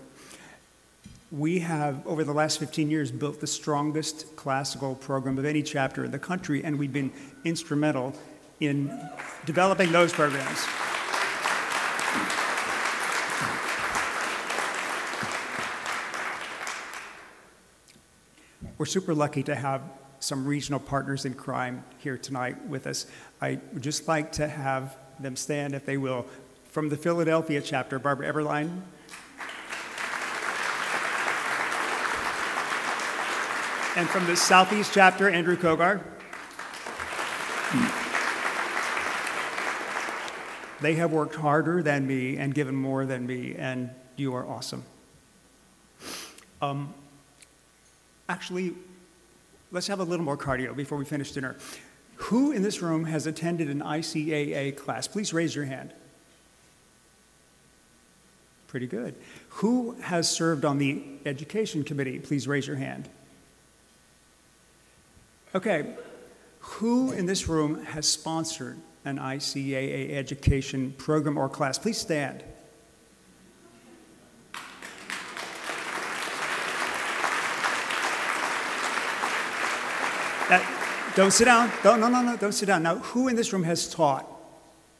We 1.32 1.60
have, 1.60 2.08
over 2.08 2.24
the 2.24 2.34
last 2.34 2.58
15 2.58 2.90
years, 2.90 3.12
built 3.12 3.40
the 3.40 3.46
strongest 3.46 4.36
classical 4.36 4.96
program 4.96 5.38
of 5.38 5.46
any 5.46 5.62
chapter 5.62 6.04
in 6.04 6.10
the 6.10 6.18
country, 6.18 6.64
and 6.64 6.80
we've 6.80 6.92
been 6.92 7.12
instrumental 7.46 8.16
in 8.60 8.92
developing 9.46 9.92
those 9.92 10.12
programs. 10.12 10.66
We're 18.80 18.88
super 18.88 19.14
lucky 19.14 19.44
to 19.44 19.54
have 19.54 19.84
some 20.20 20.48
regional 20.48 20.80
partners 20.80 21.26
in 21.26 21.36
crime 21.36 21.84
here 22.00 22.18
tonight 22.18 22.66
with 22.66 22.88
us. 22.88 23.06
I 23.40 23.60
would 23.74 23.84
just 23.84 24.08
like 24.08 24.32
to 24.34 24.48
have 24.48 24.98
them 25.20 25.36
stand, 25.36 25.76
if 25.76 25.86
they 25.86 25.98
will, 25.98 26.26
from 26.72 26.90
the 26.90 26.98
Philadelphia 26.98 27.62
chapter, 27.62 28.00
Barbara 28.00 28.34
Eberlein. 28.34 28.82
And 33.96 34.08
from 34.08 34.26
the 34.28 34.36
Southeast 34.36 34.92
chapter, 34.94 35.30
Andrew 35.30 35.58
Cogar. 35.58 36.02
They 40.82 40.94
have 40.96 41.12
worked 41.12 41.36
harder 41.36 41.82
than 41.82 42.08
me 42.08 42.38
and 42.38 42.54
given 42.54 42.76
more 42.76 43.06
than 43.06 43.26
me, 43.26 43.56
and 43.56 43.90
you 44.16 44.34
are 44.36 44.48
awesome. 44.48 44.84
Um, 46.62 46.94
actually, 48.30 48.76
let's 49.72 49.88
have 49.88 50.00
a 50.00 50.04
little 50.04 50.26
more 50.26 50.38
cardio 50.38 50.76
before 50.76 50.98
we 50.98 51.06
finish 51.06 51.32
dinner. 51.32 51.56
Who 52.16 52.52
in 52.52 52.62
this 52.62 52.82
room 52.82 53.06
has 53.06 53.26
attended 53.26 53.70
an 53.70 53.82
ICAA 53.82 54.78
class? 54.78 55.08
Please 55.08 55.34
raise 55.34 55.56
your 55.56 55.66
hand. 55.66 55.94
Pretty 58.68 58.88
good. 58.88 59.16
Who 59.50 59.94
has 60.02 60.30
served 60.30 60.64
on 60.64 60.78
the 60.78 61.04
education 61.26 61.84
committee? 61.84 62.20
Please 62.20 62.48
raise 62.48 62.68
your 62.68 62.76
hand. 62.76 63.10
Okay. 65.56 65.95
Who 66.60 67.12
in 67.12 67.26
this 67.26 67.47
room 67.47 67.84
has 67.86 68.08
sponsored 68.08 68.78
an 69.06 69.18
ICAA 69.18 70.12
education 70.12 70.93
program 70.97 71.38
or 71.38 71.50
class? 71.50 71.80
Please 71.80 71.97
stand. 71.97 72.43
Don't 81.20 81.32
sit 81.32 81.45
down. 81.45 81.70
Don't, 81.84 82.00
no, 82.00 82.08
no, 82.08 82.22
no, 82.22 82.38
don't 82.38 82.54
sit 82.54 82.68
down. 82.68 82.82
Now, 82.82 82.95
who 82.95 83.28
in 83.28 83.36
this 83.36 83.52
room 83.52 83.64
has 83.64 83.93
taught 83.93 84.26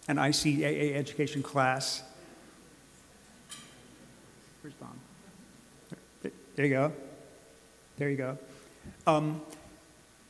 an 0.10 0.18
ICAA 0.18 0.96
education 0.96 1.42
class? 1.42 2.04
Where's 4.62 4.74
Don? 4.74 5.00
There 6.56 6.66
you 6.66 6.72
go. 6.72 6.92
There 7.98 8.10
you 8.10 8.18
go. 8.18 8.38
Um, 9.08 9.42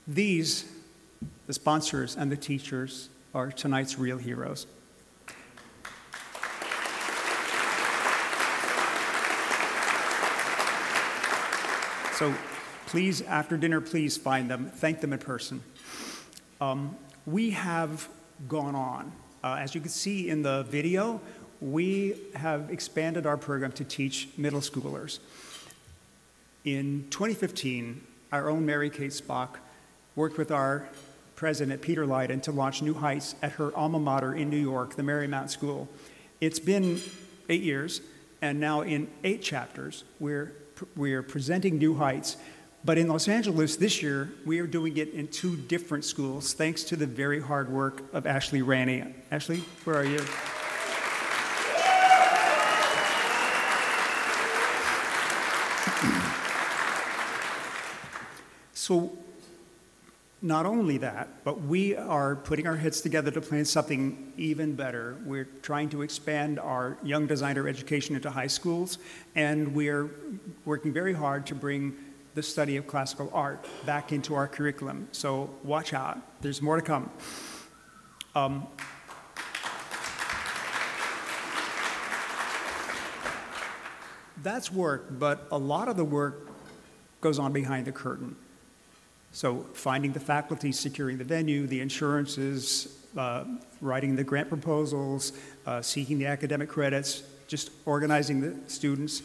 these, 0.10 0.66
the 1.46 1.54
sponsors 1.54 2.18
and 2.18 2.32
the 2.32 2.38
teachers, 2.38 3.10
are 3.34 3.52
tonight's 3.52 4.00
real 4.00 4.18
heroes. 4.18 4.66
So 12.16 12.34
please, 12.88 13.22
after 13.22 13.56
dinner, 13.56 13.80
please 13.80 14.18
find 14.18 14.50
them, 14.50 14.72
thank 14.74 15.00
them 15.00 15.14
in 15.14 15.20
person. 15.20 15.62
Um, 16.60 16.98
we 17.28 17.52
have 17.52 18.10
gone 18.48 18.76
on. 18.76 19.12
Uh, 19.44 19.58
as 19.60 19.76
you 19.76 19.80
can 19.80 19.92
see 19.92 20.28
in 20.28 20.42
the 20.42 20.64
video, 20.64 21.22
we 21.62 22.16
have 22.34 22.72
expanded 22.72 23.28
our 23.28 23.38
program 23.38 23.72
to 23.74 23.84
teach 23.84 24.30
middle 24.38 24.60
schoolers. 24.60 25.20
In 26.66 27.06
2015, 27.12 28.02
our 28.32 28.50
own 28.50 28.66
Mary 28.66 28.90
Kate 28.90 29.12
Spock 29.12 29.58
worked 30.20 30.38
with 30.38 30.52
our 30.52 30.86
president, 31.38 31.82
Peter 31.82 32.06
Lyden, 32.06 32.42
to 32.42 32.52
launch 32.52 32.82
New 32.82 32.94
Heights 32.94 33.36
at 33.42 33.54
her 33.54 33.74
alma 33.74 34.00
mater 34.00 34.34
in 34.34 34.50
New 34.50 34.58
York, 34.58 34.98
the 34.98 35.02
Marymount 35.02 35.50
School. 35.50 35.88
It's 36.42 36.60
been 36.60 37.02
eight 37.48 37.62
years, 37.62 38.02
and 38.42 38.60
now 38.60 38.82
in 38.82 39.08
eight 39.24 39.42
chapters, 39.42 40.04
we're, 40.20 40.52
we're 40.98 41.24
presenting 41.24 41.78
New 41.78 41.96
Heights. 41.96 42.36
But 42.84 42.98
in 42.98 43.08
Los 43.08 43.30
Angeles 43.30 43.78
this 43.78 44.04
year, 44.04 44.30
we 44.46 44.60
are 44.60 44.68
doing 44.68 44.98
it 44.98 45.14
in 45.14 45.30
two 45.30 45.56
different 45.56 46.04
schools, 46.04 46.52
thanks 46.52 46.84
to 46.84 46.98
the 46.98 47.08
very 47.08 47.40
hard 47.40 47.70
work 47.70 48.04
of 48.12 48.28
Ashley 48.28 48.62
Ranney. 48.62 49.14
Ashley, 49.32 49.64
where 49.86 49.96
are 49.96 50.04
you? 50.04 50.20
So, 58.74 59.18
not 60.42 60.66
only 60.66 60.98
that, 60.98 61.44
but 61.44 61.62
we 61.62 61.96
are 61.96 62.36
putting 62.36 62.66
our 62.66 62.78
heads 62.78 63.02
together 63.02 63.30
to 63.32 63.42
plan 63.42 63.66
something 63.66 64.32
even 64.38 64.74
better. 64.74 65.18
We're 65.26 65.50
trying 65.62 65.90
to 65.90 66.02
expand 66.02 66.60
our 66.60 66.98
young 67.04 67.28
designer 67.28 67.68
education 67.68 68.16
into 68.16 68.30
high 68.30 68.48
schools, 68.48 69.00
and 69.36 69.76
we're 69.76 70.10
working 70.64 70.94
very 70.94 71.14
hard 71.14 71.46
to 71.48 71.56
bring 71.56 71.96
the 72.36 72.44
study 72.44 72.78
of 72.78 72.88
classical 72.88 73.30
art 73.34 73.66
back 73.86 74.14
into 74.14 74.34
our 74.34 74.48
curriculum. 74.48 75.10
So 75.12 75.50
watch 75.64 75.94
out, 75.94 76.20
there's 76.42 76.62
more 76.62 76.78
to 76.78 76.82
come. 76.82 77.12
Um, 78.34 78.68
that's 84.42 84.72
work, 84.72 85.08
but 85.20 85.48
a 85.52 85.58
lot 85.58 85.90
of 85.90 85.98
the 85.98 86.06
work 86.06 86.48
goes 87.20 87.40
on 87.40 87.52
behind 87.52 87.86
the 87.88 87.92
curtain. 87.92 88.38
So 89.32 89.66
finding 89.74 90.12
the 90.12 90.20
faculty, 90.20 90.72
securing 90.72 91.18
the 91.18 91.24
venue, 91.24 91.68
the 91.68 91.82
insurances, 91.82 93.00
uh, 93.18 93.46
writing 93.82 94.16
the 94.16 94.24
grant 94.24 94.50
proposals, 94.50 95.34
uh, 95.66 95.82
seeking 95.82 96.20
the 96.20 96.26
academic 96.26 96.70
credits, 96.70 97.24
just 97.48 97.72
organizing 97.86 98.42
the 98.42 98.56
students. 98.70 99.24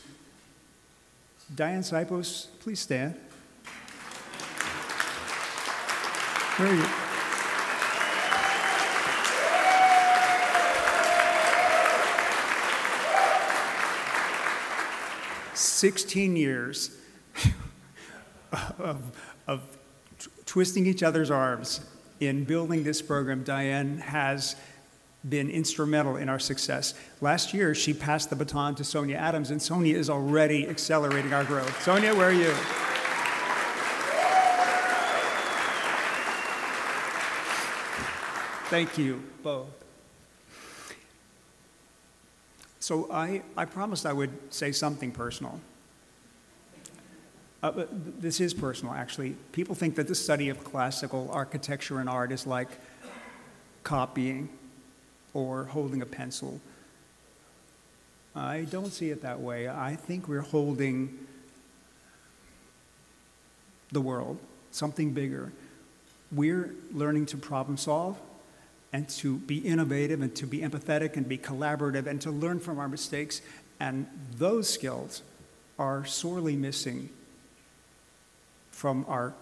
Diane 1.55 1.82
Sipos, 1.82 2.48
please 2.61 2.80
stand. 2.80 3.14
Are 6.59 6.74
you? 6.74 6.84
Sixteen 15.55 16.36
years 16.36 16.96
of, 18.78 19.02
of 19.46 19.61
twisting 20.47 20.86
each 20.86 21.03
other's 21.03 21.30
arms 21.30 21.80
in 22.20 22.45
building 22.45 22.84
this 22.84 23.03
program. 23.03 23.42
Diane 23.42 23.99
has 23.99 24.57
been 25.28 25.51
instrumental 25.51 26.16
in 26.16 26.28
our 26.28 26.38
success. 26.38 26.95
Last 27.20 27.55
year, 27.55 27.74
she 27.74 27.95
passed 27.95 28.30
the 28.30 28.36
baton 28.36 28.74
to 28.76 28.84
Sonia 28.84 29.16
Adams, 29.16 29.51
and 29.51 29.61
Sonia 29.61 29.97
is 29.97 30.11
already 30.11 30.68
accelerating 30.68 31.32
our 31.32 31.45
growth. 31.45 31.82
Sonia, 31.82 32.14
where 32.14 32.28
are 32.28 32.32
you? 32.32 32.53
Thank 38.68 38.99
you 38.99 39.22
both. 39.42 39.68
So 42.80 43.11
I, 43.11 43.42
I 43.57 43.64
promised 43.64 44.05
I 44.05 44.12
would 44.12 44.53
say 44.53 44.72
something 44.72 45.11
personal. 45.11 45.61
Uh, 47.64 47.86
this 48.20 48.42
is 48.42 48.52
personal, 48.52 48.92
actually. 48.92 49.34
People 49.52 49.74
think 49.74 49.94
that 49.94 50.06
the 50.06 50.14
study 50.14 50.50
of 50.50 50.62
classical 50.64 51.30
architecture 51.32 51.98
and 51.98 52.10
art 52.10 52.30
is 52.30 52.46
like 52.46 52.68
copying 53.82 54.50
or 55.32 55.64
holding 55.64 56.02
a 56.02 56.06
pencil. 56.06 56.60
I 58.36 58.66
don't 58.70 58.92
see 58.92 59.08
it 59.08 59.22
that 59.22 59.40
way. 59.40 59.66
I 59.66 59.96
think 59.96 60.28
we're 60.28 60.42
holding 60.42 61.18
the 63.92 64.00
world, 64.02 64.36
something 64.70 65.14
bigger. 65.14 65.50
We're 66.30 66.74
learning 66.92 67.24
to 67.26 67.38
problem 67.38 67.78
solve 67.78 68.18
and 68.92 69.08
to 69.08 69.38
be 69.38 69.60
innovative 69.60 70.20
and 70.20 70.36
to 70.36 70.46
be 70.46 70.58
empathetic 70.58 71.16
and 71.16 71.26
be 71.26 71.38
collaborative 71.38 72.06
and 72.08 72.20
to 72.20 72.30
learn 72.30 72.60
from 72.60 72.78
our 72.78 72.90
mistakes. 72.90 73.40
And 73.80 74.06
those 74.36 74.68
skills 74.68 75.22
are 75.78 76.04
sorely 76.04 76.56
missing 76.56 77.08
from 78.75 79.07
our 79.09 79.33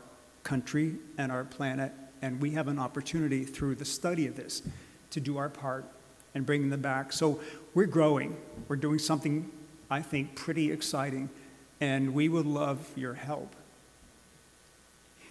country 0.44 0.96
and 1.18 1.32
our 1.32 1.44
planet. 1.44 1.92
And 2.20 2.40
we 2.40 2.50
have 2.50 2.68
an 2.68 2.78
opportunity 2.78 3.44
through 3.44 3.76
the 3.76 3.84
study 3.84 4.26
of 4.26 4.36
this 4.36 4.62
to 5.10 5.20
do 5.20 5.38
our 5.38 5.48
part 5.48 5.84
and 6.34 6.46
bring 6.46 6.70
them 6.70 6.82
back. 6.82 7.12
So 7.12 7.40
we're 7.74 7.86
growing. 7.86 8.36
We're 8.68 8.76
doing 8.76 8.98
something, 8.98 9.50
I 9.90 10.02
think, 10.02 10.36
pretty 10.36 10.70
exciting. 10.70 11.30
And 11.80 12.14
we 12.14 12.28
would 12.28 12.46
love 12.46 12.90
your 12.94 13.14
help. 13.14 13.56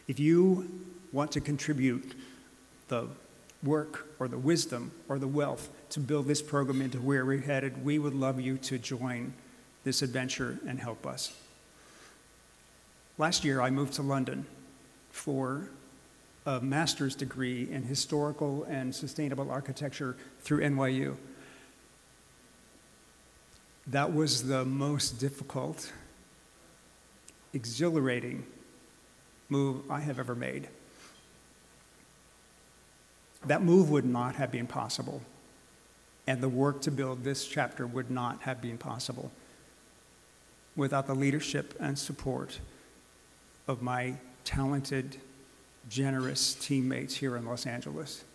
If 0.08 0.20
you 0.20 0.70
want 1.14 1.32
to 1.34 1.42
contribute 1.42 2.14
the 2.88 3.08
work 3.64 4.08
or 4.20 4.28
the 4.28 4.38
wisdom 4.38 4.92
or 5.08 5.20
the 5.20 5.28
wealth 5.28 5.70
to 5.92 6.00
build 6.00 6.28
this 6.28 6.42
program 6.42 6.82
into 6.82 7.00
where 7.00 7.26
we're 7.26 7.42
headed, 7.42 7.86
we 7.86 8.00
would 8.00 8.16
love 8.16 8.42
you 8.42 8.58
to 8.58 8.78
join 8.78 9.34
this 9.84 10.02
adventure 10.02 10.60
and 10.68 10.80
help 10.80 11.06
us. 11.06 11.34
Last 13.22 13.46
year, 13.46 13.62
I 13.62 13.70
moved 13.70 13.94
to 13.94 14.02
London 14.02 14.48
for 15.12 15.70
a 16.48 16.60
master's 16.60 17.16
degree 17.16 17.70
in 17.70 17.84
historical 17.84 18.64
and 18.64 18.96
sustainable 18.96 19.52
architecture 19.52 20.18
through 20.40 20.62
NYU. 20.62 21.16
That 23.86 24.12
was 24.12 24.48
the 24.48 24.66
most 24.66 25.20
difficult, 25.20 25.94
exhilarating 27.54 28.44
move 29.50 29.84
I 29.92 30.00
have 30.00 30.18
ever 30.18 30.34
made. 30.34 30.68
That 33.46 33.62
move 33.62 33.92
would 33.92 34.06
not 34.06 34.34
have 34.38 34.52
been 34.52 34.66
possible, 34.66 35.22
and 36.26 36.42
the 36.42 36.50
work 36.50 36.82
to 36.82 36.90
build 36.90 37.24
this 37.24 37.46
chapter 37.46 37.86
would 37.86 38.10
not 38.10 38.42
have 38.42 38.64
been 38.64 38.80
possible 38.80 39.30
without 40.76 41.06
the 41.06 41.14
leadership 41.14 41.76
and 41.80 42.00
support 42.00 42.60
of 43.72 43.82
my 43.82 44.14
talented, 44.44 45.16
generous 45.90 46.56
teammates 46.56 47.16
here 47.16 47.38
in 47.38 47.46
Los 47.46 47.66
Angeles. 47.66 48.26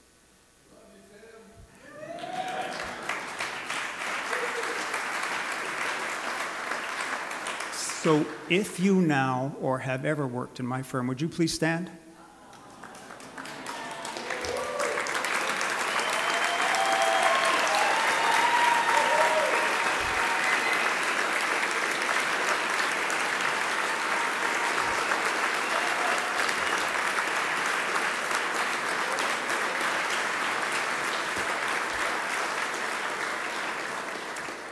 So, 7.72 8.24
if 8.49 8.80
you 8.80 9.01
now 9.01 9.57
or 9.61 9.80
have 9.80 10.05
ever 10.05 10.26
worked 10.26 10.61
in 10.61 10.66
my 10.66 10.80
firm, 10.82 11.07
would 11.09 11.20
you 11.20 11.28
please 11.28 11.53
stand? 11.53 11.91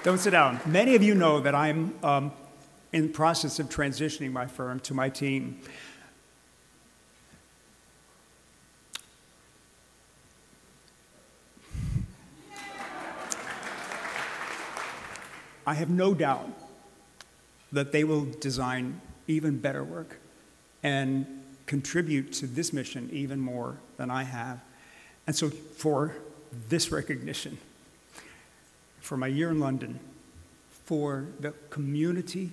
Don't 0.05 0.19
sit 0.19 0.33
down. 0.33 0.61
Many 0.67 0.97
of 0.97 1.03
you 1.03 1.15
know 1.15 1.41
that 1.41 1.55
I'm 1.55 1.95
um, 2.05 2.31
in 2.93 3.07
the 3.07 3.13
process 3.15 3.59
of 3.59 3.71
transitioning 3.71 4.33
my 4.33 4.47
firm 4.47 4.79
to 4.81 4.93
my 4.93 5.09
team. 5.09 5.63
I 15.67 15.73
have 15.73 15.89
no 15.89 16.13
doubt 16.13 16.51
that 17.73 17.91
they 17.91 18.05
will 18.05 18.27
design 18.27 19.01
even 19.27 19.59
better 19.59 19.83
work 19.83 20.19
and 20.83 21.27
contribute 21.65 22.31
to 22.35 22.47
this 22.47 22.75
mission 22.75 23.09
even 23.11 23.41
more 23.41 23.79
than 23.97 24.11
I 24.11 24.25
have. 24.25 24.61
And 25.27 25.35
so, 25.35 25.49
for 25.49 26.15
this 26.69 26.93
recognition, 26.93 27.57
for 29.05 29.19
my 29.19 29.27
year 29.27 29.51
in 29.51 29.61
London, 29.61 30.01
for 30.87 31.27
the 31.39 31.53
community 31.69 32.53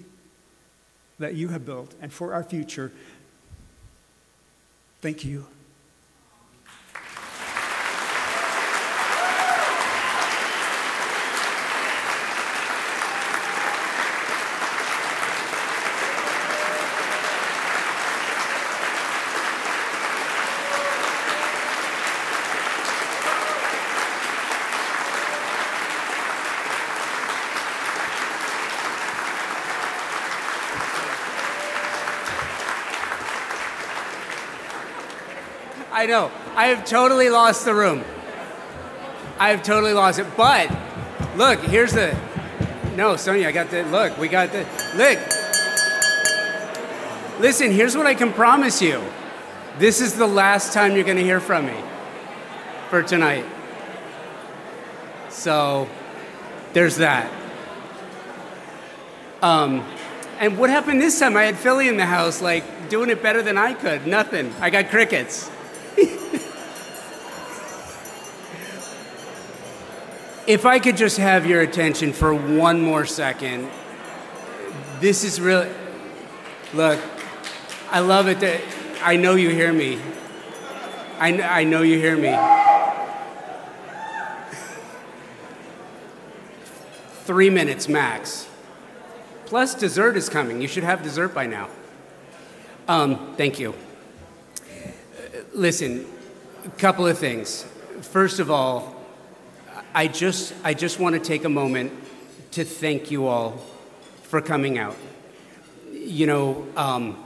that 1.18 1.34
you 1.34 1.48
have 1.48 1.66
built, 1.66 1.96
and 2.02 2.12
for 2.12 2.34
our 2.34 2.44
future. 2.44 2.92
Thank 5.02 5.24
you. 5.24 5.48
Know. 36.12 36.32
I 36.56 36.68
have 36.68 36.86
totally 36.86 37.30
lost 37.30 37.66
the 37.66 37.74
room. 37.74 38.04
I 39.40 39.50
have 39.50 39.64
totally 39.64 39.94
lost 39.94 40.20
it. 40.20 40.28
But 40.38 40.70
look, 41.36 41.60
here's 41.62 41.94
the. 41.94 42.16
No, 42.96 43.16
Sonia, 43.16 43.48
I 43.48 43.52
got 43.52 43.72
the. 43.72 43.84
Look, 43.84 44.18
we 44.18 44.28
got 44.28 44.52
the. 44.52 44.68
Look. 44.96 45.18
Listen, 47.40 47.72
here's 47.72 47.98
what 47.98 48.06
I 48.06 48.14
can 48.14 48.32
promise 48.34 48.82
you. 48.82 49.02
This 49.80 50.02
is 50.02 50.14
the 50.14 50.28
last 50.28 50.74
time 50.74 50.94
you're 50.96 51.06
going 51.06 51.18
to 51.18 51.24
hear 51.24 51.40
from 51.40 51.66
me 51.66 51.78
for 52.90 53.02
tonight. 53.02 53.46
So 55.30 55.88
there's 56.74 56.98
that. 56.98 57.32
Um, 59.42 59.84
And 60.40 60.58
what 60.58 60.70
happened 60.70 61.02
this 61.02 61.20
time? 61.20 61.38
I 61.38 61.44
had 61.44 61.56
Philly 61.56 61.88
in 61.88 61.98
the 61.98 62.06
house, 62.06 62.42
like 62.42 62.64
doing 62.90 63.10
it 63.10 63.22
better 63.24 63.42
than 63.42 63.58
I 63.58 63.74
could. 63.74 64.08
Nothing. 64.08 64.54
I 64.60 64.70
got 64.70 64.90
crickets. 64.90 65.50
If 70.52 70.66
I 70.66 70.80
could 70.80 70.98
just 70.98 71.16
have 71.16 71.46
your 71.46 71.62
attention 71.62 72.12
for 72.12 72.34
one 72.34 72.82
more 72.82 73.06
second, 73.06 73.70
this 75.00 75.24
is 75.24 75.40
really. 75.40 75.70
Look, 76.74 77.00
I 77.90 78.02
love 78.02 78.28
it 78.28 78.42
that 78.42 78.60
I 79.02 79.16
know 79.16 79.36
you 79.36 79.50
hear 79.50 79.72
me. 79.72 79.98
I, 81.20 81.42
I 81.42 81.64
know 81.64 81.84
you 81.84 81.98
hear 81.98 82.18
me. 82.18 82.38
Three 87.24 87.50
minutes 87.50 87.88
max. 87.88 88.46
Plus, 89.46 89.74
dessert 89.74 90.18
is 90.18 90.28
coming. 90.28 90.62
You 90.62 90.68
should 90.68 90.84
have 90.84 91.02
dessert 91.02 91.34
by 91.34 91.46
now. 91.46 91.70
Um, 92.90 93.36
thank 93.38 93.58
you. 93.58 93.74
Listen, 95.54 96.06
a 96.66 96.70
couple 96.72 97.08
of 97.08 97.18
things. 97.18 97.66
First 98.02 98.40
of 98.40 98.52
all, 98.52 99.01
I 99.94 100.08
just, 100.08 100.54
I 100.64 100.74
just 100.74 101.00
want 101.00 101.16
to 101.16 101.20
take 101.20 101.44
a 101.44 101.50
moment 101.50 101.92
to 102.52 102.64
thank 102.64 103.12
you 103.12 103.28
all 103.28 103.60
for 104.24 104.42
coming 104.42 104.78
out. 104.78 104.96
You 105.92 106.28
know, 106.28 106.68
um, 106.78 107.22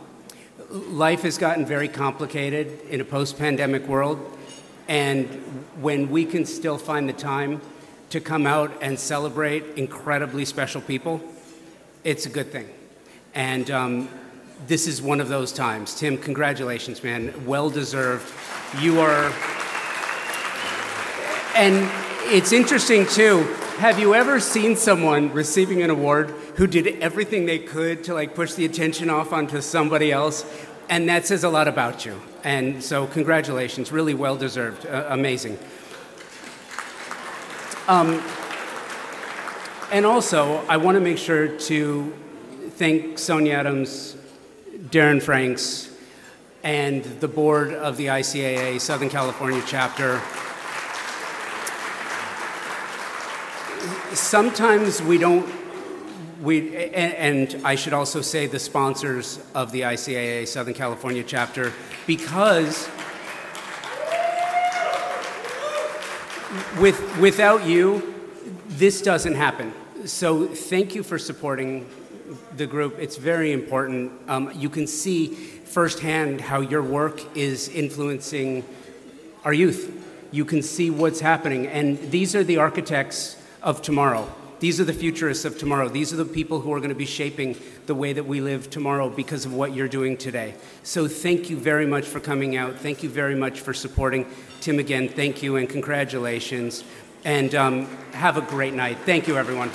life 0.71 1.21
has 1.21 1.37
gotten 1.37 1.65
very 1.65 1.87
complicated 1.87 2.81
in 2.89 3.01
a 3.01 3.05
post 3.05 3.37
pandemic 3.37 3.87
world, 3.87 4.19
and 4.87 5.27
when 5.79 6.09
we 6.09 6.25
can 6.25 6.45
still 6.45 6.79
find 6.79 7.07
the 7.07 7.13
time 7.13 7.61
to 8.09 8.19
come 8.19 8.47
out 8.47 8.71
and 8.81 8.99
celebrate 8.99 9.63
incredibly 9.75 10.43
special 10.43 10.81
people, 10.81 11.21
it's 12.03 12.25
a 12.25 12.29
good 12.29 12.51
thing. 12.51 12.67
And 13.35 13.69
um, 13.69 14.09
this 14.65 14.87
is 14.87 15.03
one 15.03 15.21
of 15.21 15.29
those 15.29 15.51
times. 15.51 15.93
Tim, 15.93 16.17
congratulations, 16.17 17.03
man. 17.03 17.45
Well 17.45 17.69
deserved. 17.69 18.33
You 18.79 19.01
are. 19.01 19.31
And 21.55 22.04
it's 22.27 22.51
interesting, 22.51 23.05
too. 23.05 23.43
Have 23.77 23.99
you 23.99 24.15
ever 24.15 24.39
seen 24.39 24.75
someone 24.75 25.31
receiving 25.31 25.81
an 25.81 25.89
award 25.89 26.29
who 26.55 26.65
did 26.65 26.87
everything 27.01 27.45
they 27.45 27.59
could 27.59 28.03
to 28.05 28.13
like 28.13 28.33
push 28.33 28.53
the 28.53 28.65
attention 28.65 29.09
off 29.09 29.31
onto 29.31 29.61
somebody 29.61 30.11
else? 30.11 30.45
And 30.89 31.07
that 31.09 31.25
says 31.25 31.43
a 31.43 31.49
lot 31.49 31.67
about 31.67 32.05
you. 32.05 32.19
And 32.43 32.83
so, 32.83 33.07
congratulations. 33.07 33.91
Really 33.91 34.13
well 34.13 34.37
deserved. 34.37 34.85
Uh, 34.85 35.05
amazing. 35.09 35.59
Um, 37.87 38.23
and 39.91 40.05
also, 40.05 40.65
I 40.67 40.77
want 40.77 40.95
to 40.95 41.01
make 41.01 41.17
sure 41.17 41.47
to 41.47 42.13
thank 42.71 43.19
Sonia 43.19 43.53
Adams, 43.53 44.15
Daren 44.89 45.21
Franks, 45.21 45.91
and 46.63 47.03
the 47.03 47.27
board 47.27 47.73
of 47.73 47.97
the 47.97 48.07
ICAA 48.07 48.81
Southern 48.81 49.09
California 49.09 49.61
chapter. 49.67 50.19
Sometimes 54.25 55.03
we 55.03 55.19
don't, 55.19 55.47
we, 56.41 56.75
and, 56.87 57.53
and 57.53 57.63
I 57.63 57.75
should 57.75 57.93
also 57.93 58.21
say 58.21 58.47
the 58.47 58.57
sponsors 58.57 59.39
of 59.53 59.71
the 59.71 59.81
ICAA 59.81 60.47
Southern 60.47 60.73
California 60.73 61.23
chapter, 61.23 61.71
because 62.07 62.89
with, 66.79 67.19
without 67.19 67.67
you, 67.67 68.15
this 68.67 69.03
doesn't 69.03 69.35
happen. 69.35 69.71
So 70.05 70.47
thank 70.47 70.95
you 70.95 71.03
for 71.03 71.19
supporting 71.19 71.87
the 72.57 72.65
group. 72.65 72.97
It's 72.97 73.17
very 73.17 73.51
important. 73.53 74.11
Um, 74.27 74.51
you 74.55 74.69
can 74.69 74.87
see 74.87 75.35
firsthand 75.35 76.41
how 76.41 76.61
your 76.61 76.81
work 76.81 77.21
is 77.37 77.69
influencing 77.69 78.65
our 79.43 79.53
youth. 79.53 80.03
You 80.31 80.45
can 80.45 80.63
see 80.63 80.89
what's 80.89 81.19
happening. 81.19 81.67
And 81.67 82.09
these 82.09 82.35
are 82.35 82.43
the 82.43 82.57
architects 82.57 83.37
of 83.65 83.81
tomorrow. 83.81 84.31
These 84.59 84.79
are 84.79 84.85
the 84.85 84.93
futurists 84.93 85.43
of 85.43 85.57
tomorrow. 85.57 85.89
These 85.89 86.13
are 86.13 86.15
the 86.15 86.23
people 86.23 86.61
who 86.61 86.71
are 86.71 86.79
going 86.79 86.89
to 86.89 86.95
be 86.95 87.05
shaping 87.05 87.57
the 87.87 87.95
way 87.95 88.13
that 88.13 88.25
we 88.25 88.39
live 88.39 88.69
tomorrow 88.69 89.09
because 89.09 89.45
of 89.45 89.53
what 89.53 89.73
you're 89.75 89.89
doing 89.89 90.15
today. 90.15 90.53
So 90.83 91.09
thank 91.09 91.49
you 91.49 91.57
very 91.57 91.85
much 91.85 92.05
for 92.05 92.21
coming 92.21 92.55
out. 92.55 92.77
Thank 92.77 93.03
you 93.03 93.09
very 93.09 93.35
much 93.35 93.59
for 93.59 93.73
supporting. 93.73 94.25
Tim, 94.61 94.79
again, 94.79 95.09
thank 95.09 95.43
you 95.43 95.57
and 95.57 95.67
congratulations. 95.67 96.85
And 97.25 97.53
um, 97.53 97.87
have 98.13 98.37
a 98.37 98.41
great 98.41 98.73
night. 98.73 98.99
Thank 98.99 99.27
you, 99.27 99.35
everyone. 99.37 99.71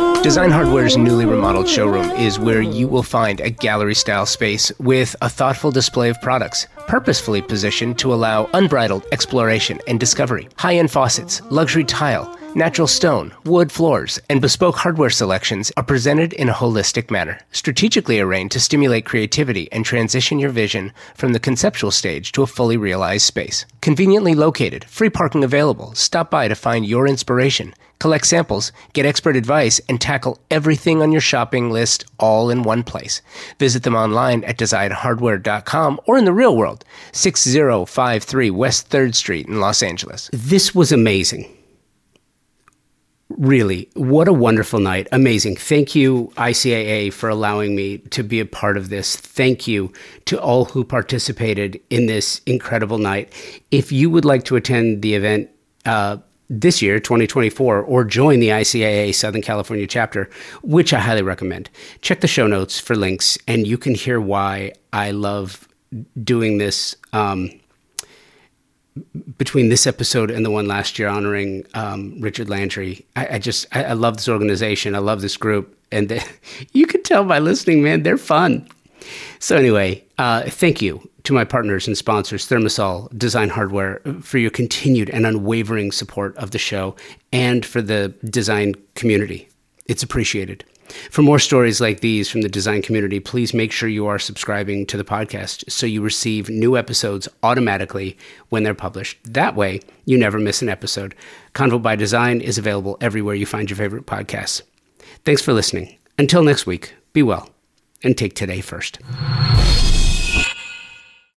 Design 0.30 0.52
Hardware's 0.52 0.96
newly 0.96 1.26
remodeled 1.26 1.68
showroom 1.68 2.08
is 2.12 2.38
where 2.38 2.62
you 2.62 2.86
will 2.86 3.02
find 3.02 3.40
a 3.40 3.50
gallery 3.50 3.96
style 3.96 4.26
space 4.26 4.70
with 4.78 5.16
a 5.22 5.28
thoughtful 5.28 5.72
display 5.72 6.08
of 6.08 6.20
products, 6.20 6.68
purposefully 6.86 7.42
positioned 7.42 7.98
to 7.98 8.14
allow 8.14 8.48
unbridled 8.54 9.04
exploration 9.10 9.80
and 9.88 9.98
discovery. 9.98 10.48
High 10.56 10.76
end 10.76 10.92
faucets, 10.92 11.42
luxury 11.50 11.82
tile, 11.82 12.32
Natural 12.56 12.88
stone, 12.88 13.32
wood 13.44 13.70
floors, 13.70 14.18
and 14.28 14.40
bespoke 14.40 14.74
hardware 14.74 15.08
selections 15.08 15.70
are 15.76 15.84
presented 15.84 16.32
in 16.32 16.48
a 16.48 16.52
holistic 16.52 17.08
manner, 17.08 17.38
strategically 17.52 18.18
arranged 18.18 18.50
to 18.54 18.60
stimulate 18.60 19.04
creativity 19.04 19.70
and 19.70 19.84
transition 19.84 20.40
your 20.40 20.50
vision 20.50 20.92
from 21.14 21.32
the 21.32 21.38
conceptual 21.38 21.92
stage 21.92 22.32
to 22.32 22.42
a 22.42 22.48
fully 22.48 22.76
realized 22.76 23.24
space. 23.24 23.66
Conveniently 23.82 24.34
located, 24.34 24.84
free 24.86 25.08
parking 25.08 25.44
available. 25.44 25.94
Stop 25.94 26.28
by 26.28 26.48
to 26.48 26.56
find 26.56 26.84
your 26.84 27.06
inspiration, 27.06 27.72
collect 28.00 28.26
samples, 28.26 28.72
get 28.94 29.06
expert 29.06 29.36
advice, 29.36 29.80
and 29.88 30.00
tackle 30.00 30.36
everything 30.50 31.00
on 31.02 31.12
your 31.12 31.20
shopping 31.20 31.70
list 31.70 32.04
all 32.18 32.50
in 32.50 32.64
one 32.64 32.82
place. 32.82 33.22
Visit 33.60 33.84
them 33.84 33.94
online 33.94 34.42
at 34.42 34.58
designhardware.com 34.58 36.00
or 36.04 36.18
in 36.18 36.24
the 36.24 36.32
real 36.32 36.56
world, 36.56 36.84
6053 37.12 38.50
West 38.50 38.90
3rd 38.90 39.14
Street 39.14 39.46
in 39.46 39.60
Los 39.60 39.84
Angeles. 39.84 40.28
This 40.32 40.74
was 40.74 40.90
amazing. 40.90 41.48
Really, 43.38 43.88
what 43.94 44.26
a 44.26 44.32
wonderful 44.32 44.80
night. 44.80 45.06
Amazing. 45.12 45.56
Thank 45.56 45.94
you, 45.94 46.32
ICAA, 46.36 47.12
for 47.12 47.28
allowing 47.28 47.76
me 47.76 47.98
to 47.98 48.24
be 48.24 48.40
a 48.40 48.46
part 48.46 48.76
of 48.76 48.88
this. 48.88 49.16
Thank 49.16 49.68
you 49.68 49.92
to 50.24 50.40
all 50.40 50.64
who 50.64 50.82
participated 50.82 51.80
in 51.90 52.06
this 52.06 52.40
incredible 52.46 52.98
night. 52.98 53.32
If 53.70 53.92
you 53.92 54.10
would 54.10 54.24
like 54.24 54.44
to 54.44 54.56
attend 54.56 55.02
the 55.02 55.14
event, 55.14 55.48
uh, 55.86 56.18
this 56.48 56.82
year, 56.82 56.98
2024, 56.98 57.82
or 57.82 58.04
join 58.04 58.40
the 58.40 58.48
ICAA 58.48 59.14
Southern 59.14 59.42
California 59.42 59.86
chapter, 59.86 60.28
which 60.62 60.92
I 60.92 60.98
highly 60.98 61.22
recommend. 61.22 61.70
Check 62.00 62.22
the 62.22 62.26
show 62.26 62.48
notes 62.48 62.80
for 62.80 62.96
links, 62.96 63.38
and 63.46 63.64
you 63.64 63.78
can 63.78 63.94
hear 63.94 64.20
why 64.20 64.72
I 64.92 65.12
love 65.12 65.68
doing 66.24 66.58
this 66.58 66.96
um, 67.12 67.50
between 69.38 69.68
this 69.68 69.86
episode 69.86 70.30
and 70.30 70.44
the 70.44 70.50
one 70.50 70.66
last 70.66 70.98
year 70.98 71.08
honoring 71.08 71.64
um, 71.74 72.20
Richard 72.20 72.48
Landry, 72.48 73.06
I, 73.16 73.34
I 73.34 73.38
just 73.38 73.66
I, 73.72 73.84
I, 73.84 73.92
love 73.92 74.16
this 74.16 74.28
organization. 74.28 74.94
I 74.94 74.98
love 74.98 75.20
this 75.20 75.36
group, 75.36 75.76
and 75.92 76.08
they, 76.08 76.22
you 76.72 76.86
can 76.86 77.02
tell 77.02 77.24
by 77.24 77.38
listening, 77.38 77.82
man, 77.82 78.02
they're 78.02 78.18
fun. 78.18 78.68
So 79.38 79.56
anyway, 79.56 80.04
uh, 80.18 80.42
thank 80.42 80.82
you 80.82 81.08
to 81.24 81.32
my 81.32 81.44
partners 81.44 81.86
and 81.86 81.96
sponsors, 81.96 82.48
Thermasol 82.48 83.16
Design 83.16 83.48
Hardware, 83.48 84.00
for 84.20 84.38
your 84.38 84.50
continued 84.50 85.10
and 85.10 85.26
unwavering 85.26 85.92
support 85.92 86.36
of 86.36 86.50
the 86.50 86.58
show 86.58 86.96
and 87.32 87.64
for 87.64 87.80
the 87.82 88.08
design 88.24 88.74
community. 88.94 89.48
It's 89.86 90.02
appreciated. 90.02 90.64
For 91.10 91.22
more 91.22 91.38
stories 91.38 91.80
like 91.80 92.00
these 92.00 92.28
from 92.28 92.42
the 92.42 92.48
design 92.48 92.82
community, 92.82 93.20
please 93.20 93.54
make 93.54 93.72
sure 93.72 93.88
you 93.88 94.06
are 94.06 94.18
subscribing 94.18 94.86
to 94.86 94.96
the 94.96 95.04
podcast 95.04 95.70
so 95.70 95.86
you 95.86 96.02
receive 96.02 96.48
new 96.48 96.76
episodes 96.76 97.28
automatically 97.42 98.16
when 98.48 98.62
they're 98.62 98.74
published. 98.74 99.18
That 99.24 99.54
way, 99.54 99.80
you 100.04 100.18
never 100.18 100.38
miss 100.38 100.62
an 100.62 100.68
episode. 100.68 101.14
Convo 101.54 101.80
by 101.80 101.96
Design 101.96 102.40
is 102.40 102.58
available 102.58 102.96
everywhere 103.00 103.34
you 103.34 103.46
find 103.46 103.70
your 103.70 103.76
favorite 103.76 104.06
podcasts. 104.06 104.62
Thanks 105.24 105.42
for 105.42 105.52
listening. 105.52 105.96
Until 106.18 106.42
next 106.42 106.66
week, 106.66 106.94
be 107.12 107.22
well 107.22 107.50
and 108.02 108.16
take 108.16 108.34
today 108.34 108.60
first. 108.60 108.98